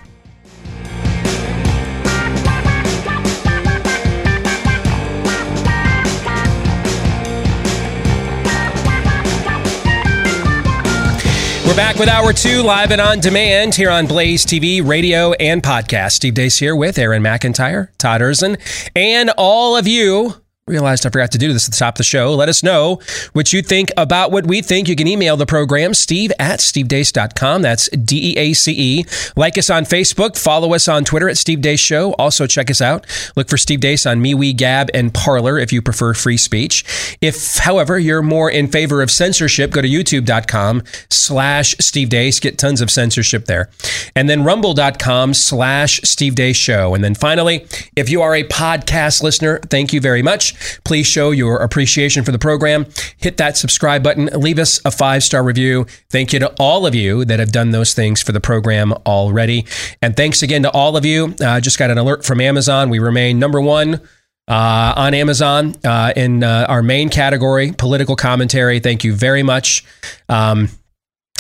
[11.66, 15.64] We're back with hour two, live and on demand here on Blaze TV, radio, and
[15.64, 16.12] podcast.
[16.12, 18.60] Steve Deace here with Aaron McIntire, Todd Erzen,
[18.94, 20.41] and all of you.
[20.72, 22.34] Realized I forgot to do this at the top of the show.
[22.34, 23.01] Let us know
[23.34, 24.88] what you think about what we think.
[24.88, 27.61] You can email the program, steve at stevedeace.com.
[27.61, 29.05] That's D E A C E.
[29.36, 30.38] Like us on Facebook.
[30.38, 32.13] Follow us on Twitter at Steve Deace Show.
[32.13, 33.05] Also, check us out.
[33.36, 37.17] Look for Steve Deace on MeWe, Gab, and Parler if you prefer free speech.
[37.19, 42.39] If, however, you're more in favor of censorship, go to youtube.com slash Steve Deace.
[42.39, 43.69] Get tons of censorship there.
[44.15, 46.95] And then rumble.com slash Steve Deace Show.
[46.95, 47.67] And then finally,
[47.97, 50.55] if you are a podcast listener, thank you very much.
[50.84, 52.86] Please show your appreciation for the program.
[53.18, 54.28] Hit that subscribe button.
[54.28, 55.86] Leave us a five star review.
[56.09, 59.66] Thank you to all of you that have done those things for the program already.
[60.01, 61.36] And thanks again to all of you.
[61.41, 62.89] I uh, just got an alert from Amazon.
[62.89, 64.01] We remain number one.
[64.47, 68.82] Uh, on Amazon uh, in uh, our main category, political commentary.
[68.82, 69.86] Thank you very much.
[70.28, 70.68] Um,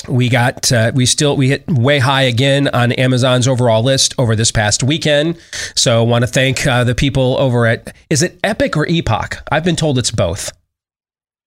[0.07, 4.35] we got uh, we still we hit way high again on Amazon's overall list over
[4.35, 5.39] this past weekend.
[5.75, 9.37] So want to thank uh, the people over at is it Epic or Epoch?
[9.51, 10.51] I've been told it's both.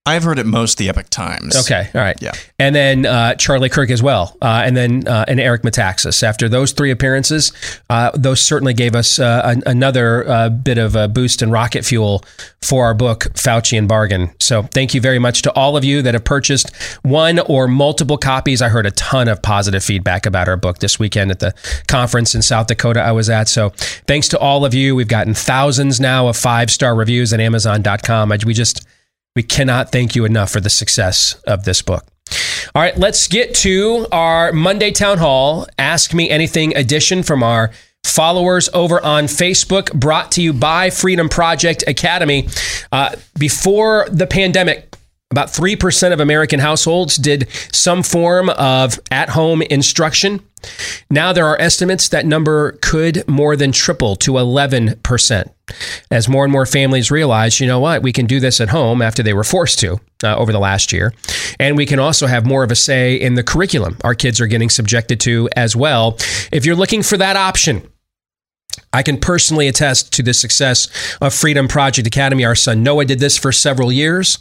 [0.07, 1.57] I've heard it most the Epic Times.
[1.57, 2.21] Okay, all right.
[2.21, 2.33] Yeah.
[2.59, 6.23] And then uh, Charlie Kirk as well, uh, and then uh, and Eric Metaxas.
[6.23, 7.53] After those three appearances,
[7.89, 11.87] uh, those certainly gave us uh, an, another uh, bit of a boost and rocket
[11.87, 12.23] fuel
[12.61, 14.31] for our book Faucian Bargain.
[14.41, 18.19] So thank you very much to all of you that have purchased one or multiple
[18.19, 18.61] copies.
[18.61, 21.55] I heard a ton of positive feedback about our book this weekend at the
[21.89, 23.49] conference in South Dakota I was at.
[23.49, 23.71] So
[24.07, 24.95] thanks to all of you.
[24.95, 28.31] We've gotten thousands now of five star reviews at Amazon.com.
[28.45, 28.87] We just
[29.35, 32.07] we cannot thank you enough for the success of this book.
[32.75, 37.71] All right, let's get to our Monday Town Hall Ask Me Anything edition from our
[38.05, 42.49] followers over on Facebook, brought to you by Freedom Project Academy.
[42.93, 44.94] Uh, before the pandemic
[45.31, 50.41] About 3% of American households did some form of at home instruction.
[51.11, 55.51] Now there are estimates that number could more than triple to 11%.
[56.11, 59.03] As more and more families realize, you know what, we can do this at home
[59.03, 61.13] after they were forced to uh, over the last year.
[61.59, 64.47] And we can also have more of a say in the curriculum our kids are
[64.47, 66.17] getting subjected to as well.
[66.53, 67.89] If you're looking for that option,
[68.95, 70.89] I can personally attest to the success
[71.21, 72.45] of Freedom Project Academy.
[72.45, 74.39] Our son Noah did this for several years.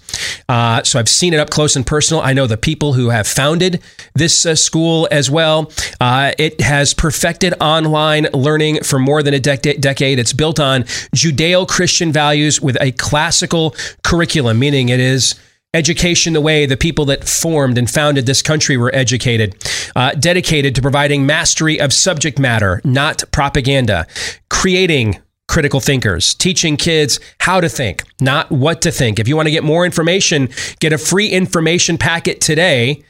[0.48, 2.22] Uh, so I've seen it up close and personal.
[2.22, 3.82] I know the people who have founded
[4.14, 5.72] this uh, school as well.
[6.00, 10.20] Uh, it has perfected online learning for more than a dec- decade.
[10.20, 10.84] It's built on
[11.16, 15.36] Judeo Christian values with a classical curriculum, meaning it is
[15.74, 19.56] education the way the people that formed and founded this country were educated,
[19.96, 24.06] uh, dedicated to providing mastery of subject matter, not propaganda,
[24.50, 29.20] creating critical thinkers, teaching kids how to think, not what to think.
[29.20, 30.50] If you want to get more information,
[30.80, 33.04] get a free information packet today.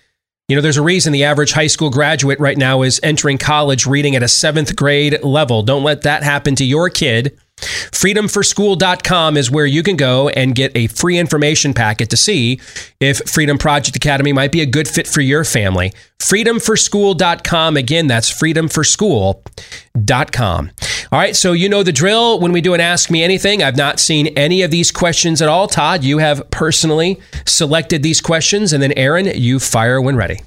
[0.48, 3.86] You know, there's a reason the average high school graduate right now is entering college
[3.86, 5.64] reading at a seventh grade level.
[5.64, 7.38] Don't let that happen to your kid.
[7.64, 12.60] Freedomforschool.com is where you can go and get a free information packet to see
[13.00, 15.94] if Freedom Project Academy might be a good fit for your family.
[16.20, 17.78] Freedomforschool.com.
[17.78, 20.72] Again, that's freedomforschool.com.
[21.12, 23.62] All right, so you know the drill when we do an Ask Me Anything.
[23.62, 25.68] I've not seen any of these questions at all.
[25.68, 30.40] Todd, you have personally selected these questions, and then Aaron, you fire when ready.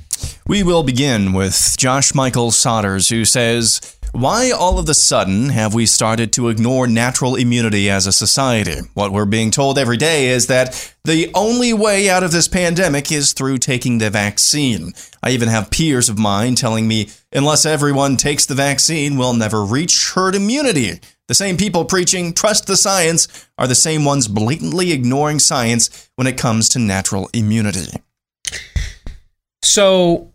[0.47, 5.75] We will begin with Josh Michael Sodders, who says, why all of a sudden have
[5.75, 8.81] we started to ignore natural immunity as a society?
[8.95, 13.13] What we're being told every day is that the only way out of this pandemic
[13.13, 14.93] is through taking the vaccine.
[15.23, 19.65] I even have peers of mine telling me unless everyone takes the vaccine, we'll never
[19.65, 21.01] reach herd immunity.
[21.29, 26.27] The same people preaching trust the science are the same ones blatantly ignoring science when
[26.27, 28.01] it comes to natural immunity.
[29.63, 30.33] So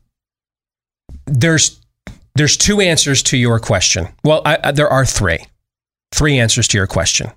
[1.26, 1.81] there's
[2.36, 4.08] there's two answers to your question.
[4.24, 5.40] Well, I, I, there are three.
[6.14, 7.32] Three answers to your question.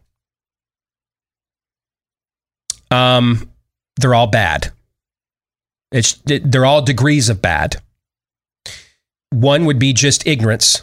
[2.91, 3.51] Um,
[3.97, 4.71] they're all bad.
[5.93, 7.77] It's they're all degrees of bad.
[9.31, 10.83] One would be just ignorance.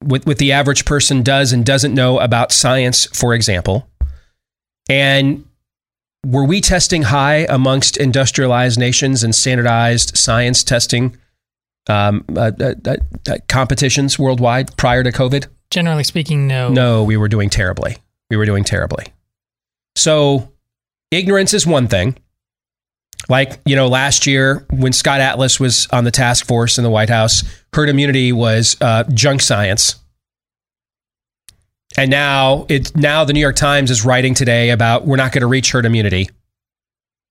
[0.00, 3.88] What, what the average person does and doesn't know about science, for example.
[4.88, 5.44] And
[6.26, 11.16] were we testing high amongst industrialized nations and standardized science testing
[11.88, 12.96] um, uh, uh, uh,
[13.28, 15.46] uh, competitions worldwide prior to COVID?
[15.70, 16.68] Generally speaking, no.
[16.68, 17.96] No, we were doing terribly.
[18.28, 19.06] We were doing terribly.
[19.96, 20.52] So,
[21.10, 22.16] ignorance is one thing.
[23.28, 26.90] Like, you know, last year when Scott Atlas was on the task force in the
[26.90, 29.96] White House, herd immunity was uh, junk science.
[31.98, 35.42] And now it now the New York Times is writing today about we're not going
[35.42, 36.30] to reach herd immunity.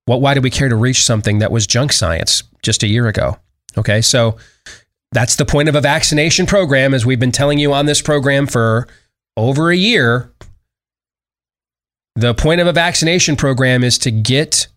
[0.06, 3.08] What why did we care to reach something that was junk science just a year
[3.08, 3.38] ago?
[3.78, 4.38] Okay, so
[5.12, 8.48] that's the point of a vaccination program, as we've been telling you on this program
[8.48, 8.88] for
[9.38, 10.32] over a year.
[12.16, 14.68] The point of a vaccination program is to get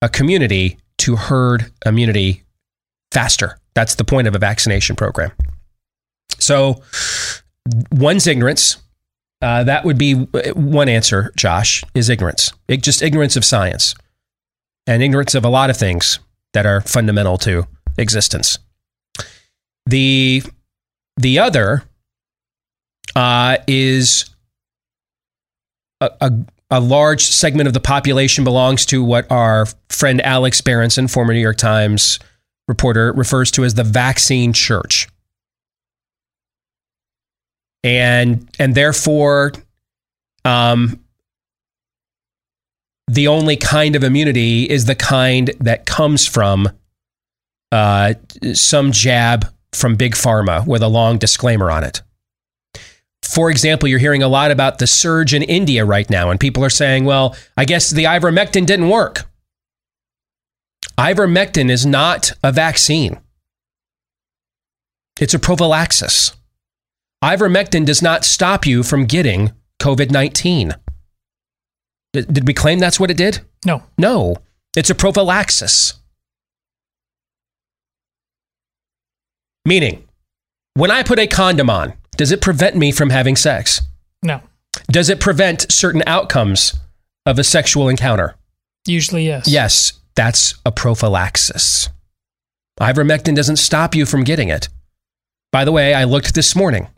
[0.00, 2.42] a community to herd immunity
[3.12, 3.58] faster.
[3.74, 5.32] That's the point of a vaccination program.
[6.38, 6.82] So,
[7.92, 8.78] one's ignorance.
[9.42, 12.52] Uh, that would be one answer, Josh, is ignorance.
[12.66, 13.94] It, just ignorance of science
[14.86, 16.18] and ignorance of a lot of things
[16.54, 17.66] that are fundamental to
[17.98, 18.58] existence.
[19.86, 20.42] The
[21.16, 21.84] the other
[23.14, 24.30] uh, is
[26.00, 26.32] a, a,
[26.70, 31.40] a, large segment of the population belongs to what our friend Alex Berenson, former New
[31.40, 32.18] York Times
[32.66, 35.06] reporter, refers to as the vaccine church.
[37.84, 39.52] And and therefore,
[40.44, 40.98] um,
[43.06, 46.70] the only kind of immunity is the kind that comes from
[47.74, 48.14] uh,
[48.52, 52.02] some jab from Big Pharma with a long disclaimer on it.
[53.22, 56.64] For example, you're hearing a lot about the surge in India right now, and people
[56.64, 59.24] are saying, well, I guess the ivermectin didn't work.
[60.96, 63.20] Ivermectin is not a vaccine,
[65.20, 66.36] it's a prophylaxis.
[67.24, 70.74] Ivermectin does not stop you from getting COVID 19.
[72.12, 73.40] Did we claim that's what it did?
[73.64, 73.82] No.
[73.98, 74.36] No.
[74.76, 75.94] It's a prophylaxis.
[79.64, 80.04] Meaning,
[80.74, 83.80] when I put a condom on, does it prevent me from having sex?
[84.22, 84.40] No.
[84.88, 86.74] Does it prevent certain outcomes
[87.24, 88.34] of a sexual encounter?
[88.86, 89.48] Usually, yes.
[89.48, 91.88] Yes, that's a prophylaxis.
[92.80, 94.68] Ivermectin doesn't stop you from getting it.
[95.52, 96.88] By the way, I looked this morning.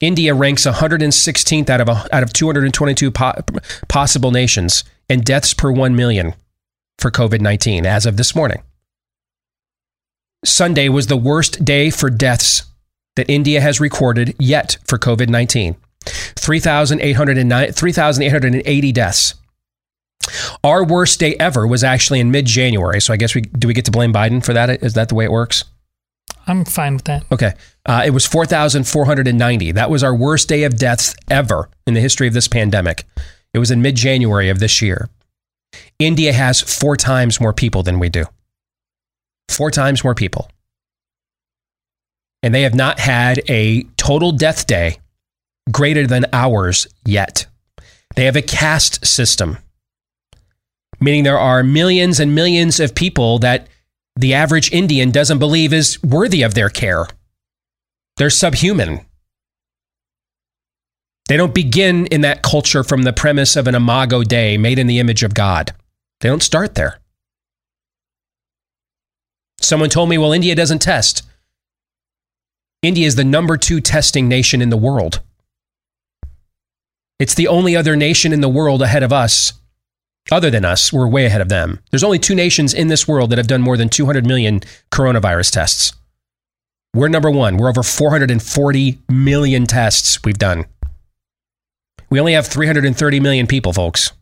[0.00, 3.32] India ranks 116th out of a, out of 222 po-
[3.88, 6.34] possible nations in deaths per 1 million
[6.98, 8.62] for COVID-19 as of this morning.
[10.44, 12.62] Sunday was the worst day for deaths
[13.16, 15.76] that India has recorded yet for COVID 19
[16.06, 19.34] 3,880 deaths.
[20.62, 23.00] Our worst day ever was actually in mid January.
[23.00, 24.82] So I guess we do we get to blame Biden for that?
[24.82, 25.64] Is that the way it works?
[26.46, 27.24] I'm fine with that.
[27.30, 27.52] Okay.
[27.84, 29.72] Uh, it was 4,490.
[29.72, 33.04] That was our worst day of deaths ever in the history of this pandemic.
[33.52, 35.10] It was in mid January of this year.
[35.98, 38.24] India has four times more people than we do.
[39.48, 40.50] Four times more people.
[42.42, 44.98] And they have not had a total death day
[45.70, 47.46] greater than ours yet.
[48.14, 49.58] They have a caste system,
[51.00, 53.68] meaning there are millions and millions of people that
[54.16, 57.06] the average Indian doesn't believe is worthy of their care.
[58.16, 59.00] They're subhuman.
[61.28, 64.86] They don't begin in that culture from the premise of an imago Dei made in
[64.86, 65.72] the image of God.
[66.20, 66.98] They don't start there.
[69.60, 71.22] Someone told me, well, India doesn't test.
[72.82, 75.20] India is the number two testing nation in the world.
[77.18, 79.52] It's the only other nation in the world ahead of us.
[80.30, 81.80] Other than us, we're way ahead of them.
[81.90, 84.60] There's only two nations in this world that have done more than 200 million
[84.92, 85.94] coronavirus tests.
[86.94, 87.56] We're number one.
[87.56, 90.66] We're over 440 million tests we've done.
[92.10, 94.12] We only have 330 million people, folks.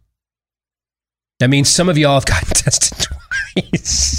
[1.38, 3.08] That means some of y'all have gotten tested
[3.54, 4.15] twice.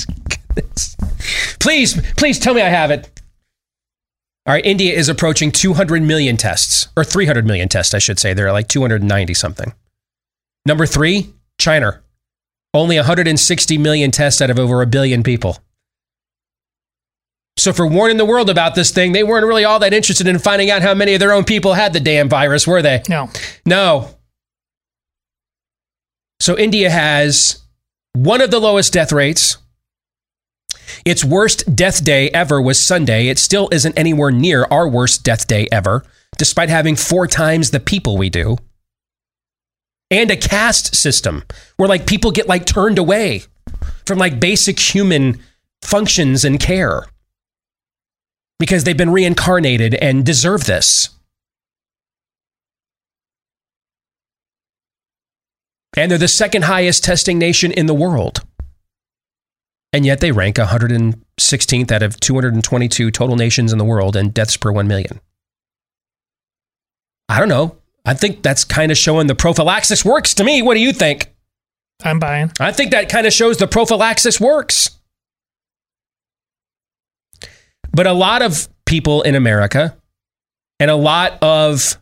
[1.68, 3.09] Please, please tell me I have it.
[4.45, 8.34] All right, India is approaching 200 million tests, or 300 million tests, I should say.
[8.34, 9.74] They're like 290 something.
[10.65, 12.01] Number three, China.
[12.74, 15.57] Only 160 million tests out of over a billion people.
[17.57, 20.39] So, for warning the world about this thing, they weren't really all that interested in
[20.39, 23.03] finding out how many of their own people had the damn virus, were they?
[23.09, 23.30] No.
[23.65, 24.15] No.
[26.39, 27.61] So, India has
[28.13, 29.57] one of the lowest death rates.
[31.05, 33.27] Its worst death day ever was Sunday.
[33.27, 36.03] It still isn't anywhere near our worst death day ever,
[36.37, 38.57] despite having four times the people we do.
[40.09, 41.43] And a caste system
[41.75, 43.43] where like people get like turned away
[44.05, 45.41] from like basic human
[45.81, 47.05] functions and care
[48.59, 51.09] because they've been reincarnated and deserve this.
[55.95, 58.41] And they're the second highest testing nation in the world.
[59.93, 64.57] And yet they rank 116th out of 222 total nations in the world in deaths
[64.57, 65.21] per 1 million.
[67.29, 67.77] I don't know.
[68.05, 70.61] I think that's kind of showing the prophylaxis works to me.
[70.61, 71.33] What do you think?
[72.03, 72.51] I'm buying.
[72.59, 74.91] I think that kind of shows the prophylaxis works.
[77.91, 79.97] But a lot of people in America
[80.79, 81.97] and a lot of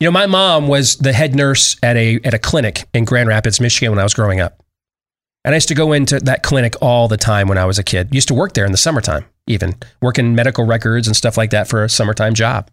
[0.00, 3.28] you know, my mom was the head nurse at a at a clinic in Grand
[3.28, 4.59] Rapids, Michigan when I was growing up.
[5.44, 7.82] And I used to go into that clinic all the time when I was a
[7.82, 8.14] kid.
[8.14, 11.66] Used to work there in the summertime, even working medical records and stuff like that
[11.66, 12.70] for a summertime job.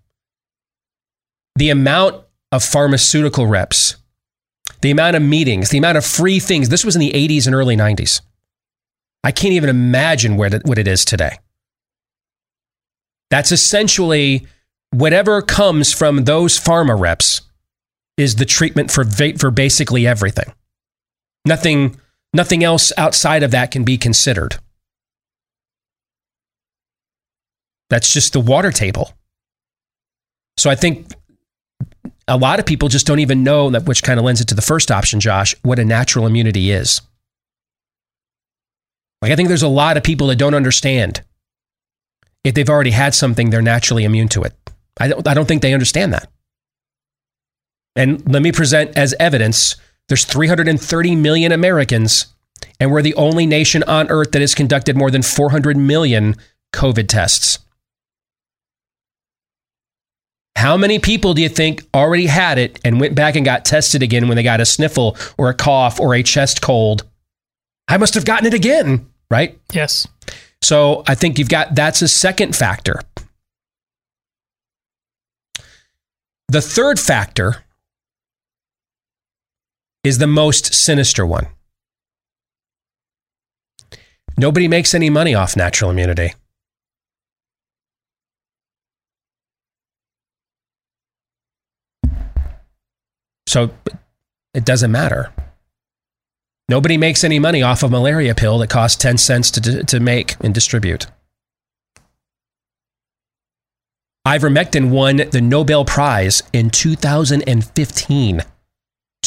[1.56, 3.96] The amount of pharmaceutical reps,
[4.82, 6.70] the amount of meetings, the amount of free things.
[6.70, 8.22] This was in the 80s and early 90s.
[9.24, 11.40] I can't even imagine where what it is today.
[13.30, 14.46] That's essentially
[14.92, 17.42] whatever comes from those pharma reps
[18.18, 19.04] is the treatment for
[19.38, 20.54] for basically everything.
[21.46, 21.98] Nothing
[22.34, 24.58] nothing else outside of that can be considered.
[27.90, 29.14] That's just the water table.
[30.58, 31.12] So I think
[32.28, 34.56] a lot of people just don't even know that which kind of lends it to
[34.56, 37.02] the first option, Josh, what a natural immunity is.
[39.22, 41.22] Like I think there's a lot of people that don't understand
[42.44, 44.54] if they've already had something, they're naturally immune to it.
[45.00, 46.30] I don't, I don't think they understand that.
[47.96, 49.76] And let me present as evidence
[50.08, 52.28] there's 330 million Americans,
[52.80, 56.36] and we're the only nation on earth that has conducted more than 400 million
[56.74, 57.60] COVID tests.
[60.56, 64.02] How many people do you think already had it and went back and got tested
[64.02, 67.04] again when they got a sniffle or a cough or a chest cold?
[67.88, 69.58] I must have gotten it again, right?
[69.72, 70.08] Yes.
[70.64, 73.02] So I think you've got that's a second factor.
[76.48, 77.64] The third factor
[80.08, 81.48] is the most sinister one.
[84.38, 86.34] Nobody makes any money off natural immunity.
[93.48, 93.72] So
[94.54, 95.32] it doesn't matter.
[96.70, 100.36] Nobody makes any money off a malaria pill that costs 10 cents to, to make
[100.42, 101.08] and distribute.
[104.28, 108.42] Ivermectin won the Nobel Prize in 2015.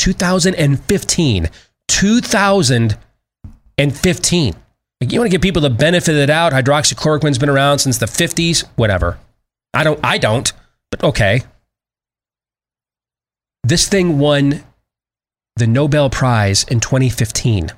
[0.01, 1.48] 2015.
[1.88, 4.55] 2015.
[5.01, 6.53] Like, you want to give people the benefit of the doubt.
[6.53, 9.18] Hydroxychloroquine's been around since the 50s, whatever.
[9.74, 10.53] I don't I don't,
[10.90, 11.42] but okay.
[13.62, 14.64] This thing won
[15.57, 17.70] the Nobel Prize in 2015.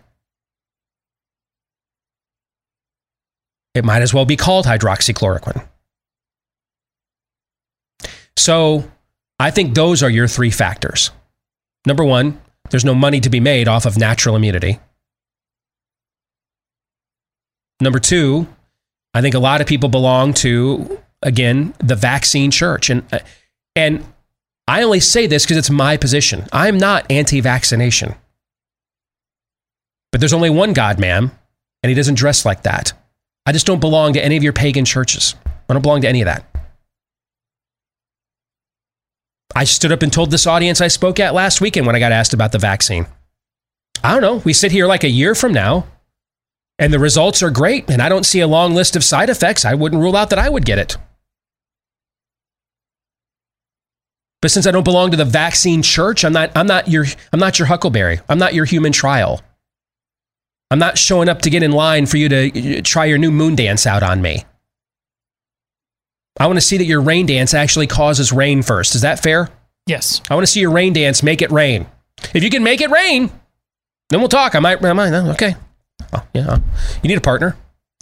[3.75, 5.67] It might as well be called hydroxychloroquine.
[8.37, 8.85] So,
[9.41, 11.11] I think those are your three factors.
[11.87, 14.79] Number 1, there's no money to be made off of natural immunity.
[17.81, 18.47] Number two,
[19.13, 22.91] I think a lot of people belong to, again, the vaccine church.
[22.91, 23.19] And, uh,
[23.75, 24.05] and
[24.69, 26.47] I only say this because it's my position.
[26.53, 28.15] I'm not anti vaccination.
[30.13, 31.33] But there's only one God, ma'am,
[31.83, 32.93] and he doesn't dress like that.
[33.45, 35.35] I just don't belong to any of your pagan churches.
[35.69, 36.52] I don't belong to any of that.
[39.55, 42.13] I stood up and told this audience I spoke at last weekend when I got
[42.13, 43.07] asked about the vaccine.
[44.03, 44.43] I don't know.
[44.45, 45.87] We sit here like a year from now
[46.79, 49.65] and the results are great, and I don't see a long list of side effects,
[49.65, 50.97] I wouldn't rule out that I would get it.
[54.41, 57.39] But since I don't belong to the vaccine church, I'm not, I'm not, your, I'm
[57.39, 58.19] not your huckleberry.
[58.29, 59.41] I'm not your human trial.
[60.73, 63.31] I'm not showing up to get in line for you to uh, try your new
[63.31, 64.45] moon dance out on me.
[66.39, 68.95] I want to see that your rain dance actually causes rain first.
[68.95, 69.51] Is that fair?
[69.87, 70.23] Yes.
[70.31, 71.87] I want to see your rain dance make it rain.
[72.35, 73.31] If you can make it rain,
[74.09, 74.55] then we'll talk.
[74.55, 75.55] I might, I might, oh, okay.
[76.13, 76.47] Oh, yeah.
[76.49, 76.63] Oh.
[77.03, 77.57] You need a partner.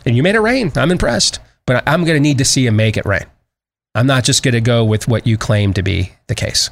[0.07, 0.73] And you made it rain.
[0.77, 1.41] I'm impressed.
[1.67, 3.27] But I'm going to need to see you make it rain.
[3.95, 6.71] I'm not just going to go with what you claim to be the case.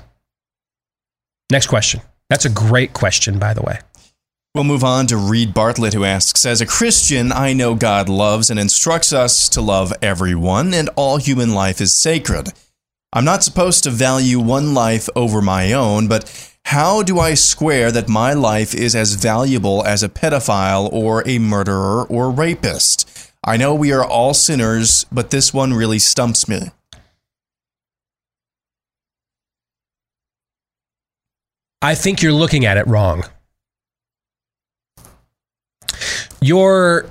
[1.50, 2.00] Next question.
[2.30, 3.80] That's a great question, by the way.
[4.54, 8.50] We'll move on to Reed Bartlett, who asks As a Christian, I know God loves
[8.50, 12.52] and instructs us to love everyone, and all human life is sacred.
[13.12, 17.90] I'm not supposed to value one life over my own, but how do I square
[17.92, 23.32] that my life is as valuable as a pedophile or a murderer or rapist?
[23.44, 26.70] I know we are all sinners, but this one really stumps me.
[31.80, 33.24] I think you're looking at it wrong.
[36.40, 37.10] Your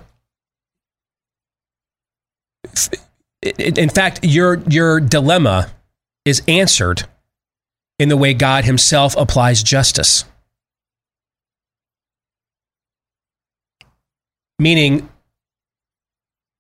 [3.42, 5.70] in fact your your dilemma
[6.26, 7.04] is answered
[8.00, 10.26] in the way God Himself applies justice.
[14.60, 15.10] Meaning,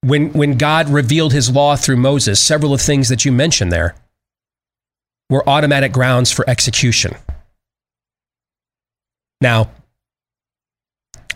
[0.01, 3.71] when, when God revealed His law through Moses, several of the things that you mentioned
[3.71, 3.95] there
[5.29, 7.15] were automatic grounds for execution.
[9.41, 9.69] Now,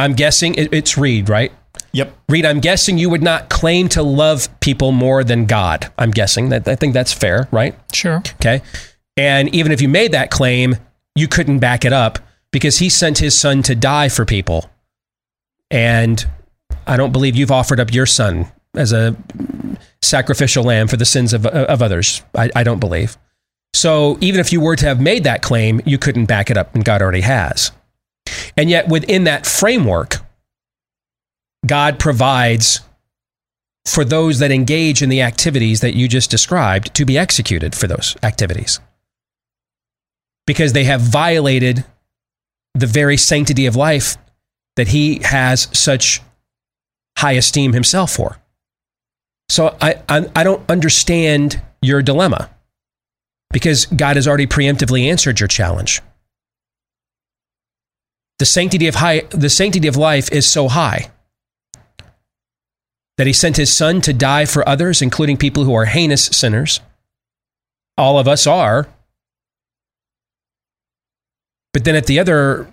[0.01, 1.51] I'm guessing it, it's Reed, right?
[1.93, 2.15] Yep.
[2.29, 5.91] Reed, I'm guessing you would not claim to love people more than God.
[5.97, 7.75] I'm guessing that I think that's fair, right?
[7.93, 8.17] Sure.
[8.35, 8.61] Okay.
[9.17, 10.77] And even if you made that claim,
[11.15, 12.19] you couldn't back it up
[12.51, 14.69] because he sent his son to die for people.
[15.69, 16.25] And
[16.87, 19.15] I don't believe you've offered up your son as a
[20.01, 22.23] sacrificial lamb for the sins of, of others.
[22.35, 23.17] I, I don't believe.
[23.73, 26.73] So even if you were to have made that claim, you couldn't back it up,
[26.75, 27.71] and God already has.
[28.57, 30.17] And yet, within that framework,
[31.65, 32.81] God provides
[33.85, 37.87] for those that engage in the activities that you just described to be executed for
[37.87, 38.79] those activities
[40.45, 41.85] because they have violated
[42.73, 44.17] the very sanctity of life
[44.75, 46.21] that he has such
[47.17, 48.37] high esteem himself for.
[49.49, 52.49] So I, I, I, don't understand your dilemma
[53.51, 56.01] because God has already preemptively answered your challenge.
[58.41, 61.11] The sanctity of high, the sanctity of life is so high
[63.19, 66.79] that he sent his son to die for others, including people who are heinous sinners.
[67.99, 68.89] All of us are.
[71.71, 72.67] But then at the other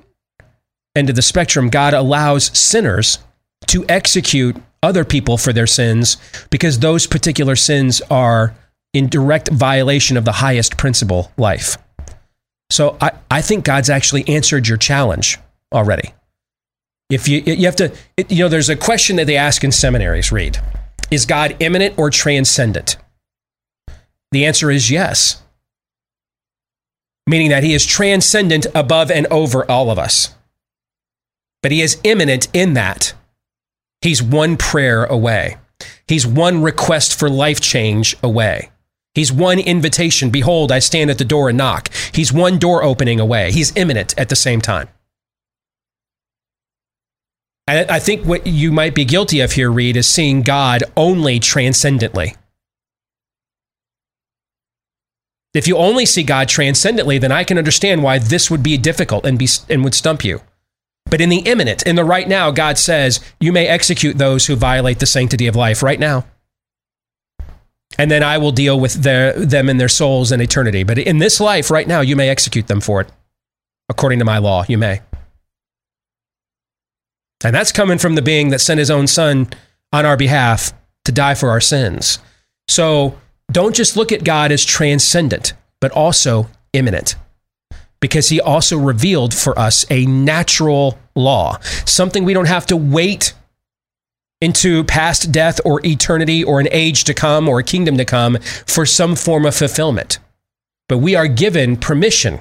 [0.97, 3.19] end of the spectrum, God allows sinners
[3.67, 6.17] to execute other people for their sins
[6.49, 8.55] because those particular sins are
[8.95, 11.77] in direct violation of the highest principle, life.
[12.71, 15.37] So I, I think God's actually answered your challenge
[15.73, 16.15] already.
[17.11, 17.95] If you, you have to,
[18.29, 20.59] you know, there's a question that they ask in seminaries, Reed,
[21.11, 22.97] Is God immanent or transcendent?
[24.31, 25.43] The answer is yes
[27.29, 30.35] meaning that he is transcendent above and over all of us.
[31.63, 33.13] But he is immanent in that.
[34.01, 35.59] He's one prayer away.
[36.07, 38.71] He's one request for life change away.
[39.15, 40.31] He's one invitation.
[40.31, 41.93] Behold, I stand at the door and knock.
[42.13, 43.53] He's one door opening away.
[43.53, 44.89] He's immanent at the same time.
[47.69, 52.35] I think what you might be guilty of here, Reed, is seeing God only transcendently.
[55.53, 59.27] If you only see God transcendently, then I can understand why this would be difficult
[59.27, 60.41] and be and would stump you.
[61.11, 64.57] But in the immanent, in the right now, God says, you may execute those who
[64.57, 66.27] violate the sanctity of life right now.
[67.99, 70.85] And then I will deal with their, them and their souls in eternity.
[70.85, 73.11] But in this life, right now, you may execute them for it.
[73.89, 75.01] According to my law, you may.
[77.45, 79.49] And that's coming from the being that sent his own son
[79.93, 80.73] on our behalf
[81.05, 82.19] to die for our sins.
[82.67, 83.19] So
[83.51, 87.15] don't just look at God as transcendent, but also immanent
[88.01, 93.35] because he also revealed for us a natural law, something we don't have to wait
[94.41, 98.39] into past death or eternity or an age to come or a kingdom to come
[98.67, 100.19] for some form of fulfillment.
[100.89, 102.41] But we are given permission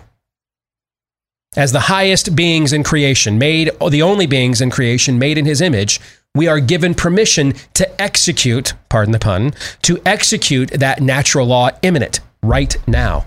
[1.57, 5.59] as the highest beings in creation, made the only beings in creation made in his
[5.59, 5.99] image,
[6.35, 12.19] we are given permission to execute, pardon the pun, to execute that natural law immanent
[12.43, 13.25] right now.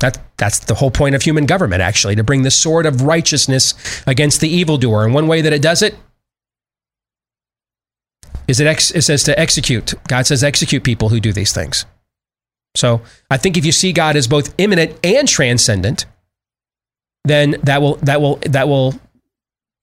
[0.00, 3.74] That, that's the whole point of human government, actually, to bring the sword of righteousness
[4.06, 5.06] against the evildoer.
[5.06, 5.96] And one way that it does it
[8.46, 9.94] is it, ex, it says to execute.
[10.06, 11.86] God says execute people who do these things.
[12.76, 16.04] So I think if you see God as both immanent and transcendent,
[17.24, 18.94] then that will that will that will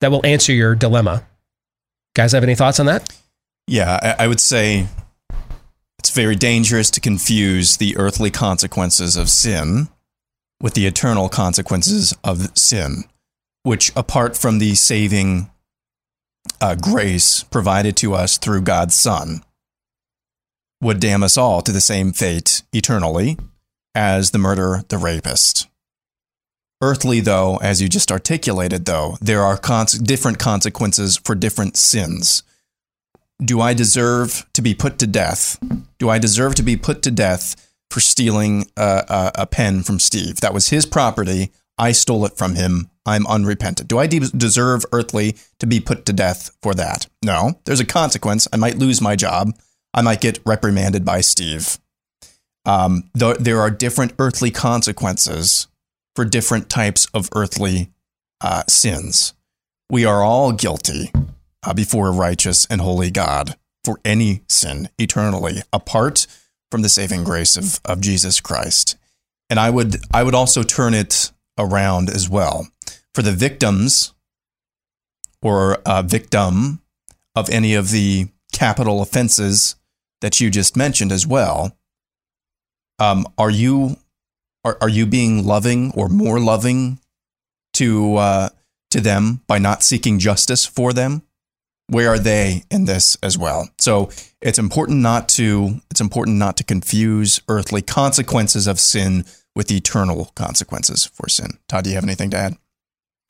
[0.01, 1.25] that will answer your dilemma.
[2.15, 3.13] Guys, have any thoughts on that?
[3.67, 4.87] Yeah, I, I would say
[5.99, 9.89] it's very dangerous to confuse the earthly consequences of sin
[10.61, 13.03] with the eternal consequences of sin,
[13.63, 15.49] which, apart from the saving
[16.61, 19.43] uh, grace provided to us through God's Son,
[20.81, 23.37] would damn us all to the same fate eternally
[23.93, 25.67] as the murderer, the rapist.
[26.81, 32.43] Earthly, though, as you just articulated, though, there are cons- different consequences for different sins.
[33.43, 35.57] Do I deserve to be put to death?
[35.99, 37.55] Do I deserve to be put to death
[37.89, 40.41] for stealing a, a, a pen from Steve?
[40.41, 41.51] That was his property.
[41.77, 42.89] I stole it from him.
[43.05, 43.87] I'm unrepentant.
[43.87, 47.07] Do I de- deserve earthly to be put to death for that?
[47.23, 47.59] No.
[47.65, 48.47] There's a consequence.
[48.51, 49.57] I might lose my job.
[49.93, 51.77] I might get reprimanded by Steve.
[52.65, 55.67] Um, th- there are different earthly consequences
[56.15, 57.91] for different types of earthly
[58.41, 59.33] uh, sins.
[59.89, 61.11] We are all guilty
[61.63, 66.25] uh, before a righteous and holy God for any sin eternally, apart
[66.71, 68.97] from the saving grace of, of Jesus Christ.
[69.49, 72.67] And I would I would also turn it around as well
[73.13, 74.13] for the victims
[75.41, 76.81] or a victim
[77.35, 79.75] of any of the capital offenses
[80.21, 81.77] that you just mentioned as well.
[82.97, 83.97] Um, are you
[84.65, 86.99] are, are you being loving or more loving
[87.73, 88.49] to uh,
[88.91, 91.21] to them by not seeking justice for them?
[91.87, 93.69] Where are they in this as well?
[93.79, 94.09] So
[94.41, 100.31] it's important not to it's important not to confuse earthly consequences of sin with eternal
[100.35, 101.59] consequences for sin.
[101.69, 102.57] Todd, do you have anything to add?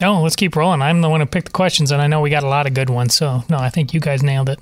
[0.02, 0.82] No, let's keep rolling.
[0.82, 2.74] I'm the one who picked the questions, and I know we got a lot of
[2.74, 3.16] good ones.
[3.16, 4.60] So, no, I think you guys nailed it.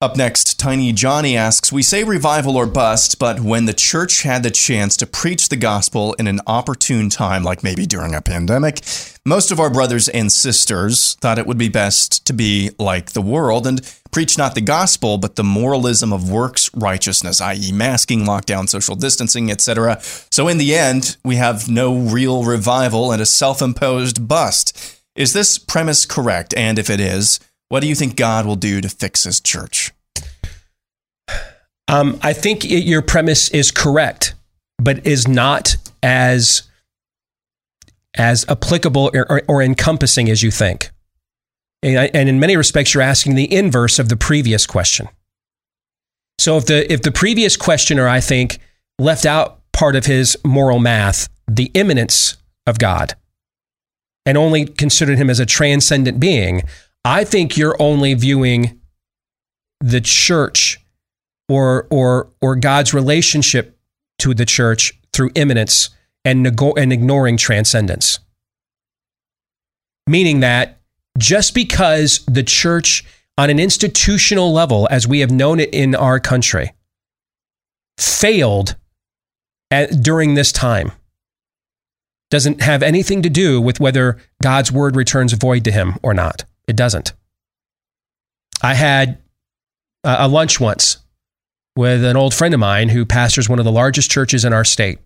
[0.00, 4.44] Up next, Tiny Johnny asks We say revival or bust, but when the church had
[4.44, 8.80] the chance to preach the gospel in an opportune time, like maybe during a pandemic,
[9.26, 13.20] most of our brothers and sisters thought it would be best to be like the
[13.20, 18.68] world and preach not the gospel, but the moralism of works righteousness, i.e., masking, lockdown,
[18.68, 19.98] social distancing, etc.
[20.30, 24.94] So in the end, we have no real revival and a self imposed bust.
[25.16, 26.54] Is this premise correct?
[26.56, 29.92] And if it is, what do you think God will do to fix his church?
[31.88, 34.34] Um, I think it, your premise is correct,
[34.78, 36.62] but is not as
[38.14, 40.90] as applicable or, or, or encompassing as you think.
[41.82, 45.08] And, I, and in many respects, you're asking the inverse of the previous question.
[46.38, 48.58] So if the if the previous questioner, I think,
[48.98, 53.14] left out part of his moral math, the immanence of God,
[54.26, 56.62] and only considered him as a transcendent being,
[57.04, 58.80] I think you're only viewing
[59.80, 60.80] the church
[61.48, 63.78] or or or God's relationship
[64.18, 65.90] to the church through immanence
[66.24, 68.18] and, nego- and ignoring transcendence.
[70.06, 70.80] Meaning that
[71.16, 73.04] just because the church
[73.36, 76.72] on an institutional level, as we have known it in our country,
[77.96, 78.74] failed
[79.70, 80.92] at, during this time,
[82.30, 86.44] doesn't have anything to do with whether God's word returns void to him or not.
[86.68, 87.14] It doesn't.
[88.62, 89.18] I had
[90.04, 90.98] a lunch once
[91.74, 94.64] with an old friend of mine who pastors one of the largest churches in our
[94.64, 94.98] state.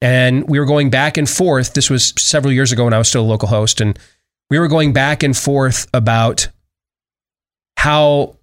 [0.00, 1.74] And we were going back and forth.
[1.74, 3.80] This was several years ago when I was still a local host.
[3.80, 3.98] And
[4.50, 6.48] we were going back and forth about
[7.76, 8.36] how,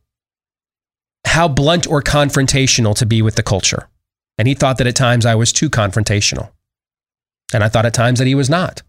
[1.26, 3.90] how blunt or confrontational to be with the culture.
[4.38, 6.52] And he thought that at times I was too confrontational.
[7.54, 8.82] And I thought at times that he was not.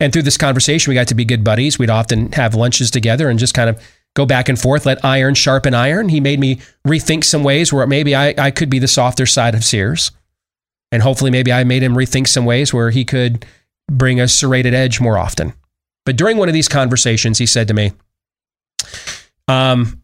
[0.00, 1.78] And through this conversation, we got to be good buddies.
[1.78, 3.82] We'd often have lunches together and just kind of
[4.14, 6.08] go back and forth, let iron sharpen iron.
[6.08, 9.54] He made me rethink some ways where maybe I, I could be the softer side
[9.54, 10.10] of Sears.
[10.90, 13.44] And hopefully, maybe I made him rethink some ways where he could
[13.90, 15.52] bring a serrated edge more often.
[16.06, 17.92] But during one of these conversations, he said to me,
[19.48, 20.02] um,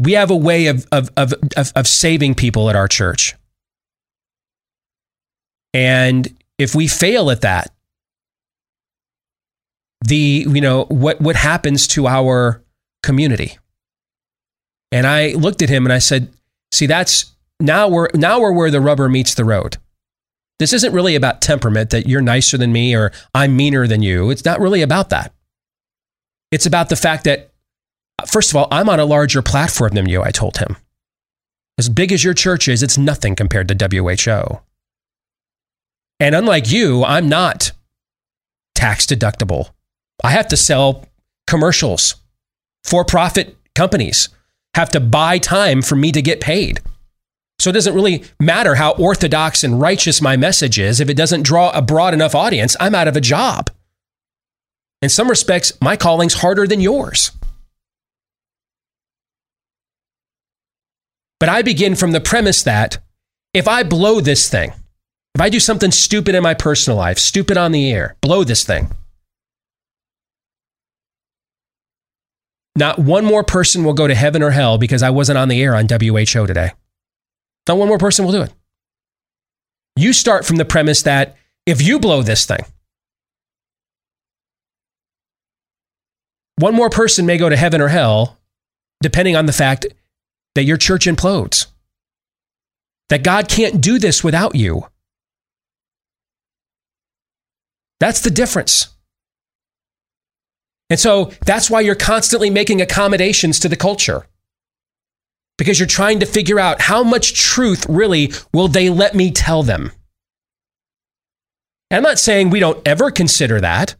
[0.00, 3.34] we have a way of, of, of, of, of saving people at our church.
[5.72, 7.72] And if we fail at that,
[10.04, 12.62] the you know what what happens to our
[13.02, 13.58] community?
[14.90, 16.32] And i looked at him and i said
[16.70, 19.76] see that's now we're now we're where the rubber meets the road.
[20.58, 24.30] This isn't really about temperament that you're nicer than me or i'm meaner than you.
[24.30, 25.32] It's not really about that.
[26.50, 27.52] It's about the fact that
[28.26, 30.76] first of all i'm on a larger platform than you i told him.
[31.78, 34.60] As big as your church is it's nothing compared to who
[36.22, 37.72] and unlike you, I'm not
[38.76, 39.70] tax deductible.
[40.22, 41.04] I have to sell
[41.48, 42.14] commercials.
[42.84, 44.28] For profit companies
[44.74, 46.80] have to buy time for me to get paid.
[47.58, 51.00] So it doesn't really matter how orthodox and righteous my message is.
[51.00, 53.68] If it doesn't draw a broad enough audience, I'm out of a job.
[55.00, 57.32] In some respects, my calling's harder than yours.
[61.40, 62.98] But I begin from the premise that
[63.52, 64.72] if I blow this thing,
[65.34, 68.64] if I do something stupid in my personal life, stupid on the air, blow this
[68.64, 68.90] thing.
[72.76, 75.62] Not one more person will go to heaven or hell because I wasn't on the
[75.62, 76.72] air on WHO today.
[77.68, 78.52] Not one more person will do it.
[79.96, 81.36] You start from the premise that
[81.66, 82.64] if you blow this thing,
[86.56, 88.38] one more person may go to heaven or hell,
[89.02, 89.86] depending on the fact
[90.54, 91.66] that your church implodes.
[93.10, 94.86] That God can't do this without you.
[98.02, 98.88] That's the difference.
[100.90, 104.26] And so that's why you're constantly making accommodations to the culture.
[105.56, 109.62] Because you're trying to figure out how much truth really will they let me tell
[109.62, 109.92] them.
[111.92, 113.94] I'm not saying we don't ever consider that.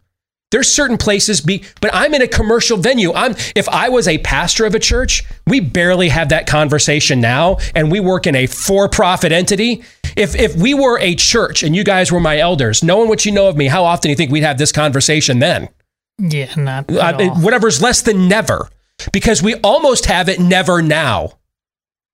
[0.53, 3.13] There's certain places be but I'm in a commercial venue.
[3.13, 7.57] I'm if I was a pastor of a church, we barely have that conversation now
[7.75, 9.83] and we work in a for-profit entity.
[10.15, 13.33] If if we were a church and you guys were my elders, knowing what you
[13.33, 15.71] know of me, how often do you think we'd have this conversation then?
[16.19, 18.69] Yeah, not uh, whatever's less than never
[19.13, 21.39] because we almost have it never now.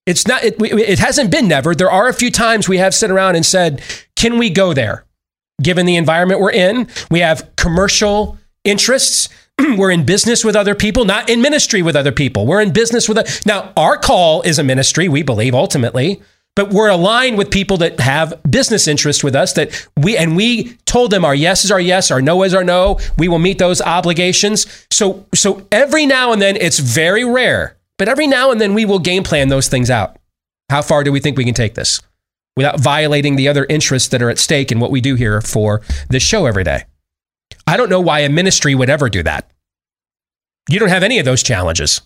[0.06, 1.74] It's not it, it hasn't been never.
[1.74, 3.82] There are a few times we have sit around and said,
[4.14, 5.04] "Can we go there?"
[5.62, 6.88] Given the environment we're in.
[7.10, 9.28] We have commercial interests.
[9.76, 12.46] we're in business with other people, not in ministry with other people.
[12.46, 16.22] We're in business with a, now our call is a ministry, we believe ultimately,
[16.54, 20.76] but we're aligned with people that have business interests with us that we and we
[20.86, 22.98] told them our yes is our yes, our no is our no.
[23.16, 24.66] We will meet those obligations.
[24.90, 28.84] So so every now and then it's very rare, but every now and then we
[28.84, 30.16] will game plan those things out.
[30.68, 32.00] How far do we think we can take this?
[32.58, 35.80] Without violating the other interests that are at stake in what we do here for
[36.08, 36.82] this show every day.
[37.68, 39.48] I don't know why a ministry would ever do that.
[40.68, 42.00] You don't have any of those challenges.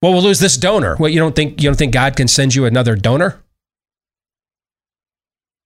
[0.00, 0.94] Well, we'll lose this donor.
[1.00, 3.42] Well, you don't think you don't think God can send you another donor?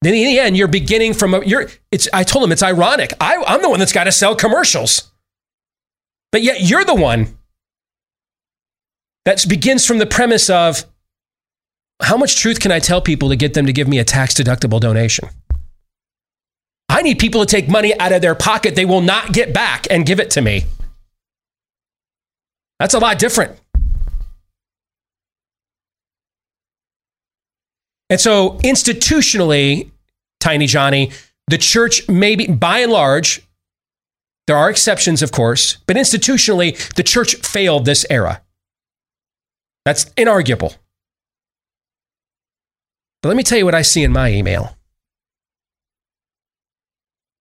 [0.01, 1.68] Then in the end, you're beginning from a, you're.
[1.93, 2.09] It's.
[2.10, 3.12] I told him it's ironic.
[3.20, 5.12] I, I'm the one that's got to sell commercials,
[6.32, 7.36] but yet you're the one
[9.26, 10.86] that begins from the premise of
[12.01, 14.35] how much truth can I tell people to get them to give me a tax
[14.35, 15.28] deductible donation?
[16.89, 19.86] I need people to take money out of their pocket they will not get back
[19.90, 20.64] and give it to me.
[22.78, 23.59] That's a lot different.
[28.09, 29.90] And so, institutionally,
[30.39, 31.10] Tiny Johnny,
[31.48, 33.43] the church maybe by and large,
[34.47, 38.43] there are exceptions, of course, but institutionally, the church failed this era.
[39.85, 40.77] That's inarguable.
[43.22, 44.76] But let me tell you what I see in my email.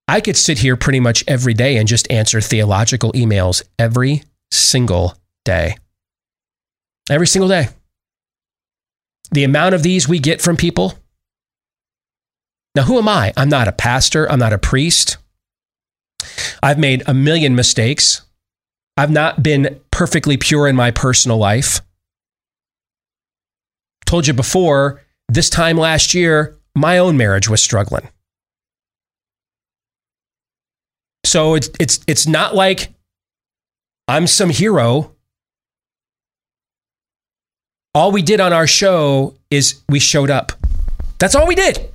[0.07, 5.15] I could sit here pretty much every day and just answer theological emails every single
[5.43, 5.77] day.
[7.09, 7.69] Every single day.
[9.31, 10.93] The amount of these we get from people.
[12.75, 13.33] Now, who am I?
[13.35, 15.17] I'm not a pastor, I'm not a priest.
[16.61, 18.21] I've made a million mistakes.
[18.97, 21.81] I've not been perfectly pure in my personal life.
[24.05, 28.07] Told you before, this time last year, my own marriage was struggling.
[31.25, 32.93] So it's it's it's not like
[34.07, 35.11] I'm some hero.
[37.93, 40.51] All we did on our show is we showed up.
[41.17, 41.89] That's all we did.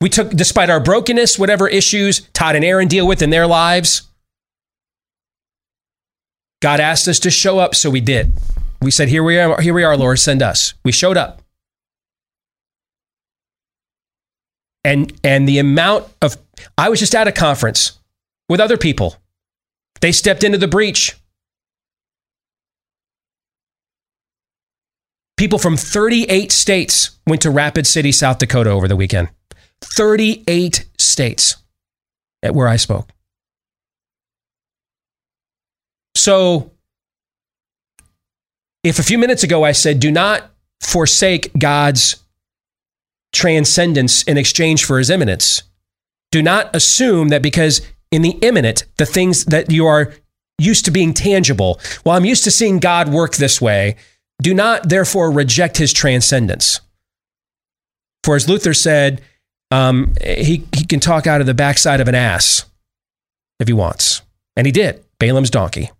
[0.00, 4.08] We took, despite our brokenness, whatever issues Todd and Aaron deal with in their lives,
[6.60, 8.32] God asked us to show up, so we did.
[8.82, 10.74] We said, Here we are, here we are, Lord, send us.
[10.84, 11.42] We showed up.
[14.86, 16.36] And and the amount of
[16.78, 17.98] I was just at a conference
[18.48, 19.16] with other people.
[20.00, 21.16] They stepped into the breach.
[25.36, 29.28] People from 38 states went to Rapid City, South Dakota over the weekend.
[29.80, 31.56] 38 states
[32.44, 33.10] at where I spoke.
[36.14, 36.70] So,
[38.84, 40.48] if a few minutes ago I said, do not
[40.80, 42.22] forsake God's
[43.36, 45.62] transcendence in exchange for his immanence,
[46.32, 47.80] do not assume that because
[48.10, 50.12] in the immanent, the things that you are
[50.58, 53.96] used to being tangible, well, I'm used to seeing God work this way,
[54.42, 56.80] do not therefore reject his transcendence.
[58.24, 59.22] For as Luther said,
[59.70, 62.64] um, he, he can talk out of the backside of an ass
[63.60, 64.22] if he wants.
[64.56, 65.90] And he did, Balaam's donkey.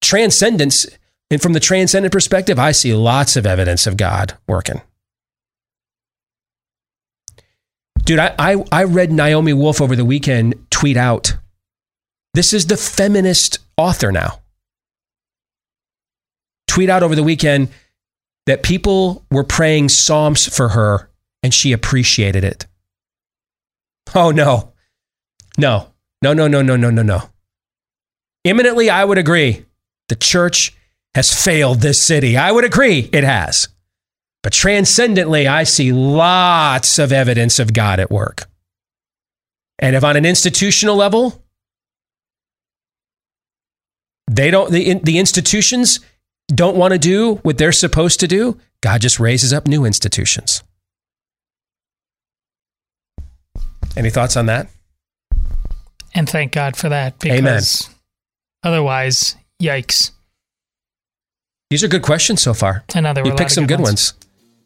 [0.00, 0.86] Transcendence,
[1.30, 4.80] and from the transcendent perspective, I see lots of evidence of God working.
[8.08, 11.36] Dude, I, I, I read Naomi Wolf over the weekend tweet out.
[12.32, 14.40] This is the feminist author now.
[16.68, 17.68] Tweet out over the weekend
[18.46, 21.10] that people were praying Psalms for her
[21.42, 22.66] and she appreciated it.
[24.14, 24.72] Oh, no.
[25.58, 25.88] No,
[26.22, 27.28] no, no, no, no, no, no, no.
[28.42, 29.66] Immanently, I would agree.
[30.08, 30.74] The church
[31.14, 32.38] has failed this city.
[32.38, 33.68] I would agree it has.
[34.42, 38.48] But transcendently, I see lots of evidence of God at work.
[39.78, 41.42] And if on an institutional level,
[44.30, 46.00] they don't, the, the institutions
[46.48, 50.62] don't want to do what they're supposed to do, God just raises up new institutions.
[53.96, 54.68] Any thoughts on that?
[56.14, 57.60] And thank God for that because Amen.
[58.62, 60.12] otherwise, yikes.
[61.70, 62.84] These are good questions so far.
[62.94, 64.14] Another you picked some good ones.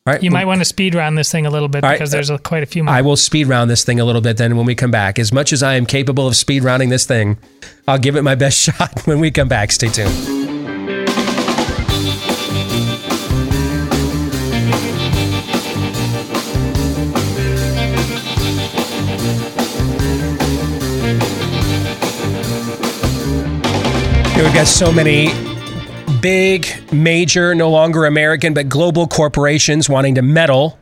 [0.05, 0.23] All right.
[0.23, 1.95] You might want to speed round this thing a little bit All right.
[1.95, 2.93] because there's a, quite a few more.
[2.93, 5.17] I will speed round this thing a little bit then when we come back.
[5.17, 7.39] As much as I am capable of speed rounding this thing,
[7.87, 9.71] I'll give it my best shot when we come back.
[9.71, 10.11] Stay tuned.
[24.37, 25.52] We've got so many
[26.23, 30.79] big, major, no longer American, but global corporations wanting to meddle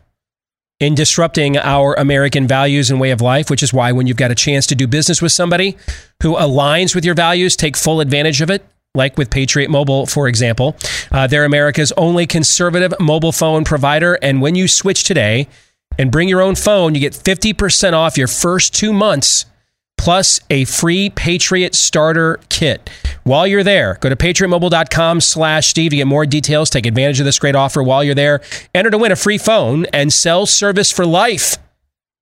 [0.79, 4.31] in disrupting our American values and way of life, which is why when you've got
[4.31, 5.77] a chance to do business with somebody
[6.23, 8.65] who aligns with your values, take full advantage of it.
[8.93, 10.77] Like with Patriot Mobile, for example.
[11.13, 14.15] Uh, they're America's only conservative mobile phone provider.
[14.15, 15.47] And when you switch today
[15.97, 19.45] and bring your own phone, you get 50% off your first two months
[20.01, 22.89] plus a free Patriot starter kit.
[23.25, 26.71] While you're there, go to patriotmobile.com slash Steve to get more details.
[26.71, 28.41] Take advantage of this great offer while you're there.
[28.75, 31.59] Enter to win a free phone and cell service for life.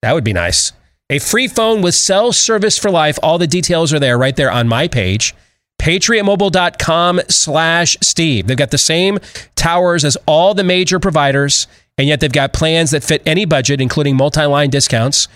[0.02, 0.72] That would be nice.
[1.08, 3.16] A free phone with cell service for life.
[3.22, 5.32] All the details are there right there on my page.
[5.80, 8.48] Patriotmobile.com slash Steve.
[8.48, 9.20] They've got the same
[9.54, 13.80] towers as all the major providers, and yet they've got plans that fit any budget,
[13.80, 15.28] including multi-line discounts.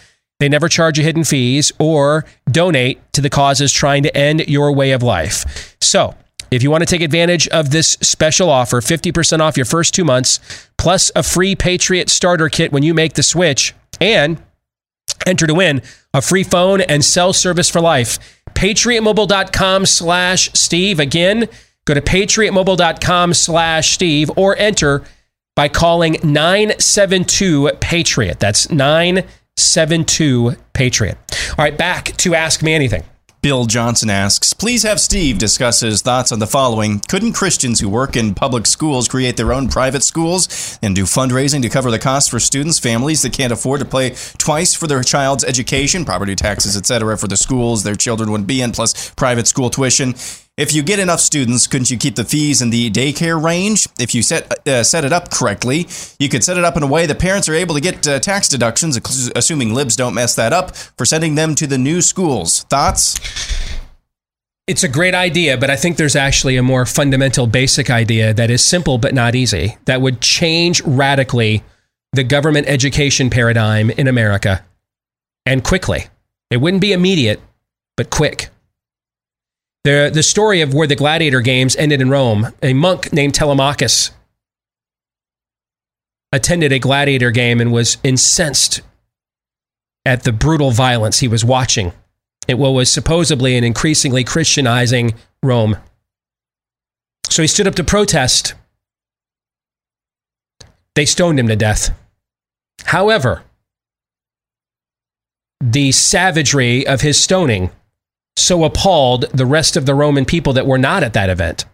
[0.43, 4.73] They never charge you hidden fees or donate to the causes trying to end your
[4.73, 5.77] way of life.
[5.81, 6.17] So,
[6.51, 10.05] if you want to take advantage of this special offer, 50% off your first two
[10.05, 10.41] months,
[10.79, 14.43] plus a free Patriot starter kit when you make the switch, and
[15.27, 15.81] enter to win
[16.13, 18.19] a free phone and cell service for life.
[18.55, 20.99] PatriotMobile.com slash Steve.
[20.99, 21.49] Again,
[21.85, 25.05] go to PatriotMobile.com slash Steve or enter
[25.55, 28.41] by calling 972 Patriot.
[28.41, 29.42] That's 972
[30.73, 31.19] Patriot.
[31.51, 33.05] All right, back to Ask Me Anything.
[33.43, 37.01] Bill Johnson asks, please have Steve discuss his thoughts on the following.
[37.09, 41.61] Couldn't Christians who work in public schools create their own private schools and do fundraising
[41.63, 45.03] to cover the costs for students, families that can't afford to pay twice for their
[45.03, 49.49] child's education, property taxes, etc., for the schools their children would be in, plus private
[49.49, 50.15] school tuition?
[50.59, 53.89] If you get enough students, couldn't you keep the fees in the daycare range?
[53.99, 55.87] If you set uh, set it up correctly,
[56.19, 58.19] you could set it up in a way that parents are able to get uh,
[58.19, 58.99] tax deductions,
[59.35, 62.65] assuming libs don't mess that up, for sending them to the new schools.
[62.65, 63.19] Thoughts?
[64.67, 68.51] It's a great idea, but I think there's actually a more fundamental, basic idea that
[68.51, 71.65] is simple but not easy that would change radically
[72.13, 74.63] the government education paradigm in America
[75.47, 76.09] and quickly.
[76.51, 77.41] It wouldn't be immediate,
[77.97, 78.51] but quick.
[79.85, 84.13] The, the story of where the gladiator games ended in Rome, a monk named Telemachus
[86.33, 88.81] attended a gladiator game and was incensed
[90.05, 91.93] at the brutal violence he was watching
[92.49, 95.77] at what was supposedly an increasingly Christianizing Rome.
[97.29, 98.55] So he stood up to protest.
[100.95, 101.97] They stoned him to death.
[102.85, 103.43] However,
[105.61, 107.71] the savagery of his stoning
[108.37, 111.65] so appalled the rest of the Roman people that were not at that event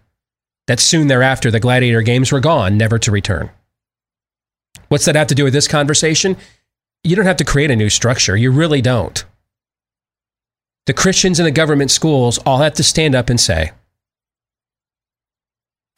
[0.69, 3.51] that soon thereafter the gladiator games were gone, never to return.
[4.89, 6.37] What's that have to do with this conversation?
[7.03, 8.37] You don't have to create a new structure.
[8.37, 9.25] You really don't.
[10.87, 13.73] The Christians in the government schools all have to stand up and say,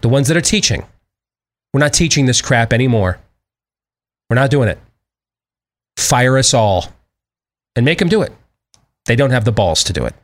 [0.02, 0.84] the ones that are teaching,
[1.74, 3.18] we're not teaching this crap anymore.
[4.28, 4.78] We're not doing it.
[5.96, 6.86] Fire us all
[7.74, 8.32] and make them do it.
[9.06, 10.14] They don't have the balls to do it.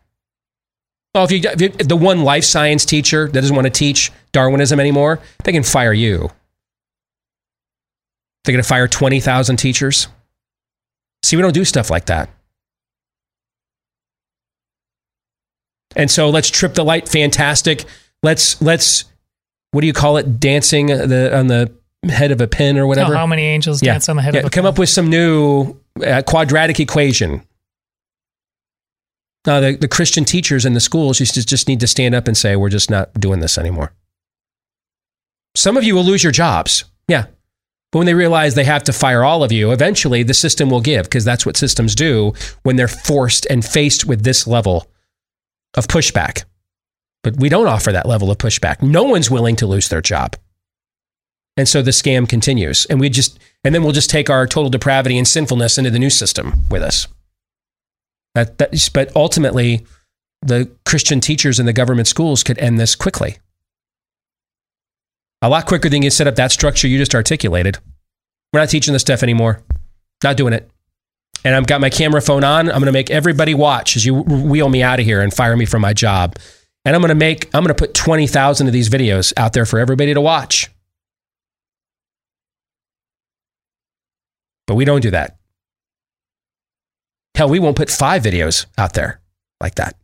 [1.16, 4.12] Well, if you, if you the one life science teacher that doesn't want to teach
[4.32, 6.30] Darwinism anymore, they can fire you.
[8.44, 10.09] They're going to fire 20,000 teachers.
[11.22, 12.28] See, we don't do stuff like that.
[15.97, 17.09] And so let's trip the light.
[17.09, 17.86] Fantastic.
[18.22, 19.06] Let's let's
[19.70, 20.38] what do you call it?
[20.38, 21.72] Dancing the on the
[22.10, 23.14] head of a pin or whatever.
[23.14, 24.62] Oh, how many angels dance on the head yeah, of a pin?
[24.62, 27.40] come up with some new uh, quadratic equation.
[29.47, 32.36] No, the, the Christian teachers in the schools just, just need to stand up and
[32.36, 33.93] say, we're just not doing this anymore.
[35.55, 36.85] Some of you will lose your jobs.
[37.09, 37.27] Yeah.
[37.93, 40.81] But when they realize they have to fire all of you, eventually the system will
[40.81, 42.32] give because that's what systems do
[42.62, 44.90] when they're forced and faced with this level
[45.74, 46.44] of pushback.
[47.23, 48.82] But we don't offer that level of pushback.
[48.82, 50.36] No one's willing to lose their job.
[51.56, 52.85] And so the scam continues.
[52.86, 55.98] And we just and then we'll just take our total depravity and sinfulness into the
[55.98, 57.09] new system with us.
[58.36, 59.86] That, that but ultimately
[60.42, 63.38] the Christian teachers in the government schools could end this quickly.
[65.40, 67.78] A lot quicker than you set up that structure you just articulated.
[68.52, 69.62] We're not teaching this stuff anymore.
[70.22, 70.70] Not doing it.
[71.44, 72.68] And I've got my camera phone on.
[72.68, 75.56] I'm going to make everybody watch as you wheel me out of here and fire
[75.56, 76.36] me from my job.
[76.84, 79.64] And I'm going to make, I'm going to put 20,000 of these videos out there
[79.64, 80.70] for everybody to watch.
[84.66, 85.38] But we don't do that.
[87.36, 89.20] Hell, we won't put five videos out there
[89.60, 89.94] like that.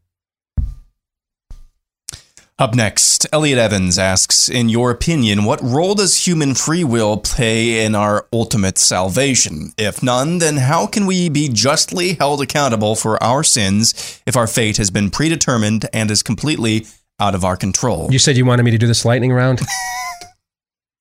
[2.58, 7.84] Up next, Elliot Evans asks In your opinion, what role does human free will play
[7.86, 9.72] in our ultimate salvation?
[9.78, 14.46] If none, then how can we be justly held accountable for our sins if our
[14.46, 16.86] fate has been predetermined and is completely
[17.18, 18.12] out of our control?
[18.12, 19.62] You said you wanted me to do this lightning round?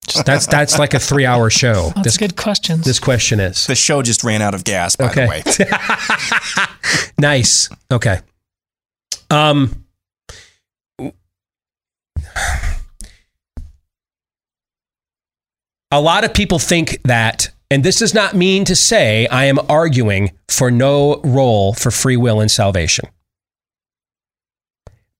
[0.07, 1.91] Just- that's that's like a three hour show.
[1.95, 2.85] That's good questions.
[2.85, 3.67] This question is.
[3.67, 5.25] The show just ran out of gas, by Okay.
[5.25, 5.65] the
[6.59, 7.05] way.
[7.19, 7.69] nice.
[7.91, 8.19] Okay.
[9.29, 9.85] Um
[15.91, 19.57] a lot of people think that and this does not mean to say I am
[19.69, 23.05] arguing for no role for free will in salvation.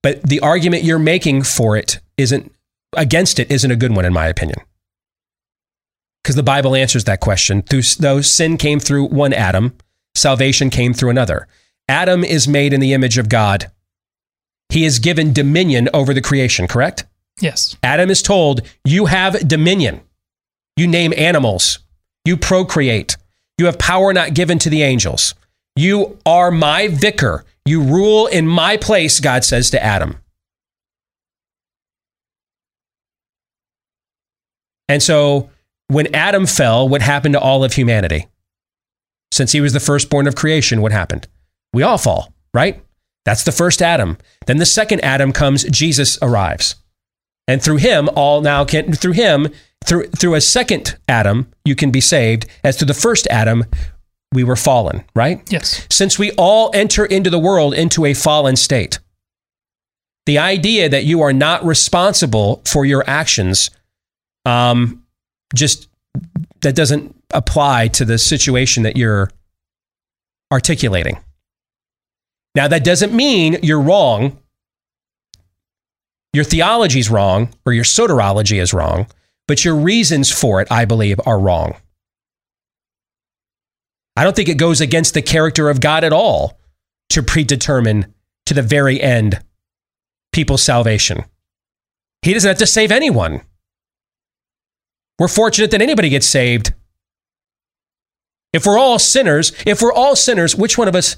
[0.02, 2.52] But the argument you're making for it isn't
[2.94, 4.58] against it isn't a good one in my opinion.
[6.22, 7.62] Because the Bible answers that question.
[7.62, 9.76] Through, though sin came through one Adam,
[10.14, 11.48] salvation came through another.
[11.88, 13.70] Adam is made in the image of God.
[14.68, 17.04] He is given dominion over the creation, correct?
[17.40, 17.76] Yes.
[17.82, 20.00] Adam is told, You have dominion.
[20.76, 21.80] You name animals.
[22.24, 23.16] You procreate.
[23.58, 25.34] You have power not given to the angels.
[25.76, 27.44] You are my vicar.
[27.64, 30.16] You rule in my place, God says to Adam.
[34.88, 35.50] And so
[35.94, 38.28] when Adam fell, what happened to all of humanity?
[39.30, 41.26] Since he was the firstborn of creation, what happened?
[41.72, 42.82] We all fall, right?
[43.24, 44.18] That's the first Adam.
[44.46, 46.76] Then the second Adam comes, Jesus arrives.
[47.48, 49.48] And through him, all now can, through him,
[49.84, 52.46] through, through a second Adam, you can be saved.
[52.62, 53.64] As to the first Adam,
[54.32, 55.42] we were fallen, right?
[55.50, 55.86] Yes.
[55.90, 58.98] Since we all enter into the world into a fallen state,
[60.26, 63.70] the idea that you are not responsible for your actions
[64.44, 65.01] um,
[65.54, 65.88] just
[66.60, 69.30] that doesn't apply to the situation that you're
[70.52, 71.18] articulating.
[72.54, 74.38] Now, that doesn't mean you're wrong.
[76.32, 79.06] Your theology is wrong or your soteriology is wrong,
[79.48, 81.74] but your reasons for it, I believe, are wrong.
[84.16, 86.58] I don't think it goes against the character of God at all
[87.10, 88.14] to predetermine
[88.46, 89.40] to the very end
[90.32, 91.24] people's salvation.
[92.22, 93.42] He doesn't have to save anyone.
[95.22, 96.72] We're fortunate that anybody gets saved.
[98.52, 101.16] If we're all sinners, if we're all sinners, which one of us,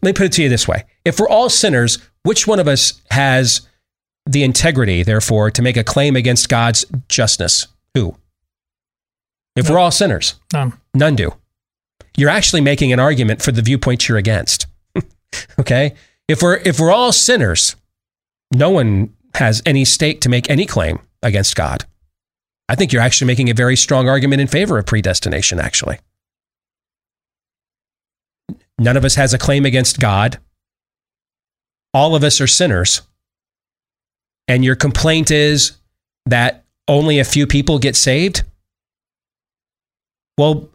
[0.00, 0.84] let me put it to you this way.
[1.04, 3.68] If we're all sinners, which one of us has
[4.24, 7.66] the integrity, therefore, to make a claim against God's justness?
[7.92, 8.16] Who?
[9.56, 10.72] If we're all sinners, None.
[10.94, 11.34] none do.
[12.16, 14.68] You're actually making an argument for the viewpoint you're against.
[15.58, 15.96] okay?
[16.28, 17.76] If we're if we're all sinners,
[18.54, 21.84] no one has any stake to make any claim against God.
[22.72, 25.98] I think you're actually making a very strong argument in favor of predestination actually.
[28.78, 30.38] None of us has a claim against God.
[31.92, 33.02] All of us are sinners.
[34.48, 35.72] And your complaint is
[36.24, 38.42] that only a few people get saved?
[40.38, 40.70] Well,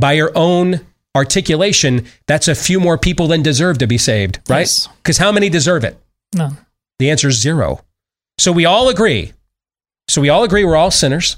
[0.00, 4.68] by your own articulation, that's a few more people than deserve to be saved, right?
[4.96, 5.96] Because how many deserve it?
[6.34, 6.58] None.
[6.98, 7.84] The answer is zero.
[8.36, 9.32] So we all agree.
[10.08, 11.36] So we all agree we're all sinners.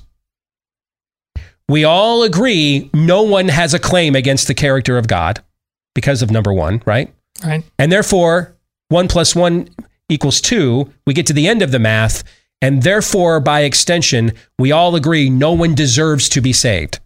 [1.69, 5.43] We all agree no one has a claim against the character of God
[5.95, 7.13] because of number one, right?
[7.45, 7.65] Right.
[7.79, 8.57] And therefore,
[8.89, 9.69] one plus one
[10.09, 10.93] equals two.
[11.07, 12.25] We get to the end of the math.
[12.61, 16.99] And therefore, by extension, we all agree no one deserves to be saved,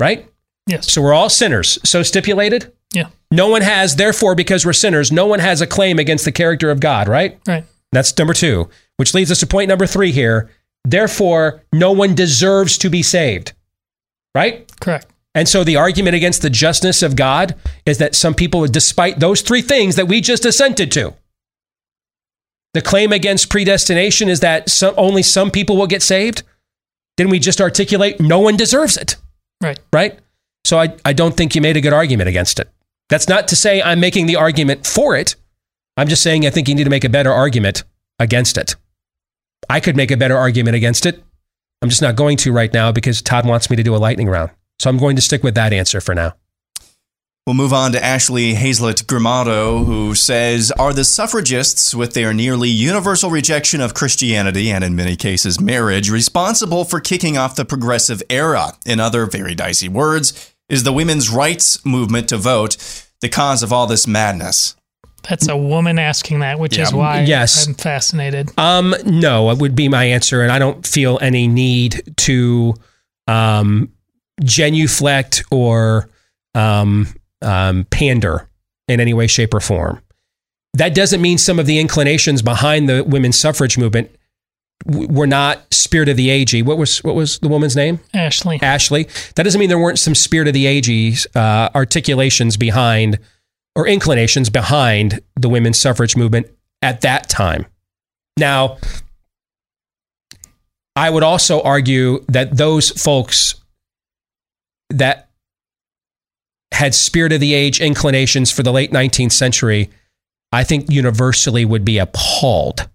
[0.00, 0.28] right?
[0.66, 0.92] Yes.
[0.92, 1.78] So we're all sinners.
[1.84, 2.72] So stipulated?
[2.92, 3.08] Yeah.
[3.30, 6.70] No one has, therefore, because we're sinners, no one has a claim against the character
[6.70, 7.38] of God, right?
[7.46, 7.64] Right.
[7.92, 8.68] That's number two,
[8.98, 10.50] which leads us to point number three here.
[10.84, 13.52] Therefore, no one deserves to be saved,
[14.34, 14.70] right?
[14.80, 15.06] Correct.
[15.34, 17.54] And so the argument against the justness of God
[17.86, 21.14] is that some people, despite those three things that we just assented to,
[22.74, 26.42] the claim against predestination is that some, only some people will get saved.
[27.16, 29.16] Didn't we just articulate no one deserves it?
[29.60, 29.78] Right.
[29.92, 30.18] Right?
[30.64, 32.68] So I, I don't think you made a good argument against it.
[33.08, 35.36] That's not to say I'm making the argument for it.
[35.96, 37.84] I'm just saying I think you need to make a better argument
[38.18, 38.76] against it.
[39.70, 41.22] I could make a better argument against it.
[41.80, 44.28] I'm just not going to right now because Todd wants me to do a lightning
[44.28, 44.50] round.
[44.80, 46.34] So I'm going to stick with that answer for now.
[47.46, 52.68] We'll move on to Ashley Hazlett Grimado, who says Are the suffragists, with their nearly
[52.68, 58.24] universal rejection of Christianity and in many cases marriage, responsible for kicking off the progressive
[58.28, 58.72] era?
[58.84, 62.76] In other very dicey words, is the women's rights movement to vote
[63.20, 64.74] the cause of all this madness?
[65.28, 67.66] That's a woman asking that, which is why Yes.
[67.66, 68.50] I'm fascinated.
[68.58, 72.74] Um, no, it would be my answer, and I don't feel any need to
[73.26, 73.92] um,
[74.42, 76.08] genuflect or
[76.54, 77.06] um,
[77.42, 78.48] um, pander
[78.88, 80.00] in any way, shape, or form.
[80.74, 84.10] That doesn't mean some of the inclinations behind the women's suffrage movement
[84.86, 86.64] were not spirit of the agey.
[86.64, 88.00] What was what was the woman's name?
[88.14, 88.58] Ashley.
[88.62, 89.08] Ashley.
[89.34, 93.18] That doesn't mean there weren't some spirit of the agey uh, articulations behind
[93.76, 96.46] or inclinations behind the women's suffrage movement
[96.82, 97.66] at that time.
[98.36, 98.78] Now,
[100.96, 103.54] I would also argue that those folks
[104.90, 105.30] that
[106.72, 109.90] had spirit of the age inclinations for the late 19th century,
[110.52, 112.88] I think universally would be appalled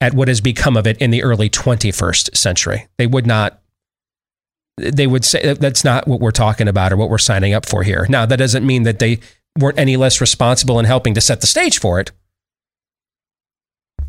[0.00, 2.86] at what has become of it in the early 21st century.
[2.98, 3.60] They would not
[4.78, 7.82] they would say that's not what we're talking about or what we're signing up for
[7.82, 8.06] here.
[8.08, 9.20] Now, that doesn't mean that they
[9.58, 12.12] weren't any less responsible in helping to set the stage for it.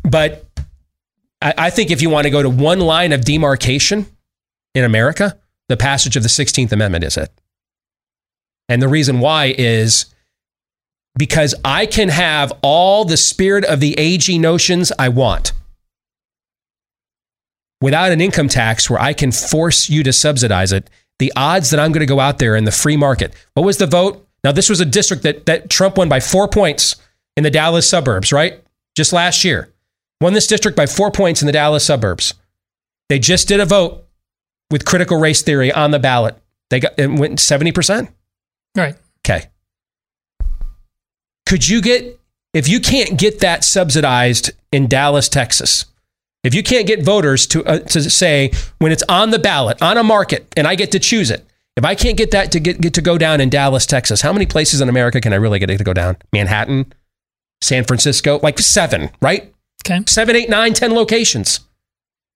[0.02, 0.46] But
[1.42, 4.06] I, I think if you want to go to one line of demarcation
[4.74, 5.38] in America,
[5.68, 7.30] the passage of the 16th Amendment is it.
[8.68, 10.06] And the reason why is
[11.18, 15.52] because I can have all the spirit of the agey notions I want
[17.80, 21.80] without an income tax where I can force you to subsidize it, the odds that
[21.80, 23.34] I'm going to go out there in the free market.
[23.54, 24.26] What was the vote?
[24.42, 26.96] Now, this was a district that, that Trump won by four points
[27.36, 28.62] in the Dallas suburbs, right?
[28.96, 29.72] Just last year.
[30.20, 32.34] Won this district by four points in the Dallas suburbs.
[33.08, 34.06] They just did a vote
[34.70, 36.36] with critical race theory on the ballot.
[36.70, 38.08] They got it went 70%.
[38.76, 38.96] Right.
[39.26, 39.46] Okay.
[41.46, 42.18] Could you get,
[42.54, 45.86] if you can't get that subsidized in Dallas, Texas,
[46.42, 49.96] if you can't get voters to, uh, to say when it's on the ballot, on
[49.96, 51.46] a market, and I get to choose it,
[51.76, 54.32] if I can't get that to get, get to go down in Dallas, Texas, how
[54.32, 56.16] many places in America can I really get it to go down?
[56.32, 56.92] Manhattan,
[57.62, 59.52] San Francisco, like seven, right?
[59.84, 60.02] Okay.
[60.06, 61.60] Seven, eight, nine, ten locations.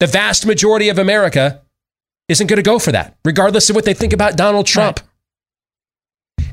[0.01, 1.63] The vast majority of America
[2.29, 5.01] isn't going to go for that, regardless of what they think about Donald Trump.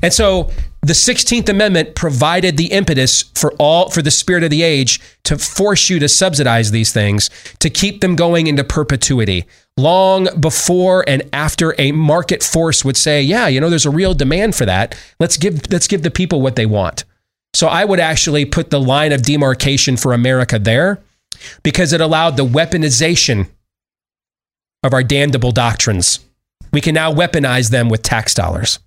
[0.02, 0.50] And so
[0.82, 5.38] the 16th Amendment provided the impetus for all for the spirit of the age to
[5.38, 7.30] force you to subsidize these things
[7.60, 9.44] to keep them going into perpetuity
[9.76, 14.12] long before and after a market force would say, yeah, you know, there's a real
[14.12, 15.00] demand for that.
[15.20, 17.04] Let's give let's give the people what they want.
[17.54, 21.00] So I would actually put the line of demarcation for America there
[21.62, 23.48] because it allowed the weaponization
[24.82, 26.20] of our damnable doctrines.
[26.72, 28.78] We can now weaponize them with tax dollars.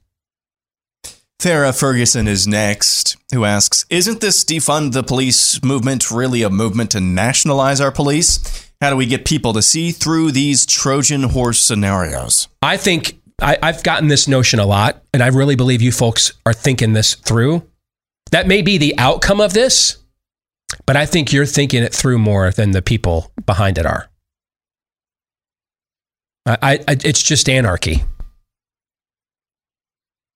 [1.40, 6.92] Farah Ferguson is next, who asks Isn't this defund the police movement really a movement
[6.92, 8.72] to nationalize our police?
[8.82, 12.48] How do we get people to see through these Trojan horse scenarios?
[12.62, 16.34] I think I, I've gotten this notion a lot, and I really believe you folks
[16.46, 17.68] are thinking this through.
[18.32, 19.98] That may be the outcome of this,
[20.86, 24.10] but I think you're thinking it through more than the people behind it are.
[26.46, 28.04] I, I, it's just anarchy.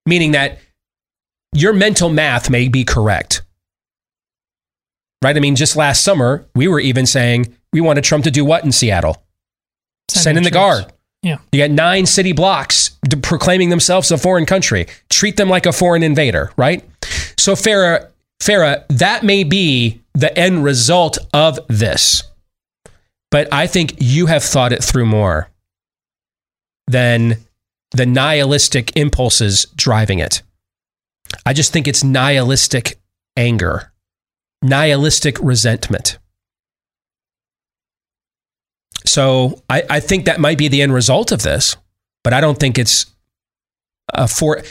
[0.05, 0.59] Meaning that
[1.53, 3.41] your mental math may be correct.
[5.21, 5.35] Right?
[5.35, 8.63] I mean, just last summer, we were even saying we wanted Trump to do what
[8.63, 9.23] in Seattle?
[10.09, 10.91] Send Send in the guard.
[11.21, 11.39] Yeah.
[11.51, 14.87] You got nine city blocks proclaiming themselves a foreign country.
[15.09, 16.83] Treat them like a foreign invader, right?
[17.37, 18.09] So, Farah,
[18.41, 22.23] Farah, that may be the end result of this.
[23.31, 25.49] But I think you have thought it through more
[26.87, 27.37] than
[27.91, 30.41] the nihilistic impulses driving it.
[31.45, 32.99] I just think it's nihilistic
[33.35, 33.91] anger,
[34.61, 36.17] nihilistic resentment.
[39.05, 41.75] So I, I think that might be the end result of this,
[42.23, 43.07] but I don't think it's
[44.13, 44.61] a four.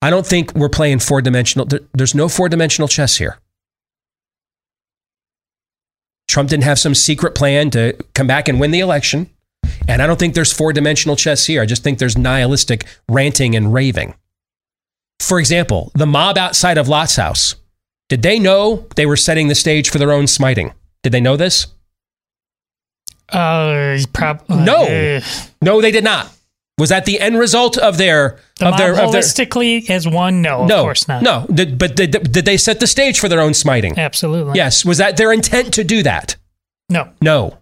[0.00, 1.66] I don't think we're playing four dimensional.
[1.66, 3.38] There, there's no four dimensional chess here.
[6.28, 9.30] Trump didn't have some secret plan to come back and win the election.
[9.88, 11.62] And I don't think there's four dimensional chess here.
[11.62, 14.14] I just think there's nihilistic ranting and raving.
[15.20, 17.56] For example, the mob outside of Lot's house.
[18.08, 20.72] Did they know they were setting the stage for their own smiting?
[21.02, 21.66] Did they know this?
[23.28, 24.84] Uh, prob- No.
[24.86, 25.20] uh,
[25.60, 26.32] No, they did not.
[26.78, 29.18] Was that the end result of their the of their of their
[29.90, 30.40] as one?
[30.40, 31.22] No, no, of no, course not.
[31.22, 33.98] No, did, but did, did they set the stage for their own smiting?
[33.98, 34.52] Absolutely.
[34.54, 34.84] Yes.
[34.84, 36.36] Was that their intent to do that?
[36.88, 37.08] No.
[37.20, 37.58] No.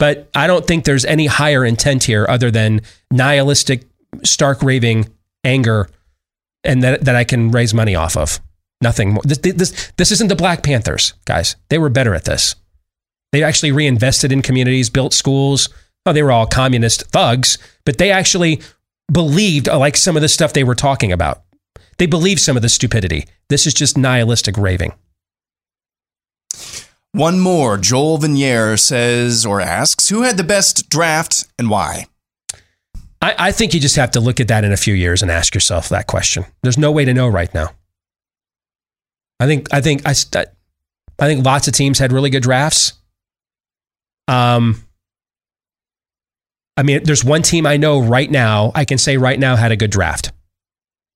[0.00, 2.80] But I don't think there's any higher intent here other than
[3.12, 3.84] nihilistic,
[4.24, 5.08] stark raving
[5.44, 5.88] anger
[6.64, 8.40] and that, that I can raise money off of.
[8.82, 9.22] Nothing more.
[9.24, 11.56] This, this, this isn't the Black Panthers, guys.
[11.68, 12.54] They were better at this.
[13.32, 15.68] They actually reinvested in communities, built schools.
[16.06, 18.60] Oh, they were all communist thugs, but they actually
[19.12, 21.42] believed uh, like some of the stuff they were talking about.
[21.98, 23.26] They believed some of the stupidity.
[23.50, 24.94] This is just nihilistic raving.
[27.12, 27.76] One more.
[27.76, 32.06] Joel Vanier says or asks, who had the best draft and why?
[33.20, 35.30] I, I think you just have to look at that in a few years and
[35.30, 36.44] ask yourself that question.
[36.62, 37.70] There's no way to know right now.
[39.38, 40.14] I think I think I,
[41.18, 42.94] I think lots of teams had really good drafts.
[44.28, 44.84] Um,
[46.76, 48.72] I mean, there's one team I know right now.
[48.74, 50.32] I can say right now had a good draft,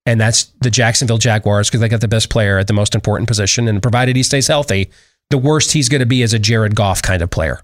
[0.05, 3.29] and that's the Jacksonville Jaguars because they got the best player at the most important
[3.29, 4.91] position, and provided he stays healthy,
[5.31, 7.61] the worst he's going to be is a Jared Goff kind of player.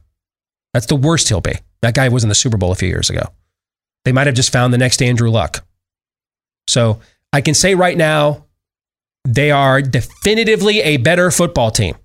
[0.72, 1.54] That's the worst he'll be.
[1.82, 3.32] That guy was in the Super Bowl a few years ago.
[4.04, 5.64] They might have just found the next Andrew Luck.
[6.68, 7.00] So
[7.32, 8.46] I can say right now,
[9.24, 11.96] they are definitively a better football team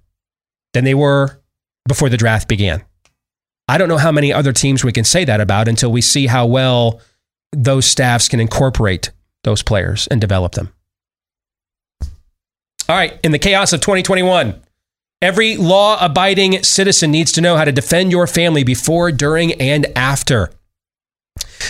[0.73, 1.41] than they were
[1.87, 2.83] before the draft began.
[3.67, 6.27] I don't know how many other teams we can say that about until we see
[6.27, 7.01] how well
[7.51, 9.11] those staffs can incorporate
[9.43, 10.73] those players and develop them.
[12.87, 14.61] All right, in the chaos of 2021,
[15.21, 19.87] every law abiding citizen needs to know how to defend your family before, during, and
[19.95, 20.51] after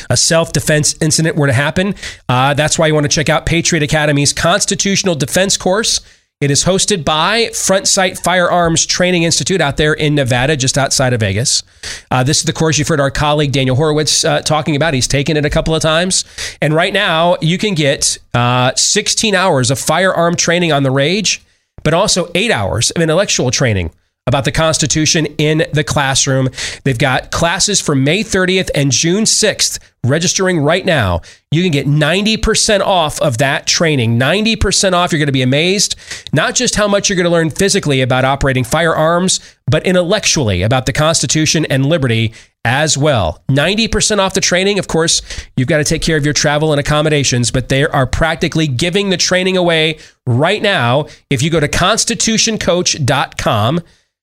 [0.10, 1.96] a self defense incident were to happen.
[2.30, 6.02] Uh, that's why you want to check out Patriot Academy's Constitutional Defense course.
[6.42, 11.14] It is hosted by Front Sight Firearms Training Institute out there in Nevada, just outside
[11.14, 11.64] of Vegas.
[12.12, 14.94] Uh, this is the course you've heard our colleague Daniel Horowitz uh, talking about.
[14.94, 16.26] He's taken it a couple of times.
[16.62, 21.42] And right now, you can get uh, 16 hours of firearm training on the Rage,
[21.84, 23.92] but also eight hours of intellectual training
[24.28, 26.50] about the Constitution in the classroom.
[26.84, 29.78] They've got classes for May 30th and June 6th.
[30.04, 31.22] Registering right now,
[31.52, 34.20] you can get 90% off of that training.
[34.20, 35.12] 90% off.
[35.12, 35.96] You're going to be amazed,
[36.34, 40.86] not just how much you're going to learn physically about operating firearms, but intellectually about
[40.86, 42.34] the Constitution and liberty
[42.64, 43.44] as well.
[43.50, 44.80] 90% off the training.
[44.80, 45.22] Of course,
[45.56, 49.12] you've got to take care of your travel and accommodations, but they are practically giving
[49.12, 51.06] the training away right now.
[51.30, 53.82] If you go to constitutioncoach.com,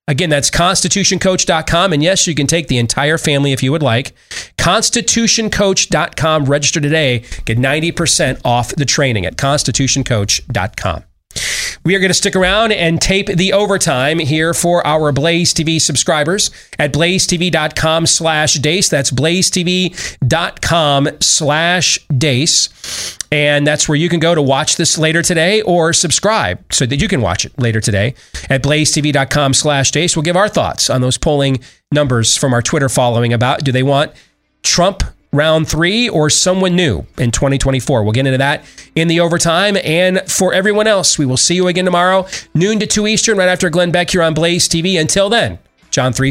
[0.09, 1.93] Again, that's constitutioncoach.com.
[1.93, 4.15] And yes, you can take the entire family if you would like.
[4.59, 6.45] Constitutioncoach.com.
[6.47, 7.25] Register today.
[7.45, 11.05] Get 90% off the training at constitutioncoach.com.
[11.85, 15.81] We are going to stick around and tape the overtime here for our Blaze TV
[15.81, 18.89] subscribers at blazetv.com slash deace.
[18.89, 23.19] That's blazetv.com slash deace.
[23.33, 27.01] And that's where you can go to watch this later today or subscribe so that
[27.01, 28.15] you can watch it later today
[28.51, 30.15] at blazetv.com slash deace.
[30.15, 31.61] We'll give our thoughts on those polling
[31.91, 34.13] numbers from our Twitter following about do they want
[34.63, 35.03] Trump
[35.33, 38.03] round three or someone new in 2024.
[38.03, 38.65] We'll get into that
[38.95, 39.79] in the overtime.
[39.83, 43.49] And for everyone else, we will see you again tomorrow, noon to 2 Eastern, right
[43.49, 45.01] after Glenn Beck here on Blaze TV.
[45.01, 45.59] Until then,
[45.91, 46.31] John 3